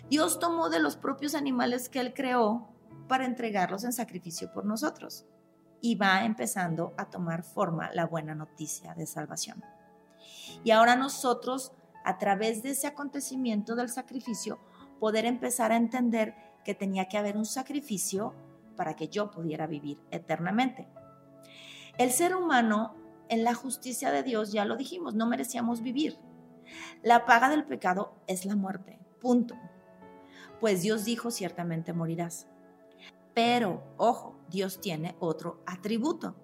Dios 0.09 0.39
tomó 0.39 0.71
de 0.71 0.81
los 0.81 0.97
propios 0.97 1.35
animales 1.35 1.89
que 1.89 2.01
Él 2.01 2.15
creó 2.15 2.69
para 3.09 3.27
entregarlos 3.27 3.85
en 3.85 3.93
sacrificio 3.93 4.53
por 4.53 4.65
nosotros 4.65 5.27
y 5.81 5.95
va 5.95 6.25
empezando 6.25 6.95
a 6.97 7.07
tomar 7.07 7.43
forma 7.43 7.91
la 7.93 8.07
buena 8.07 8.35
noticia 8.35 8.95
de 8.95 9.07
salvación. 9.07 9.63
Y 10.65 10.71
ahora 10.71 10.97
nosotros, 10.97 11.73
a 12.05 12.19
través 12.19 12.63
de 12.63 12.71
ese 12.71 12.87
acontecimiento 12.87 13.77
del 13.77 13.89
sacrificio, 13.89 14.59
poder 14.99 15.25
empezar 15.25 15.73
a 15.73 15.77
entender 15.77 16.35
que 16.65 16.75
tenía 16.75 17.09
que 17.09 17.19
haber 17.19 17.37
un 17.37 17.47
sacrificio 17.47 18.35
para 18.77 18.95
que 18.95 19.09
yo 19.09 19.31
pudiera 19.31 19.67
vivir 19.67 20.01
eternamente. 20.11 20.89
El 21.99 22.13
ser 22.13 22.37
humano, 22.37 22.95
en 23.29 23.43
la 23.43 23.55
justicia 23.55 24.13
de 24.13 24.23
Dios, 24.23 24.53
ya 24.53 24.65
lo 24.65 24.77
dijimos, 24.77 25.15
no 25.15 25.27
merecíamos 25.27 25.83
vivir. 25.83 26.17
La 27.03 27.27
paga 27.27 27.49
del 27.49 27.65
pecado 27.65 28.15
es 28.29 28.45
la 28.45 28.55
muerte, 28.55 29.01
punto. 29.21 29.57
Pues 30.61 30.83
Dios 30.83 31.05
dijo, 31.05 31.33
ciertamente 31.33 31.93
morirás. 31.93 32.47
Pero, 33.35 33.83
ojo, 33.97 34.39
Dios 34.49 34.81
tiene 34.81 35.17
otro 35.19 35.61
atributo. 35.67 36.37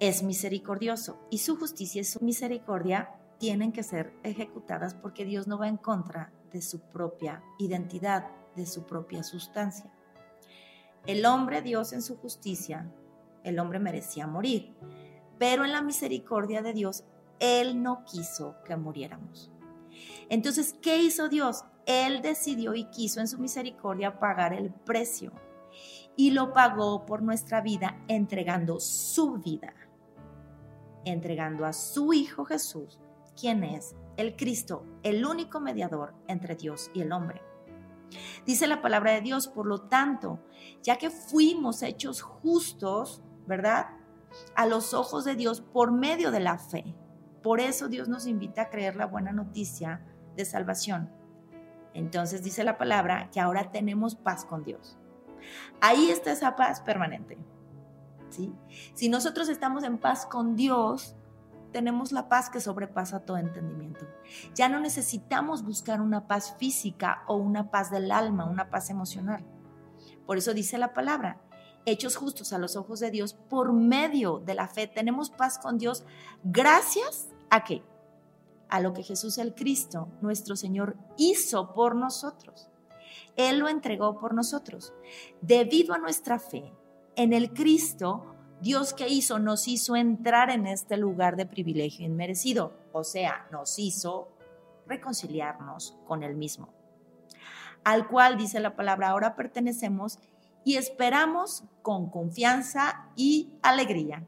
Es 0.00 0.24
misericordioso 0.24 1.20
y 1.30 1.38
su 1.38 1.56
justicia 1.56 2.00
y 2.00 2.04
su 2.04 2.24
misericordia 2.24 3.14
tienen 3.38 3.70
que 3.70 3.84
ser 3.84 4.12
ejecutadas 4.24 4.94
porque 4.94 5.24
Dios 5.24 5.46
no 5.46 5.58
va 5.58 5.68
en 5.68 5.76
contra 5.76 6.32
de 6.52 6.62
su 6.62 6.80
propia 6.80 7.44
identidad, 7.58 8.26
de 8.56 8.66
su 8.66 8.84
propia 8.86 9.22
sustancia. 9.22 9.90
El 11.06 11.26
hombre, 11.26 11.62
Dios 11.62 11.92
en 11.92 12.02
su 12.02 12.16
justicia, 12.16 12.92
el 13.44 13.58
hombre 13.58 13.78
merecía 13.78 14.26
morir, 14.26 14.74
pero 15.38 15.64
en 15.64 15.72
la 15.72 15.82
misericordia 15.82 16.62
de 16.62 16.72
Dios, 16.72 17.04
Él 17.40 17.82
no 17.82 18.04
quiso 18.04 18.56
que 18.64 18.76
muriéramos. 18.76 19.50
Entonces, 20.28 20.76
¿qué 20.80 21.02
hizo 21.02 21.28
Dios? 21.28 21.64
Él 21.86 22.22
decidió 22.22 22.74
y 22.74 22.84
quiso 22.84 23.20
en 23.20 23.28
su 23.28 23.38
misericordia 23.38 24.18
pagar 24.18 24.52
el 24.54 24.70
precio 24.70 25.32
y 26.16 26.30
lo 26.30 26.52
pagó 26.52 27.06
por 27.06 27.22
nuestra 27.22 27.60
vida 27.60 28.02
entregando 28.08 28.78
su 28.80 29.38
vida, 29.38 29.74
entregando 31.04 31.64
a 31.64 31.72
su 31.72 32.12
Hijo 32.12 32.44
Jesús, 32.44 33.00
quien 33.38 33.64
es 33.64 33.96
el 34.16 34.36
Cristo, 34.36 34.84
el 35.02 35.24
único 35.24 35.60
mediador 35.60 36.14
entre 36.28 36.54
Dios 36.54 36.90
y 36.94 37.00
el 37.00 37.12
hombre. 37.12 37.42
Dice 38.44 38.66
la 38.66 38.82
palabra 38.82 39.12
de 39.12 39.22
Dios, 39.22 39.48
por 39.48 39.66
lo 39.66 39.82
tanto, 39.82 40.40
ya 40.82 40.98
que 40.98 41.10
fuimos 41.10 41.82
hechos 41.82 42.20
justos, 42.20 43.22
¿verdad? 43.46 43.88
A 44.54 44.66
los 44.66 44.94
ojos 44.94 45.24
de 45.24 45.34
Dios 45.34 45.60
por 45.60 45.92
medio 45.92 46.30
de 46.30 46.40
la 46.40 46.58
fe. 46.58 46.94
Por 47.42 47.60
eso 47.60 47.88
Dios 47.88 48.08
nos 48.08 48.26
invita 48.26 48.62
a 48.62 48.70
creer 48.70 48.96
la 48.96 49.06
buena 49.06 49.32
noticia 49.32 50.06
de 50.36 50.44
salvación. 50.44 51.10
Entonces 51.94 52.42
dice 52.42 52.64
la 52.64 52.78
palabra 52.78 53.30
que 53.30 53.40
ahora 53.40 53.70
tenemos 53.70 54.14
paz 54.14 54.44
con 54.44 54.64
Dios. 54.64 54.96
Ahí 55.80 56.10
está 56.10 56.32
esa 56.32 56.56
paz 56.56 56.80
permanente. 56.80 57.38
¿sí? 58.30 58.54
Si 58.94 59.08
nosotros 59.08 59.48
estamos 59.48 59.84
en 59.84 59.98
paz 59.98 60.24
con 60.26 60.56
Dios, 60.56 61.16
tenemos 61.72 62.12
la 62.12 62.28
paz 62.28 62.50
que 62.50 62.60
sobrepasa 62.60 63.20
todo 63.20 63.38
entendimiento. 63.38 64.06
Ya 64.54 64.68
no 64.68 64.78
necesitamos 64.78 65.64
buscar 65.64 66.00
una 66.00 66.26
paz 66.26 66.54
física 66.58 67.22
o 67.26 67.36
una 67.36 67.70
paz 67.70 67.90
del 67.90 68.12
alma, 68.12 68.44
una 68.44 68.70
paz 68.70 68.90
emocional. 68.90 69.44
Por 70.26 70.38
eso 70.38 70.54
dice 70.54 70.78
la 70.78 70.92
palabra, 70.92 71.40
hechos 71.86 72.16
justos 72.16 72.52
a 72.52 72.58
los 72.58 72.76
ojos 72.76 73.00
de 73.00 73.10
Dios 73.10 73.34
por 73.34 73.72
medio 73.72 74.38
de 74.38 74.54
la 74.54 74.68
fe. 74.68 74.86
Tenemos 74.86 75.30
paz 75.30 75.58
con 75.58 75.78
Dios 75.78 76.04
gracias 76.44 77.28
a 77.50 77.64
qué? 77.64 77.82
A 78.68 78.80
lo 78.80 78.92
que 78.92 79.02
Jesús 79.02 79.38
el 79.38 79.54
Cristo, 79.54 80.08
nuestro 80.20 80.56
Señor, 80.56 80.96
hizo 81.16 81.72
por 81.74 81.94
nosotros. 81.94 82.68
Él 83.36 83.58
lo 83.58 83.68
entregó 83.68 84.18
por 84.18 84.34
nosotros. 84.34 84.92
Debido 85.40 85.94
a 85.94 85.98
nuestra 85.98 86.38
fe 86.38 86.72
en 87.16 87.32
el 87.32 87.52
Cristo, 87.52 88.34
Dios 88.60 88.94
que 88.94 89.08
hizo 89.08 89.38
nos 89.38 89.66
hizo 89.66 89.96
entrar 89.96 90.50
en 90.50 90.66
este 90.66 90.96
lugar 90.96 91.36
de 91.36 91.46
privilegio 91.46 92.06
inmerecido, 92.06 92.72
o 92.92 93.02
sea, 93.02 93.48
nos 93.50 93.78
hizo 93.78 94.28
reconciliarnos 94.86 95.96
con 96.06 96.22
Él 96.22 96.36
mismo, 96.36 96.68
al 97.82 98.06
cual 98.06 98.36
dice 98.36 98.60
la 98.60 98.76
palabra, 98.76 99.08
ahora 99.08 99.34
pertenecemos 99.34 100.20
y 100.64 100.76
esperamos 100.76 101.64
con 101.82 102.10
confianza 102.10 103.08
y 103.16 103.50
alegría. 103.62 104.26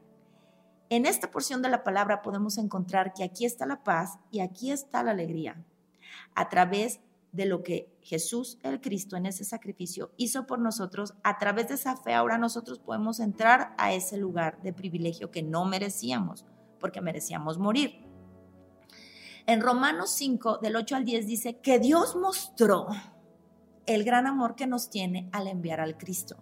En 0.89 1.05
esta 1.05 1.31
porción 1.31 1.61
de 1.61 1.69
la 1.69 1.83
palabra 1.83 2.21
podemos 2.21 2.57
encontrar 2.57 3.13
que 3.13 3.23
aquí 3.23 3.45
está 3.45 3.65
la 3.65 3.83
paz 3.83 4.19
y 4.31 4.41
aquí 4.41 4.71
está 4.71 5.03
la 5.03 5.11
alegría, 5.11 5.63
a 6.35 6.49
través 6.49 6.99
de 7.31 7.45
lo 7.45 7.63
que 7.63 7.93
Jesús, 8.01 8.59
el 8.63 8.79
Cristo, 8.79 9.17
en 9.17 9.25
ese 9.25 9.43
sacrificio 9.43 10.11
hizo 10.15 10.45
por 10.47 10.59
nosotros, 10.59 11.15
a 11.23 11.37
través 11.37 11.67
de 11.67 11.73
esa 11.73 11.97
fe 11.97 12.13
ahora 12.13 12.37
nosotros 12.37 12.79
podemos 12.79 13.19
entrar 13.19 13.73
a 13.77 13.93
ese 13.93 14.17
lugar 14.17 14.61
de 14.61 14.71
privilegio 14.71 15.31
que 15.31 15.43
no 15.43 15.65
merecíamos, 15.65 16.45
porque 16.79 17.01
merecíamos 17.01 17.57
morir. 17.57 18.05
En 19.47 19.61
Romanos 19.61 20.11
5, 20.11 20.59
del 20.59 20.75
8 20.75 20.95
al 20.95 21.05
10 21.05 21.27
dice 21.27 21.57
que 21.57 21.77
Dios 21.77 22.15
mostró 22.15 22.87
el 23.85 24.03
gran 24.03 24.27
amor 24.27 24.55
que 24.55 24.67
nos 24.67 24.89
tiene 24.89 25.29
al 25.31 25.47
enviar 25.47 25.79
al 25.79 25.97
Cristo, 25.97 26.37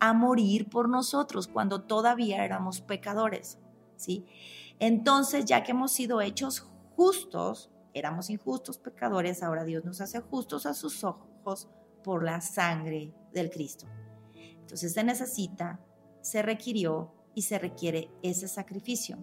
a 0.00 0.12
morir 0.12 0.68
por 0.68 0.88
nosotros 0.88 1.48
cuando 1.48 1.82
todavía 1.82 2.44
éramos 2.44 2.80
pecadores, 2.80 3.58
¿sí? 3.96 4.26
Entonces, 4.78 5.44
ya 5.44 5.62
que 5.62 5.72
hemos 5.72 5.92
sido 5.92 6.20
hechos 6.20 6.68
justos, 6.96 7.70
éramos 7.92 8.28
injustos 8.30 8.78
pecadores, 8.78 9.42
ahora 9.42 9.64
Dios 9.64 9.84
nos 9.84 10.00
hace 10.00 10.20
justos 10.20 10.66
a 10.66 10.74
sus 10.74 11.04
ojos 11.04 11.68
por 12.02 12.24
la 12.24 12.40
sangre 12.40 13.14
del 13.32 13.50
Cristo. 13.50 13.86
Entonces 14.34 14.92
se 14.92 15.04
necesita, 15.04 15.80
se 16.20 16.42
requirió 16.42 17.12
y 17.34 17.42
se 17.42 17.58
requiere 17.58 18.10
ese 18.22 18.48
sacrificio. 18.48 19.18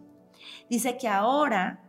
Dice 0.70 0.98
que 0.98 1.08
ahora 1.08 1.84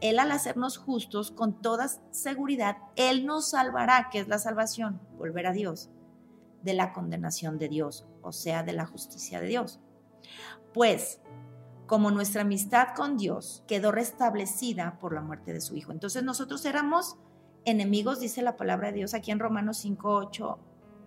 él 0.00 0.18
al 0.18 0.32
hacernos 0.32 0.78
justos, 0.78 1.30
con 1.30 1.60
toda 1.60 1.88
seguridad, 2.10 2.78
Él 2.96 3.26
nos 3.26 3.50
salvará, 3.50 4.08
que 4.10 4.18
es 4.18 4.28
la 4.28 4.38
salvación, 4.38 5.00
volver 5.18 5.46
a 5.46 5.52
Dios, 5.52 5.90
de 6.62 6.74
la 6.74 6.92
condenación 6.92 7.58
de 7.58 7.68
Dios, 7.68 8.06
o 8.22 8.32
sea, 8.32 8.62
de 8.62 8.72
la 8.72 8.86
justicia 8.86 9.40
de 9.40 9.48
Dios. 9.48 9.78
Pues, 10.72 11.20
como 11.86 12.10
nuestra 12.10 12.42
amistad 12.42 12.88
con 12.94 13.16
Dios 13.16 13.64
quedó 13.66 13.90
restablecida 13.92 14.98
por 15.00 15.12
la 15.12 15.22
muerte 15.22 15.52
de 15.52 15.60
su 15.60 15.74
Hijo. 15.74 15.90
Entonces 15.92 16.22
nosotros 16.22 16.64
éramos 16.64 17.16
enemigos, 17.64 18.20
dice 18.20 18.42
la 18.42 18.56
palabra 18.56 18.88
de 18.88 18.98
Dios 18.98 19.12
aquí 19.12 19.32
en 19.32 19.40
Romanos 19.40 19.78
5, 19.78 20.08
8, 20.08 20.58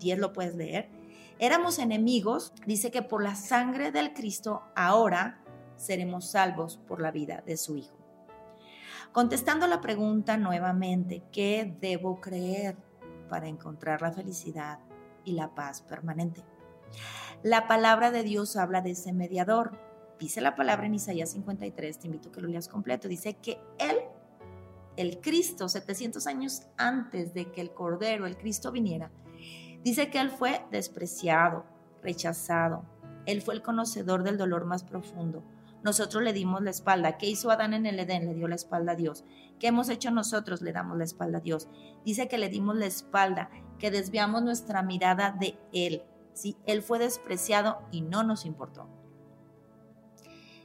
10 0.01 0.19
lo 0.19 0.33
puedes 0.33 0.55
leer. 0.55 0.89
Éramos 1.39 1.79
enemigos, 1.79 2.53
dice 2.67 2.91
que 2.91 3.01
por 3.01 3.23
la 3.23 3.35
sangre 3.35 3.91
del 3.91 4.13
Cristo 4.13 4.63
ahora 4.75 5.41
seremos 5.77 6.31
salvos 6.31 6.77
por 6.85 7.01
la 7.01 7.11
vida 7.11 7.41
de 7.45 7.57
su 7.57 7.77
Hijo. 7.77 8.02
Contestando 9.14 9.68
la 9.68 9.80
pregunta 9.80 10.38
nuevamente, 10.38 11.22
¿qué 11.32 11.78
debo 11.80 12.20
creer 12.20 12.76
para 13.30 13.47
encontrar 13.47 14.01
la 14.01 14.11
felicidad 14.11 14.80
y 15.24 15.34
la 15.34 15.53
paz 15.53 15.84
permanente? 15.84 16.43
La 17.43 17.68
palabra 17.68 18.09
de 18.09 18.24
Dios 18.24 18.55
habla 18.55 18.82
de 18.82 18.91
ese 18.91 19.14
mediador. 19.14 19.78
Dice 20.18 20.41
la 20.41 20.55
palabra 20.55 20.88
en 20.88 20.95
Isaías 20.95 21.30
53, 21.30 21.99
te 21.99 22.07
invito 22.07 22.30
a 22.30 22.32
que 22.32 22.41
lo 22.41 22.47
leas 22.47 22.68
completo. 22.68 23.07
Dice 23.07 23.36
que 23.36 23.59
Él, 23.78 23.97
el 24.97 25.22
Cristo, 25.22 25.70
700 25.70 26.26
años 26.26 26.64
antes 26.78 27.36
de 27.36 27.51
que 27.51 27.61
el 27.61 27.72
Cordero, 27.72 28.26
el 28.26 28.36
Cristo 28.36 28.72
viniera, 28.72 29.11
dice 29.84 30.09
que 30.09 30.22
Él 30.22 30.32
fue 30.32 30.66
despreciado, 30.72 31.66
rechazado. 32.01 32.84
Él 33.28 33.43
fue 33.43 33.53
el 33.53 33.61
conocedor 33.61 34.24
del 34.24 34.39
dolor 34.39 34.66
más 34.66 34.84
profundo. 34.84 35.43
Nosotros 35.84 36.23
le 36.23 36.34
dimos 36.34 36.61
la 36.61 36.69
espalda. 36.69 37.17
¿Qué 37.17 37.27
hizo 37.27 37.51
Adán 37.51 37.73
en 37.73 37.86
el 37.86 37.99
Edén? 37.99 38.25
Le 38.25 38.34
dio 38.34 38.47
la 38.47 38.55
espalda 38.55 38.93
a 38.93 38.95
Dios. 38.95 39.25
¿Qué 39.59 39.67
hemos 39.67 39.89
hecho 39.89 40.11
nosotros? 40.11 40.61
Le 40.61 40.71
damos 40.71 40.97
la 40.97 41.03
espalda 41.03 41.39
a 41.39 41.41
Dios. 41.41 41.67
Dice 42.05 42.27
que 42.27 42.38
le 42.38 42.49
dimos 42.49 42.75
la 42.77 42.86
espalda, 42.86 43.49
que 43.79 43.91
desviamos 43.91 44.43
nuestra 44.43 44.81
mirada 44.81 45.36
de 45.38 45.59
Él. 45.73 46.03
¿sí? 46.34 46.57
Él 46.65 46.81
fue 46.81 46.99
despreciado 46.99 47.79
y 47.91 48.01
no 48.01 48.23
nos 48.23 48.45
importó. 48.45 48.88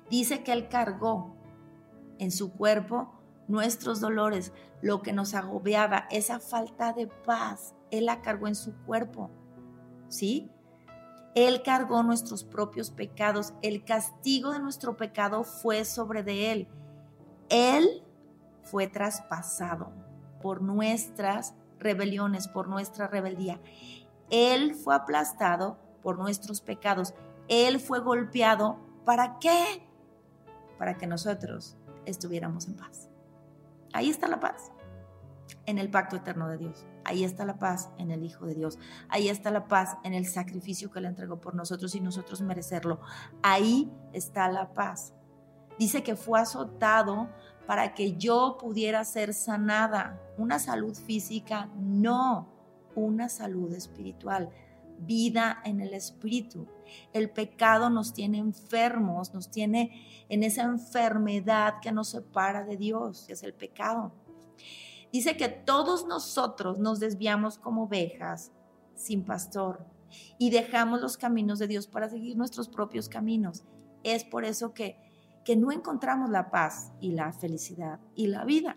Dice 0.08 0.42
que 0.42 0.52
Él 0.52 0.68
cargó 0.68 1.36
en 2.18 2.30
su 2.30 2.52
cuerpo 2.52 3.12
nuestros 3.48 4.00
dolores, 4.00 4.52
lo 4.82 5.02
que 5.02 5.12
nos 5.12 5.34
agobiaba, 5.34 6.06
esa 6.10 6.38
falta 6.38 6.92
de 6.92 7.08
paz, 7.08 7.74
Él 7.90 8.06
la 8.06 8.22
cargó 8.22 8.46
en 8.46 8.54
su 8.54 8.74
cuerpo. 8.84 9.30
¿Sí? 10.08 10.50
Él 11.46 11.62
cargó 11.62 12.02
nuestros 12.02 12.42
propios 12.42 12.90
pecados. 12.90 13.54
El 13.62 13.84
castigo 13.84 14.50
de 14.50 14.58
nuestro 14.58 14.96
pecado 14.96 15.44
fue 15.44 15.84
sobre 15.84 16.24
de 16.24 16.50
Él. 16.50 16.68
Él 17.48 18.02
fue 18.64 18.88
traspasado 18.88 19.92
por 20.42 20.62
nuestras 20.62 21.54
rebeliones, 21.78 22.48
por 22.48 22.66
nuestra 22.66 23.06
rebeldía. 23.06 23.60
Él 24.30 24.74
fue 24.74 24.96
aplastado 24.96 25.78
por 26.02 26.18
nuestros 26.18 26.60
pecados. 26.60 27.14
Él 27.46 27.78
fue 27.78 28.00
golpeado. 28.00 28.80
¿Para 29.04 29.38
qué? 29.38 29.86
Para 30.76 30.96
que 30.98 31.06
nosotros 31.06 31.76
estuviéramos 32.04 32.66
en 32.66 32.74
paz. 32.74 33.10
Ahí 33.92 34.10
está 34.10 34.26
la 34.26 34.40
paz, 34.40 34.72
en 35.66 35.78
el 35.78 35.90
pacto 35.90 36.16
eterno 36.16 36.48
de 36.48 36.58
Dios. 36.58 36.86
Ahí 37.04 37.24
está 37.24 37.44
la 37.44 37.58
paz 37.58 37.90
en 37.98 38.10
el 38.10 38.24
Hijo 38.24 38.46
de 38.46 38.54
Dios. 38.54 38.78
Ahí 39.08 39.28
está 39.28 39.50
la 39.50 39.68
paz 39.68 39.96
en 40.04 40.14
el 40.14 40.26
sacrificio 40.26 40.90
que 40.90 41.00
le 41.00 41.08
entregó 41.08 41.40
por 41.40 41.54
nosotros 41.54 41.94
y 41.94 42.00
nosotros 42.00 42.42
merecerlo. 42.42 43.00
Ahí 43.42 43.90
está 44.12 44.48
la 44.50 44.74
paz. 44.74 45.14
Dice 45.78 46.02
que 46.02 46.16
fue 46.16 46.40
azotado 46.40 47.28
para 47.66 47.94
que 47.94 48.16
yo 48.16 48.56
pudiera 48.60 49.04
ser 49.04 49.34
sanada. 49.34 50.20
Una 50.36 50.58
salud 50.58 50.94
física, 50.94 51.68
no 51.76 52.58
una 52.98 53.28
salud 53.28 53.72
espiritual, 53.72 54.50
vida 54.98 55.60
en 55.64 55.80
el 55.80 55.94
espíritu. 55.94 56.66
El 57.12 57.30
pecado 57.30 57.90
nos 57.90 58.12
tiene 58.12 58.38
enfermos, 58.38 59.34
nos 59.34 59.50
tiene 59.50 60.06
en 60.28 60.42
esa 60.42 60.62
enfermedad 60.62 61.74
que 61.80 61.92
nos 61.92 62.08
separa 62.08 62.64
de 62.64 62.76
Dios, 62.76 63.26
es 63.28 63.42
el 63.42 63.54
pecado. 63.54 64.12
Dice 65.12 65.36
que 65.36 65.48
todos 65.48 66.06
nosotros 66.06 66.78
nos 66.78 67.00
desviamos 67.00 67.58
como 67.58 67.84
ovejas 67.84 68.52
sin 68.94 69.24
pastor 69.24 69.86
y 70.38 70.50
dejamos 70.50 71.00
los 71.00 71.16
caminos 71.16 71.58
de 71.58 71.68
Dios 71.68 71.86
para 71.86 72.08
seguir 72.08 72.36
nuestros 72.36 72.68
propios 72.68 73.08
caminos. 73.08 73.64
Es 74.02 74.24
por 74.24 74.44
eso 74.44 74.74
que, 74.74 74.98
que 75.44 75.56
no 75.56 75.72
encontramos 75.72 76.30
la 76.30 76.50
paz 76.50 76.92
y 77.00 77.12
la 77.12 77.32
felicidad 77.32 78.00
y 78.14 78.26
la 78.26 78.44
vida 78.44 78.76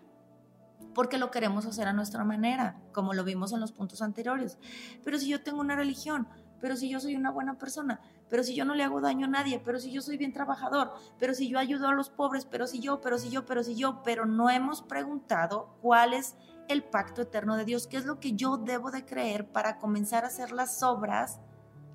porque 0.94 1.18
lo 1.18 1.30
queremos 1.30 1.66
hacer 1.66 1.88
a 1.88 1.92
nuestra 1.92 2.24
manera, 2.24 2.80
como 2.92 3.14
lo 3.14 3.24
vimos 3.24 3.52
en 3.52 3.60
los 3.60 3.72
puntos 3.72 4.02
anteriores. 4.02 4.58
Pero 5.04 5.18
si 5.18 5.28
yo 5.28 5.42
tengo 5.42 5.60
una 5.60 5.76
religión, 5.76 6.28
pero 6.60 6.76
si 6.76 6.88
yo 6.88 7.00
soy 7.00 7.16
una 7.16 7.30
buena 7.30 7.58
persona, 7.58 8.00
pero 8.32 8.44
si 8.44 8.54
yo 8.54 8.64
no 8.64 8.74
le 8.74 8.82
hago 8.82 9.02
daño 9.02 9.26
a 9.26 9.28
nadie, 9.28 9.60
pero 9.62 9.78
si 9.78 9.92
yo 9.92 10.00
soy 10.00 10.16
bien 10.16 10.32
trabajador, 10.32 10.94
pero 11.18 11.34
si 11.34 11.50
yo 11.50 11.58
ayudo 11.58 11.88
a 11.88 11.92
los 11.92 12.08
pobres, 12.08 12.46
pero 12.46 12.66
si 12.66 12.80
yo, 12.80 13.02
pero 13.02 13.18
si 13.18 13.28
yo, 13.28 13.44
pero 13.44 13.62
si 13.62 13.74
yo, 13.74 14.02
pero 14.02 14.24
no 14.24 14.48
hemos 14.48 14.80
preguntado 14.80 15.76
cuál 15.82 16.14
es 16.14 16.34
el 16.68 16.82
pacto 16.82 17.20
eterno 17.20 17.58
de 17.58 17.66
Dios, 17.66 17.86
qué 17.86 17.98
es 17.98 18.06
lo 18.06 18.20
que 18.20 18.32
yo 18.32 18.56
debo 18.56 18.90
de 18.90 19.04
creer 19.04 19.52
para 19.52 19.76
comenzar 19.76 20.24
a 20.24 20.28
hacer 20.28 20.50
las 20.50 20.82
obras 20.82 21.40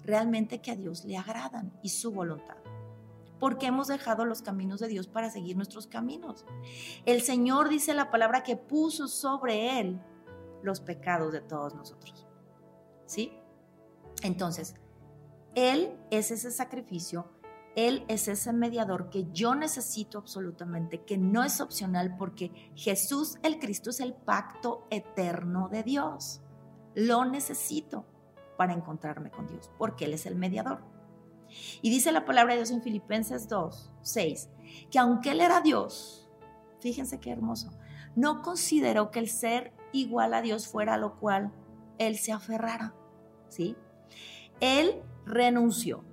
realmente 0.03 0.61
que 0.61 0.69
a 0.69 0.75
Dios 0.75 1.05
le 1.05 1.17
agradan 1.17 1.73
y 1.81 1.89
su 1.89 2.11
voluntad 2.11 2.57
porque 3.39 3.65
hemos 3.65 3.87
dejado 3.87 4.23
los 4.23 4.43
caminos 4.43 4.79
de 4.79 4.89
Dios 4.89 5.07
para 5.07 5.31
seguir 5.31 5.55
nuestros 5.55 5.87
caminos. 5.87 6.45
El 7.05 7.23
Señor 7.23 7.69
dice 7.69 7.95
la 7.95 8.11
palabra 8.11 8.43
que 8.43 8.57
puso 8.57 9.07
sobre 9.07 9.79
Él 9.79 9.99
los 10.61 10.81
pecados 10.81 11.33
de 11.33 11.41
todos 11.41 11.73
nosotros. 11.73 12.27
¿Sí? 13.05 13.39
Entonces, 14.23 14.75
Él 15.57 15.97
es 16.11 16.29
ese 16.29 16.51
sacrificio, 16.51 17.31
Él 17.75 18.05
es 18.09 18.27
ese 18.27 18.53
mediador 18.53 19.09
que 19.09 19.25
yo 19.31 19.55
necesito 19.55 20.19
absolutamente, 20.19 21.01
que 21.01 21.17
no 21.17 21.43
es 21.43 21.61
opcional 21.61 22.15
porque 22.15 22.51
Jesús 22.75 23.39
el 23.41 23.57
Cristo 23.57 23.89
es 23.89 23.99
el 23.99 24.13
pacto 24.13 24.85
eterno 24.91 25.67
de 25.67 25.81
Dios. 25.81 26.41
Lo 26.93 27.25
necesito 27.25 28.05
para 28.55 28.73
encontrarme 28.73 29.31
con 29.31 29.47
Dios, 29.47 29.71
porque 29.79 30.05
Él 30.05 30.13
es 30.13 30.27
el 30.27 30.35
mediador. 30.35 30.83
Y 31.81 31.89
dice 31.89 32.11
la 32.11 32.23
palabra 32.23 32.53
de 32.53 32.59
Dios 32.59 32.69
en 32.69 32.83
Filipenses 32.83 33.49
2, 33.49 33.91
6, 34.03 34.49
que 34.91 34.99
aunque 34.99 35.31
Él 35.31 35.41
era 35.41 35.61
Dios, 35.61 36.29
fíjense 36.81 37.19
qué 37.19 37.31
hermoso, 37.31 37.71
no 38.15 38.43
consideró 38.43 39.09
que 39.09 39.17
el 39.17 39.27
ser 39.27 39.73
igual 39.91 40.35
a 40.35 40.43
Dios 40.43 40.67
fuera 40.67 40.93
a 40.93 40.99
lo 40.99 41.17
cual 41.17 41.51
Él 41.97 42.15
se 42.19 42.31
aferrara, 42.31 42.93
¿sí? 43.49 43.75
Él 44.59 45.01
renunció 45.27 46.03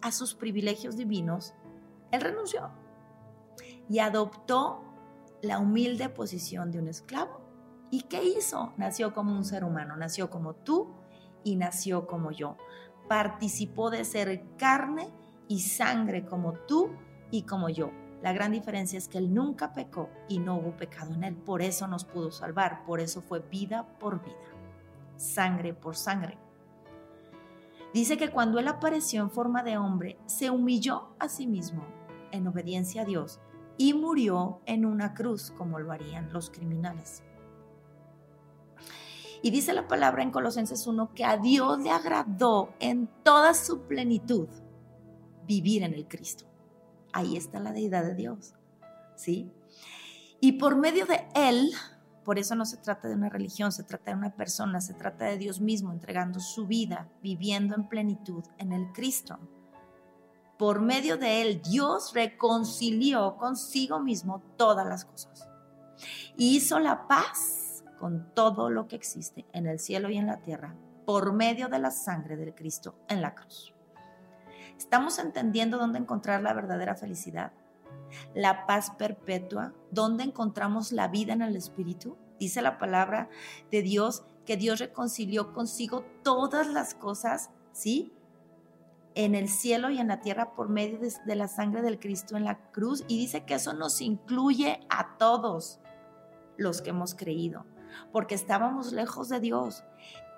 a 0.00 0.12
sus 0.12 0.34
privilegios 0.34 0.96
divinos, 0.96 1.54
Él 2.10 2.20
renunció 2.20 2.70
y 3.88 3.98
adoptó 3.98 4.82
la 5.42 5.58
humilde 5.58 6.08
posición 6.08 6.70
de 6.70 6.78
un 6.78 6.88
esclavo. 6.88 7.40
¿Y 7.90 8.02
qué 8.02 8.24
hizo? 8.24 8.72
Nació 8.76 9.12
como 9.12 9.36
un 9.36 9.44
ser 9.44 9.64
humano, 9.64 9.96
nació 9.96 10.30
como 10.30 10.54
tú 10.54 10.94
y 11.42 11.56
nació 11.56 12.06
como 12.06 12.30
yo 12.30 12.56
participó 13.08 13.90
de 13.90 14.04
ser 14.04 14.42
carne 14.56 15.10
y 15.48 15.60
sangre 15.60 16.24
como 16.24 16.52
tú 16.52 16.90
y 17.30 17.42
como 17.42 17.68
yo. 17.68 17.90
La 18.22 18.32
gran 18.32 18.52
diferencia 18.52 18.96
es 18.96 19.08
que 19.08 19.18
Él 19.18 19.34
nunca 19.34 19.74
pecó 19.74 20.08
y 20.28 20.38
no 20.38 20.56
hubo 20.56 20.76
pecado 20.76 21.12
en 21.14 21.24
Él. 21.24 21.36
Por 21.36 21.60
eso 21.60 21.86
nos 21.86 22.04
pudo 22.04 22.30
salvar. 22.30 22.84
Por 22.86 23.00
eso 23.00 23.20
fue 23.20 23.40
vida 23.40 23.86
por 23.98 24.22
vida. 24.22 24.36
Sangre 25.16 25.74
por 25.74 25.94
sangre. 25.94 26.38
Dice 27.94 28.16
que 28.16 28.28
cuando 28.28 28.58
Él 28.58 28.66
apareció 28.66 29.22
en 29.22 29.30
forma 29.30 29.62
de 29.62 29.78
hombre, 29.78 30.18
se 30.26 30.50
humilló 30.50 31.14
a 31.20 31.28
sí 31.28 31.46
mismo 31.46 31.86
en 32.32 32.48
obediencia 32.48 33.02
a 33.02 33.04
Dios 33.04 33.38
y 33.78 33.94
murió 33.94 34.60
en 34.66 34.84
una 34.84 35.14
cruz 35.14 35.52
como 35.56 35.78
lo 35.78 35.92
harían 35.92 36.32
los 36.32 36.50
criminales. 36.50 37.22
Y 39.42 39.52
dice 39.52 39.72
la 39.74 39.86
palabra 39.86 40.24
en 40.24 40.32
Colosenses 40.32 40.88
1 40.88 41.14
que 41.14 41.24
a 41.24 41.36
Dios 41.36 41.78
le 41.78 41.90
agradó 41.90 42.74
en 42.80 43.08
toda 43.22 43.54
su 43.54 43.82
plenitud 43.82 44.48
vivir 45.46 45.84
en 45.84 45.94
el 45.94 46.08
Cristo. 46.08 46.46
Ahí 47.12 47.36
está 47.36 47.60
la 47.60 47.70
deidad 47.70 48.02
de 48.04 48.16
Dios. 48.16 48.54
¿Sí? 49.14 49.52
Y 50.40 50.52
por 50.52 50.74
medio 50.74 51.06
de 51.06 51.28
Él, 51.36 51.70
por 52.24 52.38
eso 52.38 52.54
no 52.54 52.64
se 52.64 52.78
trata 52.78 53.08
de 53.08 53.14
una 53.14 53.28
religión, 53.28 53.70
se 53.70 53.84
trata 53.84 54.10
de 54.10 54.16
una 54.16 54.34
persona, 54.34 54.80
se 54.80 54.94
trata 54.94 55.26
de 55.26 55.38
Dios 55.38 55.60
mismo 55.60 55.92
entregando 55.92 56.40
su 56.40 56.66
vida, 56.66 57.08
viviendo 57.22 57.74
en 57.74 57.88
plenitud 57.88 58.44
en 58.58 58.72
el 58.72 58.92
Cristo. 58.92 59.38
Por 60.58 60.80
medio 60.80 61.16
de 61.18 61.42
Él, 61.42 61.62
Dios 61.62 62.12
reconcilió 62.14 63.36
consigo 63.36 64.00
mismo 64.00 64.42
todas 64.56 64.86
las 64.86 65.04
cosas. 65.04 65.48
Y 66.36 66.56
hizo 66.56 66.78
la 66.78 67.06
paz 67.06 67.84
con 67.98 68.32
todo 68.34 68.70
lo 68.70 68.88
que 68.88 68.96
existe 68.96 69.44
en 69.52 69.66
el 69.66 69.78
cielo 69.78 70.10
y 70.10 70.16
en 70.16 70.26
la 70.26 70.40
tierra 70.40 70.74
por 71.04 71.32
medio 71.32 71.68
de 71.68 71.78
la 71.78 71.90
sangre 71.90 72.36
del 72.36 72.54
Cristo 72.54 72.94
en 73.08 73.20
la 73.20 73.34
cruz. 73.34 73.74
¿Estamos 74.78 75.18
entendiendo 75.18 75.78
dónde 75.78 75.98
encontrar 75.98 76.42
la 76.42 76.54
verdadera 76.54 76.94
felicidad? 76.94 77.52
La 78.34 78.66
paz 78.66 78.90
perpetua, 78.98 79.74
dónde 79.90 80.24
encontramos 80.24 80.92
la 80.92 81.08
vida 81.08 81.32
en 81.32 81.42
el 81.42 81.56
Espíritu. 81.56 82.16
Dice 82.38 82.62
la 82.62 82.78
palabra 82.78 83.28
de 83.70 83.82
Dios 83.82 84.24
que 84.44 84.56
Dios 84.56 84.78
reconcilió 84.78 85.52
consigo 85.52 86.04
todas 86.22 86.66
las 86.66 86.94
cosas, 86.94 87.50
¿sí? 87.72 88.12
en 89.14 89.34
el 89.34 89.48
cielo 89.48 89.90
y 89.90 89.98
en 89.98 90.08
la 90.08 90.20
tierra 90.20 90.54
por 90.54 90.68
medio 90.68 90.98
de, 90.98 91.36
la 91.36 91.48
sangre 91.48 91.82
del 91.82 91.98
Cristo 91.98 92.36
en 92.36 92.44
la 92.44 92.70
cruz. 92.72 93.04
Y 93.08 93.18
dice 93.18 93.44
que 93.44 93.54
eso 93.54 93.72
nos 93.72 94.00
incluye 94.00 94.80
a 94.88 95.16
todos 95.16 95.80
los 96.56 96.82
que 96.82 96.90
hemos 96.90 97.14
creído, 97.14 97.64
porque 98.12 98.34
estábamos 98.34 98.92
lejos 98.92 99.28
de 99.28 99.40
Dios. 99.40 99.84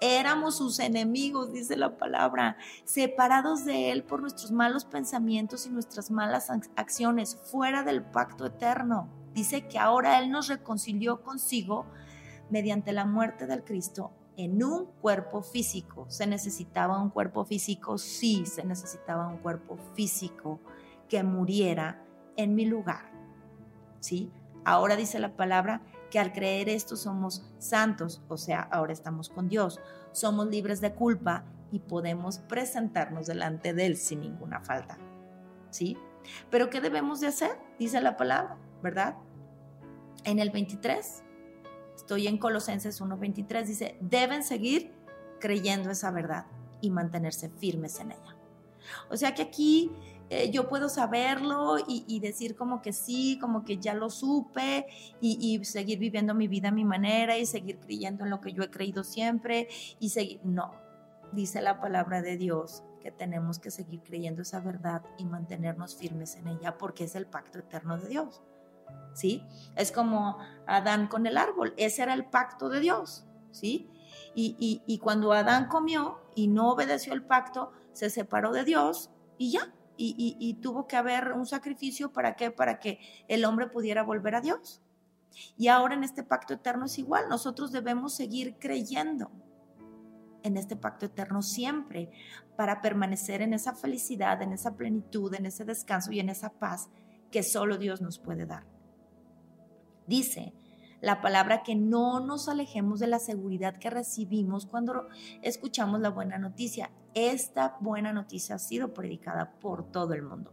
Éramos 0.00 0.58
sus 0.58 0.78
enemigos, 0.78 1.52
dice 1.52 1.76
la 1.76 1.96
palabra, 1.96 2.58
separados 2.84 3.64
de 3.64 3.92
Él 3.92 4.02
por 4.02 4.20
nuestros 4.20 4.52
malos 4.52 4.84
pensamientos 4.84 5.66
y 5.66 5.70
nuestras 5.70 6.10
malas 6.10 6.50
acciones, 6.76 7.38
fuera 7.50 7.82
del 7.82 8.02
pacto 8.02 8.44
eterno. 8.44 9.08
Dice 9.32 9.66
que 9.68 9.78
ahora 9.78 10.18
Él 10.18 10.30
nos 10.30 10.48
reconcilió 10.48 11.22
consigo 11.22 11.86
mediante 12.50 12.92
la 12.92 13.06
muerte 13.06 13.46
del 13.46 13.64
Cristo 13.64 14.12
en 14.36 14.62
un 14.62 14.86
cuerpo 15.00 15.42
físico. 15.42 16.04
¿Se 16.08 16.26
necesitaba 16.26 17.00
un 17.00 17.10
cuerpo 17.10 17.44
físico? 17.44 17.96
Sí, 17.96 18.44
se 18.44 18.64
necesitaba 18.64 19.28
un 19.28 19.38
cuerpo 19.38 19.78
físico 19.94 20.60
que 21.08 21.22
muriera 21.22 22.04
en 22.36 22.54
mi 22.54 22.66
lugar. 22.66 23.10
¿Sí? 24.00 24.30
Ahora 24.64 24.96
dice 24.96 25.18
la 25.18 25.36
palabra 25.36 25.80
que 26.10 26.18
al 26.18 26.32
creer 26.32 26.68
esto 26.68 26.96
somos 26.96 27.44
santos, 27.58 28.22
o 28.28 28.36
sea, 28.36 28.60
ahora 28.60 28.92
estamos 28.92 29.28
con 29.28 29.48
Dios, 29.48 29.80
somos 30.12 30.46
libres 30.48 30.80
de 30.80 30.94
culpa 30.94 31.44
y 31.70 31.80
podemos 31.80 32.38
presentarnos 32.38 33.26
delante 33.26 33.74
de 33.74 33.86
Él 33.86 33.96
sin 33.96 34.20
ninguna 34.20 34.60
falta. 34.60 34.98
¿Sí? 35.70 35.96
Pero 36.50 36.70
¿qué 36.70 36.80
debemos 36.80 37.20
de 37.20 37.28
hacer? 37.28 37.58
Dice 37.78 38.00
la 38.00 38.16
palabra, 38.16 38.56
¿verdad? 38.82 39.16
En 40.24 40.38
el 40.38 40.50
23 40.50 41.24
Estoy 41.96 42.28
en 42.28 42.36
Colosenses 42.36 43.00
1.23, 43.00 43.64
dice, 43.64 43.96
deben 44.00 44.44
seguir 44.44 44.92
creyendo 45.40 45.90
esa 45.90 46.10
verdad 46.10 46.46
y 46.80 46.90
mantenerse 46.90 47.48
firmes 47.48 47.98
en 48.00 48.12
ella. 48.12 48.36
O 49.10 49.16
sea 49.16 49.34
que 49.34 49.42
aquí 49.42 49.90
eh, 50.30 50.50
yo 50.50 50.68
puedo 50.68 50.88
saberlo 50.88 51.76
y, 51.86 52.20
decir 52.20 52.56
como 52.56 52.82
que 52.82 52.92
sí, 52.92 53.38
como 53.40 53.64
que 53.64 53.78
ya 53.78 53.94
lo 53.94 54.10
supe 54.10 54.86
y, 55.20 55.64
seguir 55.64 55.98
viviendo 55.98 56.34
mi 56.34 56.48
vida 56.48 56.68
a 56.68 56.72
mi 56.72 56.84
manera 56.84 57.38
y 57.38 57.46
seguir 57.46 57.78
creyendo 57.78 58.24
en 58.24 58.30
lo 58.30 58.40
que 58.40 58.52
yo 58.52 58.62
he 58.62 58.70
creído 58.70 59.04
siempre 59.04 59.68
y 60.00 60.10
seguir, 60.10 60.40
no, 60.44 60.72
dice 61.32 61.62
la 61.62 61.80
palabra 61.80 62.22
de 62.22 62.36
Dios 62.36 62.82
que 63.00 63.12
tenemos 63.12 63.58
que 63.58 63.70
seguir 63.70 64.02
creyendo 64.02 64.42
esa 64.42 64.60
verdad 64.60 65.02
y 65.18 65.24
mantenernos 65.24 65.94
firmes 65.94 66.34
en 66.36 66.48
ella 66.48 66.76
porque 66.76 67.04
es 67.04 67.14
el 67.14 67.26
pacto 67.26 67.60
eterno 67.60 67.98
de 67.98 68.08
Dios. 68.08 68.42
¿sí? 69.16 69.42
Es 69.74 69.92
como 69.92 70.38
Adán 70.66 71.08
con 71.08 71.26
el 71.26 71.36
árbol, 71.36 71.74
ese 71.76 72.02
era 72.02 72.14
el 72.14 72.26
pacto 72.26 72.68
de 72.68 72.80
Dios, 72.80 73.24
¿sí? 73.50 73.90
Y, 74.34 75.00
cuando 75.02 75.32
Adán 75.32 75.66
comió 75.68 76.20
y 76.34 76.48
no 76.48 76.70
obedeció 76.70 77.14
el 77.14 77.22
pacto, 77.22 77.72
se 77.92 78.10
separó 78.10 78.52
de 78.52 78.64
Dios 78.64 79.10
y 79.38 79.52
ya, 79.52 79.72
y, 79.96 80.54
tuvo 80.62 80.86
que 80.86 80.96
haber 80.96 81.32
un 81.32 81.46
sacrificio 81.46 82.12
para 82.12 82.36
qué, 82.36 82.50
para 82.50 82.78
que 82.78 82.98
el 83.28 83.44
hombre 83.44 83.68
pudiera 83.68 84.02
volver 84.02 84.34
a 84.34 84.40
Dios. 84.40 84.82
Y 85.56 85.68
ahora 85.68 85.94
en 85.94 86.04
este 86.04 86.22
pacto 86.22 86.54
eterno 86.54 86.86
es 86.86 86.98
igual, 86.98 87.28
nosotros 87.28 87.72
debemos 87.72 88.14
seguir 88.14 88.56
creyendo 88.58 89.30
en 90.42 90.56
este 90.56 90.76
pacto 90.76 91.06
eterno 91.06 91.42
siempre 91.42 92.10
para 92.56 92.80
permanecer 92.80 93.42
en 93.42 93.52
esa 93.52 93.74
felicidad, 93.74 94.40
en 94.42 94.52
esa 94.52 94.76
plenitud, 94.76 95.34
en 95.34 95.46
ese 95.46 95.64
descanso 95.64 96.12
y 96.12 96.20
en 96.20 96.28
esa 96.28 96.50
paz 96.50 96.88
que 97.30 97.42
solo 97.42 97.76
Dios 97.78 98.00
nos 98.00 98.18
puede 98.18 98.46
dar. 98.46 98.64
Dice 100.06 100.54
la 101.00 101.20
palabra 101.20 101.62
que 101.62 101.74
no 101.74 102.20
nos 102.20 102.48
alejemos 102.48 103.00
de 103.00 103.06
la 103.06 103.18
seguridad 103.18 103.76
que 103.76 103.90
recibimos 103.90 104.66
cuando 104.66 105.08
escuchamos 105.42 106.00
la 106.00 106.10
buena 106.10 106.38
noticia. 106.38 106.90
Esta 107.16 107.78
buena 107.80 108.12
noticia 108.12 108.56
ha 108.56 108.58
sido 108.58 108.92
predicada 108.92 109.58
por 109.58 109.90
todo 109.90 110.12
el 110.12 110.22
mundo. 110.22 110.52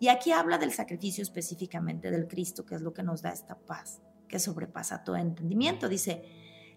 Y 0.00 0.08
aquí 0.08 0.32
habla 0.32 0.56
del 0.56 0.72
sacrificio 0.72 1.20
específicamente 1.20 2.10
del 2.10 2.26
Cristo, 2.28 2.64
que 2.64 2.74
es 2.74 2.80
lo 2.80 2.94
que 2.94 3.02
nos 3.02 3.20
da 3.20 3.28
esta 3.28 3.54
paz, 3.54 4.00
que 4.26 4.38
sobrepasa 4.38 5.04
todo 5.04 5.16
entendimiento. 5.16 5.90
Dice 5.90 6.24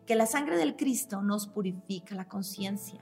que 0.06 0.16
la 0.16 0.26
sangre 0.26 0.58
del 0.58 0.76
Cristo 0.76 1.22
nos 1.22 1.48
purifica 1.48 2.14
la 2.14 2.28
conciencia, 2.28 3.02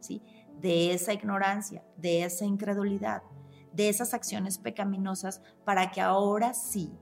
¿sí? 0.00 0.20
De 0.60 0.92
esa 0.92 1.14
ignorancia, 1.14 1.82
de 1.96 2.24
esa 2.24 2.44
incredulidad, 2.44 3.22
de 3.72 3.88
esas 3.88 4.12
acciones 4.12 4.58
pecaminosas, 4.58 5.40
para 5.64 5.90
que 5.90 6.02
ahora 6.02 6.52
sí 6.52 6.92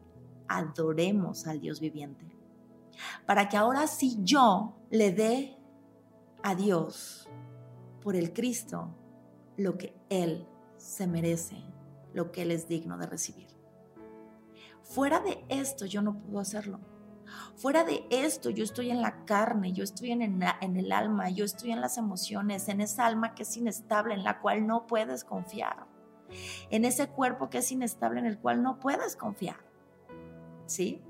adoremos 0.47 1.49
al 1.49 1.59
Dios 1.61 1.81
viviente. 1.81 2.25
Para 3.27 3.49
que 3.49 3.57
ahora 3.57 3.89
sí 3.89 4.17
yo 4.23 4.77
le 4.91 5.11
dé 5.11 5.57
a 6.45 6.55
Dios 6.55 7.26
por 8.07 8.15
el 8.15 8.33
Cristo 8.33 8.95
lo 9.57 9.77
que 9.77 9.93
Él 10.11 10.47
se 10.77 11.09
merece, 11.09 11.57
lo 12.15 12.31
que 12.31 12.43
Él 12.43 12.53
es 12.53 12.69
digno 12.69 12.99
de 12.99 13.07
recibir. 13.07 13.49
Fuera 14.85 15.19
de 15.19 15.45
esto 15.49 15.87
yo 15.87 16.03
no 16.03 16.17
puedo 16.17 16.39
hacerlo. 16.39 16.79
Fuera 17.57 17.83
de 17.83 18.07
esto 18.11 18.51
yo 18.51 18.63
estoy 18.63 18.93
en 18.93 19.03
la 19.03 19.25
carne, 19.25 19.73
yo 19.73 19.83
estoy 19.83 20.13
en 20.13 20.23
el, 20.23 20.93
alma, 20.93 21.31
yo 21.31 21.45
estoy 21.45 21.73
en 21.73 21.81
las 21.81 21.99
emociones, 21.99 22.69
en 22.69 22.81
esa 22.81 23.07
alma 23.07 23.35
que 23.35 23.43
es 23.43 23.57
inestable, 23.57 24.15
en 24.15 24.23
la 24.23 24.39
cual 24.39 24.69
no 24.69 24.87
puedes 24.87 25.25
confiar. 25.25 25.89
En 26.71 26.85
ese 26.85 27.09
cuerpo 27.09 27.51
que 27.51 27.59
es 27.59 27.73
inestable, 27.73 28.21
en 28.21 28.27
el 28.27 28.39
cual 28.39 28.63
no 28.63 28.79
puedes 28.79 29.17
confiar. 29.17 29.57
¿sí? 30.67 31.03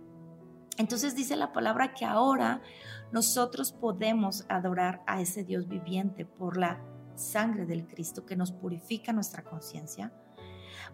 Entonces 0.79 1.14
dice 1.14 1.37
la 1.37 1.53
palabra 1.53 1.95
que 1.95 2.05
ahora 2.05 2.61
nosotros 3.12 3.72
podemos 3.72 4.45
adorar 4.49 5.03
a 5.07 5.20
ese 5.20 5.45
Dios 5.45 5.68
viviente 5.68 6.24
por 6.24 6.57
la 6.57 6.81
sangre 7.14 7.64
del 7.64 7.87
Cristo 7.87 8.27
que 8.27 8.37
nos 8.37 8.53
purifica 8.53 9.12
nuestra 9.12 9.43
conciencia, 9.43 10.12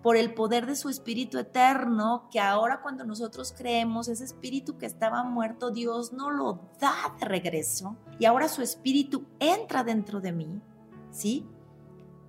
por 0.03 0.16
el 0.16 0.35
poder 0.35 0.66
de 0.66 0.76
su 0.76 0.89
Espíritu 0.89 1.39
eterno, 1.39 2.28
que 2.30 2.41
ahora 2.41 2.80
cuando 2.80 3.05
nosotros 3.05 3.55
creemos, 3.57 4.09
ese 4.09 4.24
Espíritu 4.24 4.78
que 4.78 4.87
estaba 4.87 5.24
muerto, 5.24 5.70
Dios 5.70 6.12
no 6.12 6.30
lo 6.30 6.70
da 6.80 7.14
de 7.18 7.26
regreso 7.26 7.97
y 8.18 8.24
ahora 8.24 8.49
su 8.49 8.62
Espíritu 8.62 9.26
entra 9.39 9.85
dentro 9.85 10.20
de 10.20 10.33
mí, 10.33 10.61
¿sí? 11.11 11.47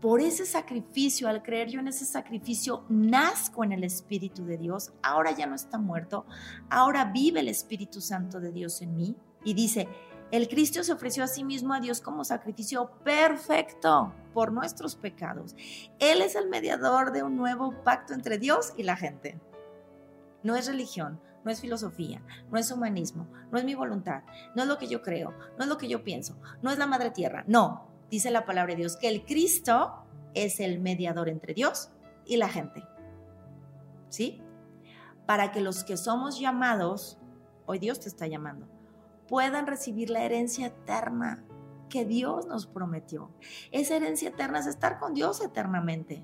Por 0.04 0.20
ese 0.20 0.45
sacrificio, 0.45 1.30
al 1.30 1.41
creer 1.41 1.70
yo 1.70 1.80
en 1.80 1.88
ese 1.88 2.04
sacrificio, 2.04 2.84
nazco 2.89 3.64
en 3.64 3.72
el 3.72 3.86
Espíritu 3.86 4.43
de 4.43 4.58
Dios. 4.58 4.91
Ahora 5.01 5.32
ya 5.32 5.45
no 5.45 5.56
está 5.56 5.78
muerto, 5.78 6.26
ahora 6.70 7.06
vive 7.06 7.39
el 7.39 7.47
Espíritu 7.47 8.01
Santo 8.01 8.41
de 8.41 8.51
Dios 8.51 8.82
en 8.82 8.97
mí. 8.97 9.16
Y 9.45 9.54
dice, 9.54 9.88
el 10.30 10.49
Cristo 10.49 10.84
se 10.84 10.91
ofreció 10.91 11.24
a 11.24 11.28
sí 11.28 11.45
mismo 11.45 11.74
a 11.74 11.80
Dios 11.80 12.01
como 12.01 12.26
sacrificio 12.26 12.91
perfecto 13.06 14.14
por 14.34 14.51
nuestros 14.51 14.97
pecados. 14.97 15.56
Él 15.99 16.22
es 16.22 16.36
el 16.36 16.49
mediador 16.49 17.14
de 17.14 17.24
un 17.24 17.38
nuevo 17.38 17.74
pacto 17.86 18.14
entre 18.14 18.38
Dios 18.38 18.74
y 18.76 18.84
la 18.84 18.97
gente. 18.97 19.39
No 20.43 20.58
es 20.58 20.68
religión, 20.68 21.22
no 21.45 21.51
es 21.51 21.62
filosofía, 21.62 22.22
no 22.51 22.58
es 22.58 22.70
humanismo, 22.72 23.30
no 23.54 23.58
es 23.58 23.64
mi 23.64 23.74
voluntad, 23.74 24.24
no 24.54 24.64
es 24.64 24.68
lo 24.68 24.78
que 24.78 24.88
yo 24.88 25.01
creo, 25.01 25.34
no 25.58 25.64
es 25.64 25.70
lo 25.70 25.78
que 25.78 25.88
yo 25.88 26.04
pienso, 26.04 26.36
no 26.62 26.72
es 26.72 26.78
la 26.78 26.88
madre 26.88 27.12
tierra, 27.12 27.45
no, 27.47 27.93
dice 28.14 28.30
la 28.30 28.45
palabra 28.45 28.74
de 28.74 28.82
Dios, 28.82 28.95
que 28.95 29.07
el 29.07 29.26
Cristo 29.26 30.05
es 30.36 30.59
el 30.59 30.80
mediador 30.80 31.30
entre 31.30 31.55
Dios 31.55 31.89
y 32.26 32.38
la 32.38 32.47
gente. 32.47 32.84
¿Sí? 34.09 34.39
Para 35.26 35.51
que 35.51 35.61
los 35.61 35.84
que 35.84 35.97
somos 35.97 36.39
llamados, 36.39 37.18
hoy 37.66 37.80
Dios 37.80 37.99
te 37.99 38.09
está 38.09 38.28
llamando, 38.28 38.68
puedan 39.28 39.66
recibir 39.66 40.11
la 40.11 40.24
herencia 40.24 40.68
eterna 40.68 41.43
que 41.89 42.05
Dios 42.05 42.45
nos 42.45 42.68
prometió. 42.68 43.32
Esa 43.72 43.95
herencia 43.95 44.30
eterna 44.30 44.59
es 44.59 44.68
estar 44.68 44.99
con 44.99 45.16
Dios 45.16 45.41
eternamente, 45.41 46.24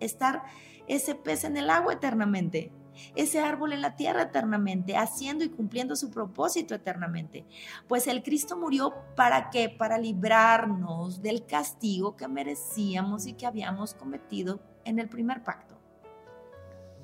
estar 0.00 0.42
ese 0.88 1.14
pez 1.14 1.44
en 1.44 1.56
el 1.56 1.70
agua 1.70 1.94
eternamente, 1.94 2.70
ese 3.14 3.40
árbol 3.40 3.72
en 3.72 3.82
la 3.82 3.96
tierra 3.96 4.22
eternamente, 4.22 4.96
haciendo 4.96 5.44
y 5.44 5.50
cumpliendo 5.50 5.96
su 5.96 6.10
propósito 6.10 6.74
eternamente. 6.74 7.44
Pues 7.88 8.06
el 8.06 8.22
Cristo 8.22 8.56
murió 8.56 8.94
para 9.16 9.50
qué? 9.50 9.68
Para 9.68 9.98
librarnos 9.98 11.22
del 11.22 11.46
castigo 11.46 12.16
que 12.16 12.28
merecíamos 12.28 13.26
y 13.26 13.34
que 13.34 13.46
habíamos 13.46 13.94
cometido 13.94 14.60
en 14.84 14.98
el 14.98 15.08
primer 15.08 15.42
pacto. 15.42 15.78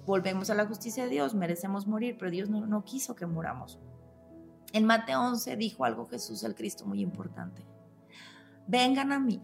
Volvemos 0.06 0.50
a 0.50 0.54
la 0.54 0.66
justicia 0.66 1.04
de 1.04 1.10
Dios, 1.10 1.34
merecemos 1.34 1.86
morir, 1.86 2.16
pero 2.18 2.30
Dios 2.30 2.48
no, 2.48 2.66
no 2.66 2.84
quiso 2.84 3.14
que 3.14 3.26
muramos. 3.26 3.78
En 4.72 4.84
Mateo 4.84 5.20
11 5.20 5.56
dijo 5.56 5.84
algo 5.84 6.06
Jesús 6.06 6.44
el 6.44 6.54
Cristo 6.54 6.86
muy 6.86 7.00
importante. 7.00 7.64
Vengan 8.66 9.12
a 9.12 9.18
mí 9.18 9.42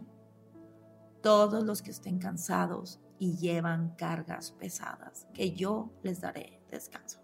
todos 1.21 1.63
los 1.63 1.81
que 1.81 1.91
estén 1.91 2.19
cansados 2.19 2.99
y 3.19 3.35
llevan 3.37 3.95
cargas 3.95 4.51
pesadas, 4.51 5.27
que 5.33 5.53
yo 5.53 5.91
les 6.03 6.21
daré 6.21 6.61
descanso. 6.69 7.19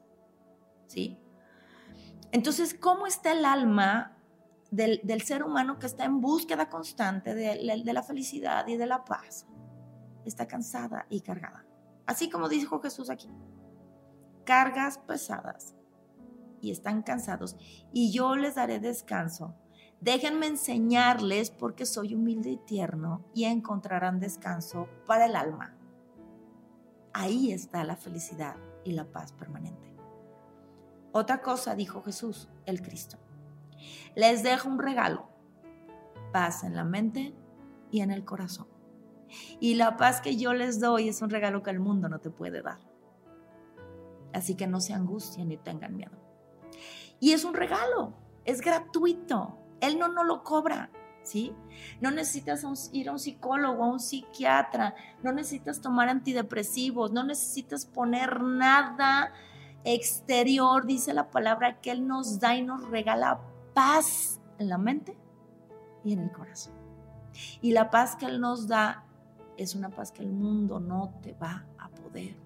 ¿Sí? 0.88 1.20
Entonces, 2.32 2.74
¿cómo 2.74 3.06
está 3.06 3.32
el 3.32 3.46
alma 3.46 4.18
del, 4.72 5.22
ser 5.22 5.44
humano 5.44 5.78
que 5.78 5.86
está 5.86 6.06
en 6.06 6.20
búsqueda 6.20 6.70
constante 6.70 7.36
de, 7.36 7.84
de 7.84 7.94
la 7.94 8.04
felicidad 8.04 8.68
y 8.68 8.78
de 8.78 8.88
la 8.88 9.06
paz? 9.06 9.46
Está 10.26 10.48
cansada 10.48 11.06
y 11.10 11.22
cargada. 11.22 11.66
Así 12.06 12.30
como 12.30 12.50
dijo 12.50 12.80
Jesús 12.82 13.10
aquí. 13.10 13.30
Cargas 14.46 14.98
pesadas 14.98 15.76
y 16.60 16.72
están 16.72 17.04
cansados 17.04 17.56
y 17.92 18.12
yo 18.12 18.36
les 18.36 18.56
daré 18.56 18.80
descanso. 18.80 19.56
Déjenme 20.02 20.48
enseñarles 20.48 21.50
porque 21.52 21.86
soy 21.86 22.16
humilde 22.16 22.52
y 22.52 22.58
tierno 22.58 23.24
y 23.34 23.46
encontrarán 23.46 24.20
descanso 24.20 24.90
para 25.06 25.28
el 25.28 25.36
alma. 25.36 25.78
Ahí 27.14 27.52
está 27.52 27.84
la 27.84 27.96
felicidad 27.96 28.56
y 28.84 28.94
la 28.94 29.06
paz 29.06 29.32
permanente. 29.34 29.96
Otra 31.12 31.42
cosa 31.42 31.76
dijo 31.76 32.02
Jesús, 32.02 32.50
el 32.66 32.82
Cristo. 32.82 33.18
Les 34.16 34.42
dejo 34.42 34.68
un 34.68 34.80
regalo, 34.80 35.30
paz 36.32 36.64
en 36.64 36.76
la 36.76 36.84
mente 36.84 37.36
y 37.92 38.02
en 38.02 38.10
el 38.10 38.26
corazón. 38.26 38.68
Y 39.60 39.76
la 39.76 39.96
paz 39.98 40.22
que 40.22 40.38
yo 40.38 40.54
les 40.54 40.80
doy 40.80 41.08
es 41.08 41.22
un 41.22 41.30
regalo 41.30 41.62
que 41.62 41.70
el 41.70 41.80
mundo 41.80 42.10
no 42.10 42.20
te 42.20 42.32
puede 42.32 42.62
dar. 42.62 42.80
Así 44.34 44.56
que 44.56 44.66
no 44.66 44.82
se 44.82 44.94
angustien 44.94 45.50
ni 45.50 45.58
tengan 45.58 45.96
miedo. 45.96 46.18
Y 47.20 47.34
es 47.34 47.46
un 47.46 47.54
regalo, 47.54 48.14
es 48.46 48.62
gratuito. 48.62 49.58
Él 49.82 50.00
no 50.00 50.08
nos 50.08 50.26
lo 50.26 50.44
cobra, 50.44 50.92
¿sí? 51.24 51.54
No 52.02 52.12
necesitas 52.12 52.90
ir 52.94 53.10
a 53.10 53.14
un 53.14 53.20
psicólogo, 53.20 53.84
a 53.84 53.88
un 53.88 54.00
psiquiatra, 54.00 54.96
no 55.24 55.32
necesitas 55.32 55.82
tomar 55.82 56.10
antidepresivos, 56.10 57.12
no 57.12 57.24
necesitas 57.24 57.86
poner 57.86 58.42
nada 58.42 59.34
exterior, 59.84 60.86
dice 60.86 61.14
la 61.14 61.30
palabra, 61.30 61.82
que 61.82 61.92
Él 61.92 62.08
nos 62.08 62.40
da 62.40 62.56
y 62.56 62.64
nos 62.64 62.88
regala 62.90 63.42
paz 63.74 64.40
en 64.60 64.70
la 64.70 64.78
mente 64.78 65.18
y 66.04 66.14
en 66.14 66.20
el 66.20 66.32
corazón. 66.32 66.74
Y 67.62 67.72
la 67.72 67.90
paz 67.90 68.16
que 68.16 68.26
Él 68.26 68.40
nos 68.40 68.68
da 68.68 69.06
es 69.58 69.76
una 69.76 69.90
paz 69.90 70.12
que 70.12 70.22
el 70.22 70.32
mundo 70.32 70.80
no 70.80 71.14
te 71.22 71.34
va 71.34 71.66
a 71.78 71.90
poder. 71.90 72.43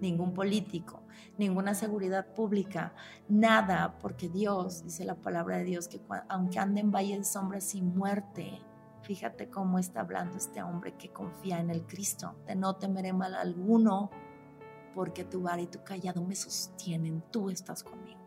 Ningún 0.00 0.34
político, 0.34 1.02
ninguna 1.38 1.74
seguridad 1.74 2.34
pública, 2.34 2.94
nada, 3.28 3.96
porque 3.98 4.28
Dios, 4.28 4.84
dice 4.84 5.04
la 5.04 5.14
palabra 5.14 5.58
de 5.58 5.64
Dios, 5.64 5.88
que 5.88 6.00
aunque 6.28 6.58
ande 6.58 6.80
en 6.80 6.90
valle 6.90 7.16
de 7.16 7.24
sombras 7.24 7.64
sin 7.64 7.96
muerte, 7.96 8.60
fíjate 9.02 9.48
cómo 9.48 9.78
está 9.78 10.00
hablando 10.00 10.36
este 10.36 10.62
hombre 10.62 10.96
que 10.96 11.10
confía 11.10 11.60
en 11.60 11.70
el 11.70 11.86
Cristo, 11.86 12.34
no 12.56 12.76
temeré 12.76 13.12
mal 13.12 13.34
alguno, 13.34 14.10
porque 14.94 15.24
tu 15.24 15.42
vara 15.42 15.60
y 15.60 15.66
tu 15.66 15.84
callado 15.84 16.22
me 16.24 16.34
sostienen, 16.34 17.22
tú 17.30 17.50
estás 17.50 17.82
conmigo. 17.82 18.20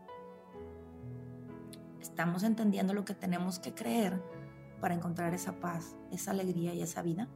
Estamos 2.00 2.44
entendiendo 2.44 2.94
lo 2.94 3.06
que 3.06 3.14
tenemos 3.14 3.60
que 3.60 3.74
creer 3.74 4.22
para 4.80 4.94
encontrar 4.94 5.34
esa 5.34 5.60
paz, 5.60 5.96
esa 6.12 6.32
alegría 6.32 6.74
y 6.74 6.82
esa 6.82 7.02
vida. 7.02 7.28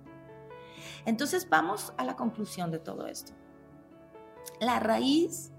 Entonces 1.05 1.49
vamos 1.49 1.93
a 1.97 2.03
la 2.03 2.15
conclusión 2.15 2.71
de 2.71 2.79
todo 2.79 3.07
esto. 3.07 3.33
La 4.59 4.79
raíz 4.79 5.51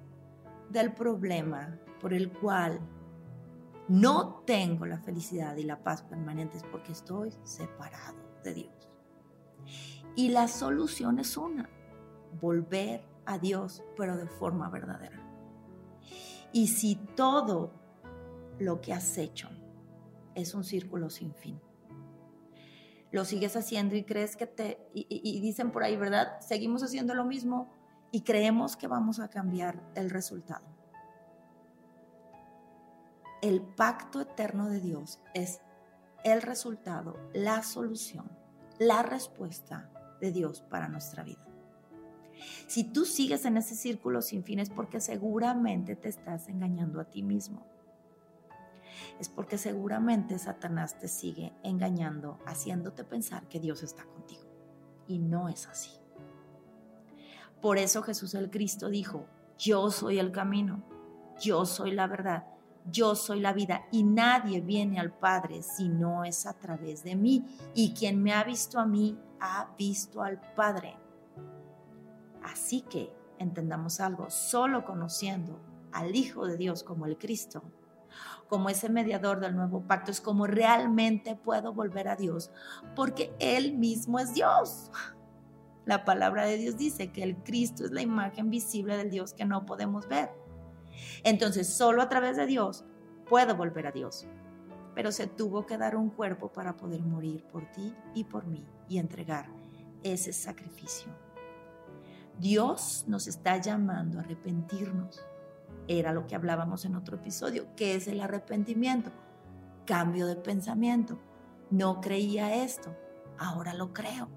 del 0.70 0.92
problema 0.92 1.78
por 2.00 2.12
el 2.12 2.32
cual 2.32 2.80
no 3.88 4.42
tengo 4.46 4.86
la 4.86 4.98
felicidad 4.98 5.56
y 5.56 5.64
la 5.64 5.82
paz 5.82 6.02
permanentes 6.02 6.62
porque 6.70 6.92
estoy 6.92 7.32
separado 7.42 8.16
de 8.42 8.54
Dios. 8.54 8.88
Y 10.16 10.28
la 10.30 10.48
solución 10.48 11.18
es 11.18 11.36
una, 11.36 11.68
volver 12.40 13.04
a 13.26 13.38
Dios, 13.38 13.82
pero 13.96 14.16
de 14.16 14.26
forma 14.26 14.70
verdadera. 14.70 15.20
Y 16.52 16.68
si 16.68 16.96
todo 16.96 17.72
lo 18.58 18.80
que 18.80 18.92
has 18.92 19.18
hecho 19.18 19.48
es 20.34 20.54
un 20.54 20.62
círculo 20.62 21.10
sin 21.10 21.34
fin, 21.34 21.60
lo 23.10 23.24
sigues 23.24 23.56
haciendo 23.56 23.96
y 23.96 24.04
crees 24.04 24.36
que 24.36 24.46
te, 24.46 24.88
y, 24.92 25.40
dicen 25.40 25.70
por 25.70 25.82
ahí, 25.84 25.96
¿verdad? 25.96 26.40
Seguimos 26.40 26.82
haciendo 26.82 27.14
lo 27.14 27.24
mismo 27.24 27.72
y 28.14 28.20
creemos 28.20 28.76
que 28.76 28.86
vamos 28.86 29.18
a 29.18 29.26
cambiar 29.26 29.82
el 29.96 30.08
resultado. 30.08 30.64
El 33.42 33.60
pacto 33.60 34.20
eterno 34.20 34.68
de 34.68 34.78
Dios 34.78 35.18
es 35.34 35.60
el 36.22 36.40
resultado, 36.40 37.18
la 37.32 37.64
solución, 37.64 38.30
la 38.78 39.02
respuesta 39.02 39.90
de 40.20 40.30
Dios 40.30 40.60
para 40.60 40.86
nuestra 40.86 41.24
vida. 41.24 41.44
Si 42.68 42.84
tú 42.84 43.04
sigues 43.04 43.46
en 43.46 43.56
ese 43.56 43.74
círculo 43.74 44.22
sin 44.22 44.44
fin 44.44 44.60
es 44.60 44.70
porque 44.70 45.00
seguramente 45.00 45.96
te 45.96 46.08
estás 46.08 46.48
engañando 46.48 47.00
a 47.00 47.10
ti 47.10 47.24
mismo 47.24 47.66
es 49.18 49.28
porque 49.28 49.58
seguramente 49.58 50.38
Satanás 50.38 51.00
te 51.00 51.08
sigue 51.08 51.52
engañando, 51.64 52.38
haciéndote 52.46 53.02
pensar 53.02 53.48
que 53.48 53.58
Dios 53.58 53.82
está 53.82 54.04
contigo. 54.04 54.44
Y 55.08 55.18
no 55.18 55.48
es 55.48 55.66
así. 55.66 56.03
Por 57.64 57.78
eso 57.78 58.02
Jesús 58.02 58.34
el 58.34 58.50
Cristo 58.50 58.90
dijo, 58.90 59.24
yo 59.56 59.90
soy 59.90 60.18
el 60.18 60.32
camino, 60.32 60.82
yo 61.40 61.64
soy 61.64 61.92
la 61.92 62.06
verdad, 62.06 62.44
yo 62.90 63.14
soy 63.14 63.40
la 63.40 63.54
vida 63.54 63.86
y 63.90 64.02
nadie 64.02 64.60
viene 64.60 65.00
al 65.00 65.14
Padre 65.14 65.62
si 65.62 65.88
no 65.88 66.24
es 66.24 66.44
a 66.44 66.58
través 66.58 67.04
de 67.04 67.16
mí. 67.16 67.42
Y 67.74 67.94
quien 67.94 68.22
me 68.22 68.34
ha 68.34 68.44
visto 68.44 68.78
a 68.78 68.84
mí, 68.84 69.18
ha 69.40 69.70
visto 69.78 70.22
al 70.22 70.42
Padre. 70.54 70.98
Así 72.42 72.82
que 72.82 73.10
entendamos 73.38 73.98
algo, 73.98 74.28
solo 74.28 74.84
conociendo 74.84 75.58
al 75.90 76.14
Hijo 76.14 76.46
de 76.46 76.58
Dios 76.58 76.82
como 76.84 77.06
el 77.06 77.16
Cristo, 77.16 77.62
como 78.46 78.68
ese 78.68 78.90
mediador 78.90 79.40
del 79.40 79.56
nuevo 79.56 79.80
pacto, 79.80 80.10
es 80.10 80.20
como 80.20 80.46
realmente 80.46 81.34
puedo 81.34 81.72
volver 81.72 82.08
a 82.08 82.16
Dios, 82.16 82.50
porque 82.94 83.34
Él 83.38 83.78
mismo 83.78 84.18
es 84.18 84.34
Dios. 84.34 84.90
La 85.84 86.04
palabra 86.04 86.46
de 86.46 86.56
Dios 86.56 86.76
dice 86.76 87.12
que 87.12 87.22
el 87.22 87.36
Cristo 87.36 87.84
es 87.84 87.90
la 87.90 88.02
imagen 88.02 88.50
visible 88.50 88.96
del 88.96 89.10
Dios 89.10 89.34
que 89.34 89.44
no 89.44 89.66
podemos 89.66 90.08
ver. 90.08 90.30
Entonces, 91.24 91.68
solo 91.68 92.02
a 92.02 92.08
través 92.08 92.36
de 92.36 92.46
Dios 92.46 92.84
puedo 93.28 93.56
volver 93.56 93.86
a 93.86 93.92
Dios. 93.92 94.26
Pero 94.94 95.12
se 95.12 95.26
tuvo 95.26 95.66
que 95.66 95.76
dar 95.76 95.96
un 95.96 96.10
cuerpo 96.10 96.52
para 96.52 96.76
poder 96.76 97.02
morir 97.02 97.44
por 97.44 97.70
ti 97.72 97.94
y 98.14 98.24
por 98.24 98.46
mí 98.46 98.66
y 98.88 98.98
entregar 98.98 99.50
ese 100.02 100.32
sacrificio. 100.32 101.12
Dios 102.38 103.04
nos 103.08 103.26
está 103.26 103.58
llamando 103.58 104.18
a 104.18 104.22
arrepentirnos 104.22 105.24
era 105.88 106.12
lo 106.12 106.26
que 106.26 106.34
hablábamos 106.34 106.84
en 106.84 106.96
otro 106.96 107.16
episodio. 107.16 107.66
¿Qué 107.76 107.94
es 107.94 108.08
el 108.08 108.20
arrepentimiento? 108.20 109.10
Cambio 109.86 110.26
de 110.26 110.36
pensamiento. 110.36 111.18
No 111.70 112.00
creía 112.00 112.64
esto, 112.64 112.96
ahora 113.38 113.74
lo 113.74 113.92
creo. 113.92 114.28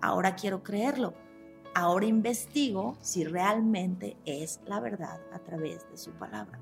Ahora 0.00 0.34
quiero 0.34 0.62
creerlo. 0.62 1.14
Ahora 1.74 2.06
investigo 2.06 2.96
si 3.00 3.24
realmente 3.24 4.16
es 4.24 4.60
la 4.66 4.80
verdad 4.80 5.20
a 5.32 5.38
través 5.38 5.88
de 5.90 5.96
su 5.96 6.12
palabra. 6.12 6.58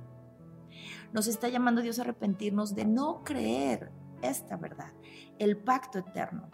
Nos 1.12 1.26
está 1.26 1.48
llamando 1.48 1.82
Dios 1.82 1.98
a 1.98 2.02
arrepentirnos 2.02 2.74
de 2.74 2.84
no 2.84 3.24
creer 3.24 3.90
esta 4.22 4.56
verdad, 4.56 4.92
el 5.38 5.56
pacto 5.56 5.98
eterno. 5.98 6.50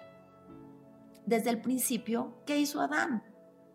Desde 1.26 1.50
el 1.50 1.60
principio, 1.60 2.38
¿qué 2.46 2.58
hizo 2.58 2.80
Adán? 2.80 3.22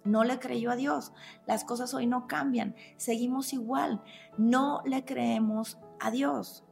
no 0.04 0.24
le 0.24 0.40
creyó 0.40 0.72
a 0.72 0.76
Dios. 0.76 1.14
Las 1.46 1.64
cosas 1.64 1.94
hoy 1.94 2.08
no 2.08 2.28
cambian, 2.28 2.76
seguimos 2.98 3.54
igual. 3.54 4.02
No 4.38 4.82
le 4.86 5.06
creemos 5.06 5.78
a 6.00 6.12
Dios 6.12 6.64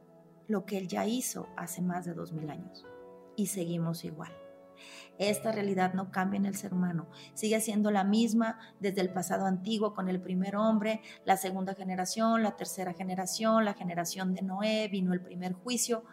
lo 0.48 0.66
que 0.66 0.78
Él 0.78 0.88
ya 0.88 1.06
hizo 1.06 1.48
hace 1.56 1.80
más 1.82 2.04
de 2.04 2.14
dos 2.14 2.32
mil 2.32 2.50
años 2.50 2.86
y 3.36 3.46
seguimos 3.46 4.04
igual. 4.04 4.32
Esta 5.20 5.52
realidad 5.52 5.92
no 5.92 6.10
cambia 6.10 6.38
en 6.38 6.46
el 6.46 6.56
ser 6.56 6.72
humano, 6.72 7.06
sigue 7.34 7.60
siendo 7.60 7.90
la 7.90 8.04
misma 8.04 8.58
desde 8.80 9.02
el 9.02 9.12
pasado 9.12 9.44
antiguo 9.44 9.92
con 9.92 10.08
el 10.08 10.18
primer 10.18 10.56
hombre, 10.56 11.02
la 11.26 11.36
segunda 11.36 11.74
generación, 11.74 12.42
la 12.42 12.56
tercera 12.56 12.94
generación, 12.94 13.66
la 13.66 13.74
generación 13.74 14.32
de 14.32 14.40
Noé, 14.40 14.88
vino 14.88 15.12
el 15.12 15.20
primer 15.20 15.52
juicio, 15.52 16.04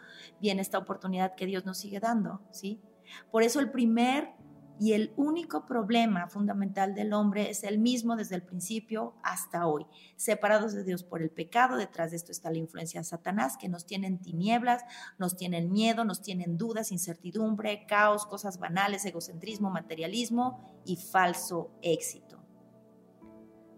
viene 0.42 0.60
esta 0.60 0.76
oportunidad 0.76 1.34
que 1.36 1.46
Dios 1.46 1.64
nos 1.64 1.78
sigue 1.78 2.00
dando, 2.00 2.42
¿sí? 2.50 2.82
Por 3.30 3.42
eso 3.42 3.60
el 3.60 3.70
primer 3.70 4.34
y 4.80 4.92
el 4.92 5.12
único 5.16 5.66
problema 5.66 6.28
fundamental 6.28 6.94
del 6.94 7.12
hombre 7.12 7.50
es 7.50 7.64
el 7.64 7.78
mismo 7.78 8.16
desde 8.16 8.36
el 8.36 8.42
principio 8.42 9.14
hasta 9.22 9.66
hoy. 9.66 9.86
Separados 10.16 10.72
de 10.72 10.84
Dios 10.84 11.02
por 11.02 11.22
el 11.22 11.30
pecado, 11.30 11.76
detrás 11.76 12.10
de 12.10 12.16
esto 12.16 12.32
está 12.32 12.50
la 12.50 12.58
influencia 12.58 13.00
de 13.00 13.04
Satanás, 13.04 13.56
que 13.56 13.68
nos 13.68 13.86
tienen 13.86 14.20
tinieblas, 14.20 14.84
nos 15.18 15.36
tienen 15.36 15.72
miedo, 15.72 16.04
nos 16.04 16.22
tienen 16.22 16.56
dudas, 16.56 16.92
incertidumbre, 16.92 17.86
caos, 17.86 18.26
cosas 18.26 18.58
banales, 18.58 19.04
egocentrismo, 19.04 19.70
materialismo 19.70 20.60
y 20.84 20.96
falso 20.96 21.72
éxito. 21.82 22.38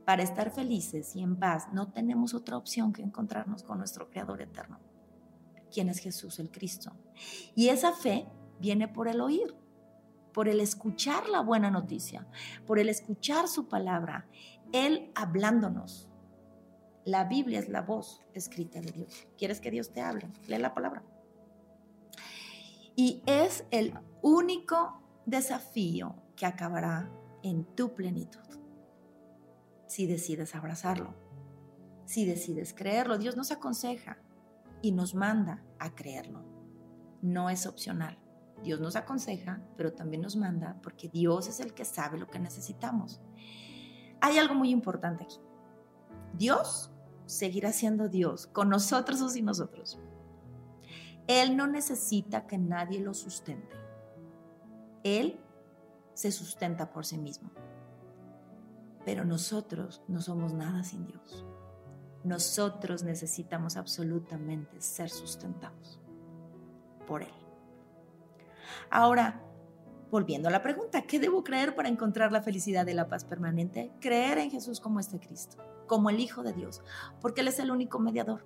Para 0.04 0.22
estar 0.22 0.50
felices 0.50 1.14
y 1.14 1.22
en 1.22 1.36
paz 1.36 1.68
no 1.72 1.92
tenemos 1.92 2.34
otra 2.34 2.56
opción 2.56 2.92
que 2.92 3.02
encontrarnos 3.02 3.62
con 3.62 3.78
nuestro 3.78 4.10
Creador 4.10 4.42
eterno, 4.42 4.80
quien 5.72 5.88
es 5.88 5.98
Jesús 5.98 6.38
el 6.40 6.50
Cristo. 6.50 6.92
Y 7.54 7.68
esa 7.68 7.92
fe 7.92 8.26
viene 8.58 8.88
por 8.88 9.08
el 9.08 9.20
oír 9.20 9.54
por 10.32 10.48
el 10.48 10.60
escuchar 10.60 11.28
la 11.28 11.40
buena 11.40 11.70
noticia, 11.70 12.26
por 12.66 12.78
el 12.78 12.88
escuchar 12.88 13.48
su 13.48 13.68
palabra, 13.68 14.28
Él 14.72 15.10
hablándonos. 15.14 16.08
La 17.04 17.24
Biblia 17.24 17.58
es 17.58 17.68
la 17.68 17.82
voz 17.82 18.22
escrita 18.34 18.80
de 18.80 18.92
Dios. 18.92 19.26
¿Quieres 19.38 19.60
que 19.60 19.70
Dios 19.70 19.92
te 19.92 20.02
hable? 20.02 20.30
Lee 20.46 20.58
la 20.58 20.74
palabra. 20.74 21.02
Y 22.94 23.22
es 23.26 23.64
el 23.70 23.94
único 24.22 25.02
desafío 25.26 26.14
que 26.36 26.46
acabará 26.46 27.10
en 27.42 27.64
tu 27.64 27.94
plenitud. 27.94 28.40
Si 29.86 30.06
decides 30.06 30.54
abrazarlo, 30.54 31.14
si 32.04 32.24
decides 32.24 32.74
creerlo, 32.74 33.18
Dios 33.18 33.36
nos 33.36 33.50
aconseja 33.52 34.18
y 34.82 34.92
nos 34.92 35.14
manda 35.14 35.62
a 35.78 35.94
creerlo. 35.94 36.44
No 37.22 37.50
es 37.50 37.66
opcional. 37.66 38.18
Dios 38.62 38.80
nos 38.80 38.96
aconseja, 38.96 39.60
pero 39.76 39.92
también 39.92 40.22
nos 40.22 40.36
manda 40.36 40.78
porque 40.82 41.08
Dios 41.08 41.48
es 41.48 41.60
el 41.60 41.74
que 41.74 41.84
sabe 41.84 42.18
lo 42.18 42.28
que 42.28 42.38
necesitamos. 42.38 43.20
Hay 44.20 44.38
algo 44.38 44.54
muy 44.54 44.70
importante 44.70 45.24
aquí. 45.24 45.38
Dios 46.34 46.90
seguirá 47.26 47.72
siendo 47.72 48.08
Dios, 48.08 48.46
con 48.46 48.68
nosotros 48.68 49.20
o 49.22 49.28
sin 49.28 49.44
nosotros. 49.44 49.98
Él 51.26 51.56
no 51.56 51.66
necesita 51.66 52.46
que 52.46 52.58
nadie 52.58 53.00
lo 53.00 53.14
sustente. 53.14 53.76
Él 55.04 55.40
se 56.14 56.32
sustenta 56.32 56.92
por 56.92 57.06
sí 57.06 57.18
mismo. 57.18 57.50
Pero 59.04 59.24
nosotros 59.24 60.02
no 60.08 60.20
somos 60.20 60.52
nada 60.52 60.82
sin 60.82 61.06
Dios. 61.06 61.44
Nosotros 62.24 63.02
necesitamos 63.02 63.76
absolutamente 63.76 64.80
ser 64.80 65.08
sustentados 65.08 66.00
por 67.06 67.22
Él. 67.22 67.49
Ahora, 68.90 69.42
volviendo 70.10 70.48
a 70.48 70.52
la 70.52 70.62
pregunta, 70.62 71.02
¿qué 71.02 71.18
debo 71.18 71.44
creer 71.44 71.74
para 71.74 71.88
encontrar 71.88 72.32
la 72.32 72.42
felicidad 72.42 72.86
y 72.86 72.94
la 72.94 73.08
paz 73.08 73.24
permanente? 73.24 73.92
Creer 74.00 74.38
en 74.38 74.50
Jesús 74.50 74.80
como 74.80 75.00
este 75.00 75.20
Cristo, 75.20 75.56
como 75.86 76.10
el 76.10 76.20
Hijo 76.20 76.42
de 76.42 76.52
Dios, 76.52 76.82
porque 77.20 77.40
Él 77.42 77.48
es 77.48 77.58
el 77.58 77.70
único 77.70 77.98
mediador. 77.98 78.44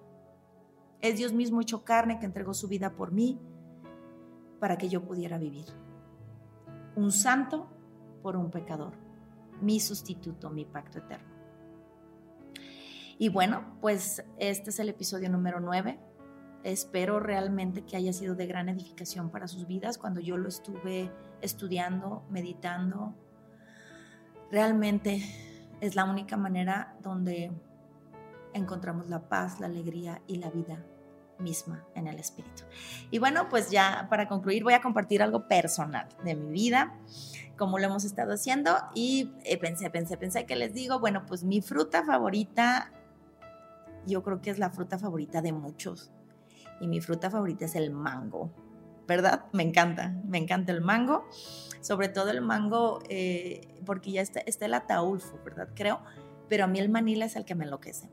Es 1.00 1.16
Dios 1.16 1.32
mismo 1.32 1.60
hecho 1.60 1.84
carne 1.84 2.18
que 2.18 2.26
entregó 2.26 2.54
su 2.54 2.68
vida 2.68 2.94
por 2.94 3.12
mí 3.12 3.38
para 4.58 4.78
que 4.78 4.88
yo 4.88 5.02
pudiera 5.04 5.38
vivir. 5.38 5.66
Un 6.96 7.12
santo 7.12 7.68
por 8.22 8.36
un 8.36 8.50
pecador, 8.50 8.94
mi 9.60 9.80
sustituto, 9.80 10.50
mi 10.50 10.64
pacto 10.64 10.98
eterno. 10.98 11.34
Y 13.18 13.28
bueno, 13.28 13.76
pues 13.80 14.24
este 14.38 14.70
es 14.70 14.78
el 14.78 14.88
episodio 14.88 15.28
número 15.30 15.60
9. 15.60 15.98
Espero 16.64 17.20
realmente 17.20 17.82
que 17.82 17.94
haya 17.94 18.14
sido 18.14 18.34
de 18.34 18.46
gran 18.46 18.70
edificación 18.70 19.28
para 19.28 19.46
sus 19.46 19.66
vidas 19.66 19.98
cuando 19.98 20.20
yo 20.20 20.38
lo 20.38 20.48
estuve 20.48 21.12
estudiando, 21.42 22.24
meditando. 22.30 23.14
Realmente 24.50 25.22
es 25.82 25.94
la 25.94 26.04
única 26.04 26.38
manera 26.38 26.96
donde 27.02 27.52
encontramos 28.54 29.10
la 29.10 29.28
paz, 29.28 29.60
la 29.60 29.66
alegría 29.66 30.22
y 30.26 30.36
la 30.36 30.48
vida 30.48 30.82
misma 31.38 31.84
en 31.94 32.06
el 32.06 32.18
espíritu. 32.18 32.62
Y 33.10 33.18
bueno, 33.18 33.50
pues 33.50 33.70
ya 33.70 34.06
para 34.08 34.26
concluir 34.26 34.64
voy 34.64 34.72
a 34.72 34.80
compartir 34.80 35.22
algo 35.22 35.46
personal 35.46 36.08
de 36.24 36.34
mi 36.34 36.50
vida, 36.50 36.96
como 37.58 37.78
lo 37.78 37.84
hemos 37.84 38.04
estado 38.04 38.32
haciendo 38.32 38.74
y 38.94 39.34
eh, 39.44 39.58
pensé, 39.58 39.90
pensé, 39.90 40.16
pensé 40.16 40.46
que 40.46 40.56
les 40.56 40.72
digo, 40.72 40.98
bueno, 40.98 41.26
pues 41.26 41.44
mi 41.44 41.60
fruta 41.60 42.04
favorita, 42.04 42.90
yo 44.06 44.22
creo 44.22 44.40
que 44.40 44.48
es 44.48 44.58
la 44.58 44.70
fruta 44.70 44.98
favorita 44.98 45.42
de 45.42 45.52
muchos 45.52 46.10
y 46.80 46.88
mi 46.88 47.00
fruta 47.00 47.30
favorita 47.30 47.64
es 47.64 47.74
el 47.74 47.90
mango, 47.90 48.50
¿verdad? 49.06 49.46
Me 49.52 49.62
encanta, 49.62 50.14
me 50.24 50.38
encanta 50.38 50.72
el 50.72 50.80
mango, 50.80 51.28
sobre 51.80 52.08
todo 52.08 52.30
el 52.30 52.40
mango, 52.40 53.00
eh, 53.08 53.60
porque 53.84 54.12
ya 54.12 54.22
está, 54.22 54.40
está 54.40 54.66
el 54.66 54.74
ataulfo, 54.74 55.38
¿verdad? 55.44 55.68
Creo, 55.74 56.00
pero 56.48 56.64
a 56.64 56.66
mí 56.66 56.78
el 56.78 56.88
manila 56.88 57.26
es 57.26 57.36
el 57.36 57.44
que 57.44 57.54
me 57.54 57.64
enloquece. 57.64 58.08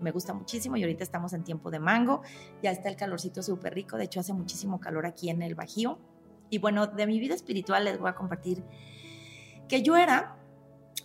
Me 0.00 0.10
gusta 0.10 0.34
muchísimo 0.34 0.76
y 0.76 0.82
ahorita 0.82 1.02
estamos 1.02 1.32
en 1.32 1.42
tiempo 1.42 1.70
de 1.70 1.78
mango, 1.78 2.22
ya 2.62 2.70
está 2.70 2.88
el 2.88 2.96
calorcito 2.96 3.42
súper 3.42 3.74
rico, 3.74 3.96
de 3.96 4.04
hecho 4.04 4.20
hace 4.20 4.32
muchísimo 4.32 4.78
calor 4.80 5.06
aquí 5.06 5.30
en 5.30 5.42
el 5.42 5.54
Bajío. 5.54 5.98
Y 6.50 6.58
bueno, 6.58 6.86
de 6.86 7.06
mi 7.06 7.18
vida 7.18 7.34
espiritual 7.34 7.84
les 7.84 7.98
voy 7.98 8.10
a 8.10 8.14
compartir 8.14 8.62
que 9.68 9.82
yo 9.82 9.96
era 9.96 10.36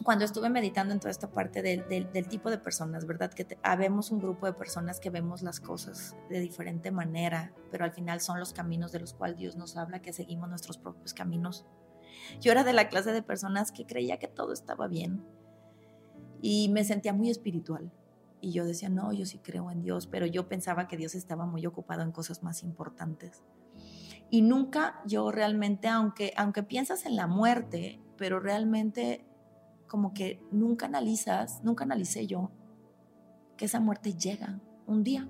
cuando 0.03 0.25
estuve 0.25 0.49
meditando 0.49 0.93
en 0.93 0.99
toda 0.99 1.11
esta 1.11 1.31
parte 1.31 1.61
del, 1.61 2.27
tipo 2.27 2.49
de 2.49 2.57
personas, 2.57 3.05
¿verdad? 3.05 3.31
Que 3.31 3.57
habemos 3.63 4.11
un 4.11 4.19
grupo 4.19 4.45
de 4.45 4.53
personas 4.53 4.99
que 4.99 5.09
vemos 5.09 5.41
las 5.41 5.59
cosas 5.59 6.15
de 6.29 6.39
diferente 6.39 6.91
manera, 6.91 7.53
pero 7.71 7.85
al 7.85 7.91
final 7.91 8.21
son 8.21 8.39
los 8.39 8.53
caminos 8.53 8.91
de 8.91 8.99
los 8.99 9.13
cuales 9.13 9.37
Dios 9.37 9.55
nos 9.55 9.77
habla, 9.77 10.01
que 10.01 10.13
seguimos 10.13 10.49
nuestros 10.49 10.77
propios 10.77 11.13
caminos. 11.13 11.65
Yo 12.39 12.51
era 12.51 12.63
de 12.63 12.73
la 12.73 12.89
clase 12.89 13.11
de 13.11 13.21
personas 13.21 13.71
que 13.71 13.85
creía 13.85 14.17
que 14.17 14.27
todo 14.27 14.53
estaba 14.53 14.87
bien 14.87 15.25
y 16.41 16.69
me 16.69 16.83
sentía 16.83 17.13
muy 17.13 17.29
espiritual. 17.29 17.91
Y 18.39 18.53
yo 18.53 18.65
decía, 18.65 18.89
no, 18.89 19.13
yo 19.13 19.25
sí 19.25 19.37
creo 19.37 19.69
en 19.69 19.83
Dios, 19.83 20.07
pero 20.07 20.25
yo 20.25 20.47
pensaba 20.47 20.87
que 20.87 20.97
Dios 20.97 21.13
estaba 21.13 21.45
muy 21.45 21.65
ocupado 21.65 22.01
en 22.01 22.11
cosas 22.11 22.41
más 22.41 22.63
importantes. 22.63 23.43
Y 24.31 24.41
nunca 24.41 25.01
yo 25.05 25.31
realmente, 25.31 25.87
aunque, 25.89 26.33
aunque 26.37 26.63
piensas 26.63 27.05
en 27.05 27.15
la 27.15 27.27
muerte, 27.27 27.99
pero 28.17 28.39
realmente 28.39 29.25
como 29.91 30.13
que 30.13 30.41
nunca 30.51 30.85
analizas, 30.85 31.61
nunca 31.65 31.83
analicé 31.83 32.25
yo 32.25 32.49
que 33.57 33.65
esa 33.65 33.81
muerte 33.81 34.13
llega 34.13 34.61
un 34.87 35.03
día. 35.03 35.27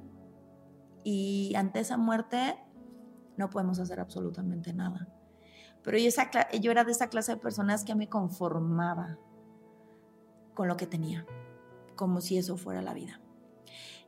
Y 1.03 1.51
ante 1.55 1.80
esa 1.80 1.97
muerte 1.97 2.59
no 3.38 3.49
podemos 3.49 3.80
hacer 3.80 3.99
absolutamente 3.99 4.72
nada. 4.72 5.07
Pero 5.82 5.97
yo, 5.97 6.07
esa, 6.07 6.30
yo 6.51 6.70
era 6.70 6.84
de 6.84 6.91
esa 6.91 7.09
clase 7.09 7.32
de 7.32 7.38
personas 7.41 7.84
que 7.84 7.95
me 7.95 8.07
conformaba 8.07 9.18
con 10.53 10.68
lo 10.68 10.78
que 10.78 10.86
tenía, 10.86 11.26
como 11.95 12.22
si 12.22 12.38
eso 12.38 12.55
fuera 12.55 12.84
la 12.84 12.93
vida. 12.93 13.20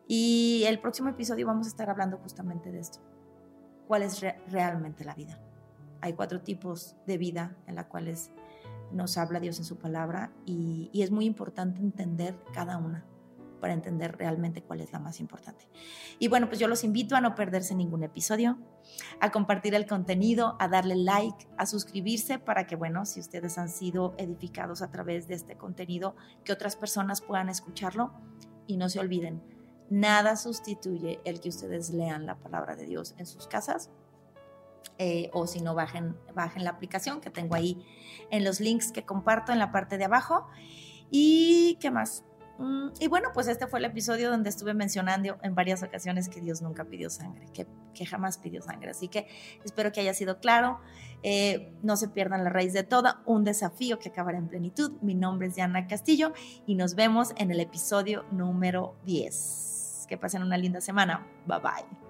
Y 0.07 0.65
el 0.67 0.79
próximo 0.79 1.09
episodio 1.09 1.47
vamos 1.47 1.65
a 1.65 1.71
estar 1.71 1.89
hablando 1.89 2.19
justamente 2.19 2.71
de 2.71 2.79
esto. 2.79 2.99
¿Cuál 3.87 4.03
es 4.03 4.21
realmente 4.51 5.03
la 5.03 5.15
vida? 5.15 5.41
Hay 6.01 6.13
cuatro 6.13 6.41
tipos 6.41 6.95
de 7.07 7.17
vida 7.17 7.57
en 7.65 7.73
la 7.73 7.87
cuales 7.87 8.29
nos 8.93 9.17
habla 9.17 9.39
Dios 9.39 9.57
en 9.59 9.65
su 9.65 9.77
palabra 9.77 10.31
y, 10.45 10.89
es 10.93 11.11
muy 11.11 11.25
importante 11.25 11.81
entender 11.81 12.35
cada 12.53 12.77
una 12.77 13.05
para 13.59 13.73
entender 13.73 14.17
realmente 14.17 14.61
cuál 14.61 14.81
es 14.81 14.91
la 14.91 14.99
más 14.99 15.21
importante. 15.21 15.69
Y 16.19 16.27
bueno, 16.27 16.47
pues 16.47 16.59
yo 16.59 16.67
los 16.67 16.83
invito 16.83 17.15
a 17.15 17.21
no 17.21 17.33
perderse 17.33 17.73
ningún 17.75 18.03
episodio, 18.03 18.57
a 19.21 19.31
compartir 19.31 19.73
el 19.73 19.87
contenido, 19.87 20.57
a 20.59 20.67
darle 20.67 20.95
like, 20.95 21.47
a 21.57 21.65
suscribirse 21.65 22.39
para 22.39 22.67
que, 22.67 22.75
bueno, 22.75 23.05
si 23.05 23.21
ustedes 23.21 23.57
han 23.57 23.69
sido 23.69 24.15
edificados 24.17 24.81
a 24.81 24.91
través 24.91 25.29
de 25.29 25.35
este 25.35 25.55
contenido, 25.55 26.15
que 26.43 26.51
otras 26.51 26.75
personas 26.75 27.21
puedan 27.21 27.47
escucharlo 27.47 28.11
y 28.67 28.75
no 28.75 28.89
se 28.89 28.99
olviden, 28.99 29.41
nada 29.89 30.35
sustituye 30.35 31.21
el 31.23 31.39
que 31.39 31.49
ustedes 31.49 31.89
lean 31.91 32.25
la 32.25 32.35
palabra 32.35 32.75
de 32.75 32.85
Dios 32.85 33.15
en 33.17 33.25
sus 33.25 33.47
casas 33.47 33.89
eh, 34.97 35.29
o 35.33 35.47
si 35.47 35.61
no, 35.61 35.75
bajen, 35.75 36.15
bajen 36.33 36.63
la 36.63 36.71
aplicación 36.71 37.21
que 37.21 37.29
tengo 37.29 37.55
ahí 37.55 37.85
en 38.31 38.43
los 38.43 38.59
links 38.59 38.91
que 38.91 39.05
comparto 39.05 39.51
en 39.51 39.59
la 39.59 39.71
parte 39.71 39.97
de 39.97 40.05
abajo. 40.05 40.47
¿Y 41.09 41.77
qué 41.79 41.91
más? 41.91 42.23
Mm, 42.59 42.89
y 42.99 43.07
bueno, 43.07 43.29
pues 43.33 43.47
este 43.47 43.65
fue 43.67 43.79
el 43.79 43.85
episodio 43.85 44.29
donde 44.29 44.49
estuve 44.49 44.73
mencionando 44.73 45.37
en 45.41 45.55
varias 45.55 45.81
ocasiones 45.81 46.29
que 46.29 46.39
Dios 46.39 46.61
nunca 46.61 46.85
pidió 46.85 47.09
sangre, 47.09 47.47
que, 47.53 47.67
que 47.93 48.05
jamás 48.05 48.37
pidió 48.37 48.61
sangre. 48.61 48.91
Así 48.91 49.07
que 49.07 49.27
espero 49.65 49.91
que 49.91 50.01
haya 50.01 50.13
sido 50.13 50.39
claro. 50.39 50.79
Eh, 51.23 51.73
no 51.81 51.97
se 51.97 52.09
pierdan 52.09 52.43
la 52.43 52.49
raíz 52.49 52.73
de 52.73 52.83
todo, 52.83 53.15
un 53.25 53.43
desafío 53.43 53.97
que 53.97 54.09
acabará 54.09 54.37
en 54.37 54.47
plenitud. 54.47 54.91
Mi 55.01 55.15
nombre 55.15 55.47
es 55.47 55.55
Diana 55.55 55.87
Castillo 55.87 56.33
y 56.65 56.75
nos 56.75 56.95
vemos 56.95 57.33
en 57.37 57.49
el 57.49 57.59
episodio 57.59 58.25
número 58.31 58.95
10. 59.05 60.05
Que 60.07 60.17
pasen 60.17 60.43
una 60.43 60.57
linda 60.57 60.81
semana. 60.81 61.25
Bye 61.47 61.59
bye. 61.59 62.02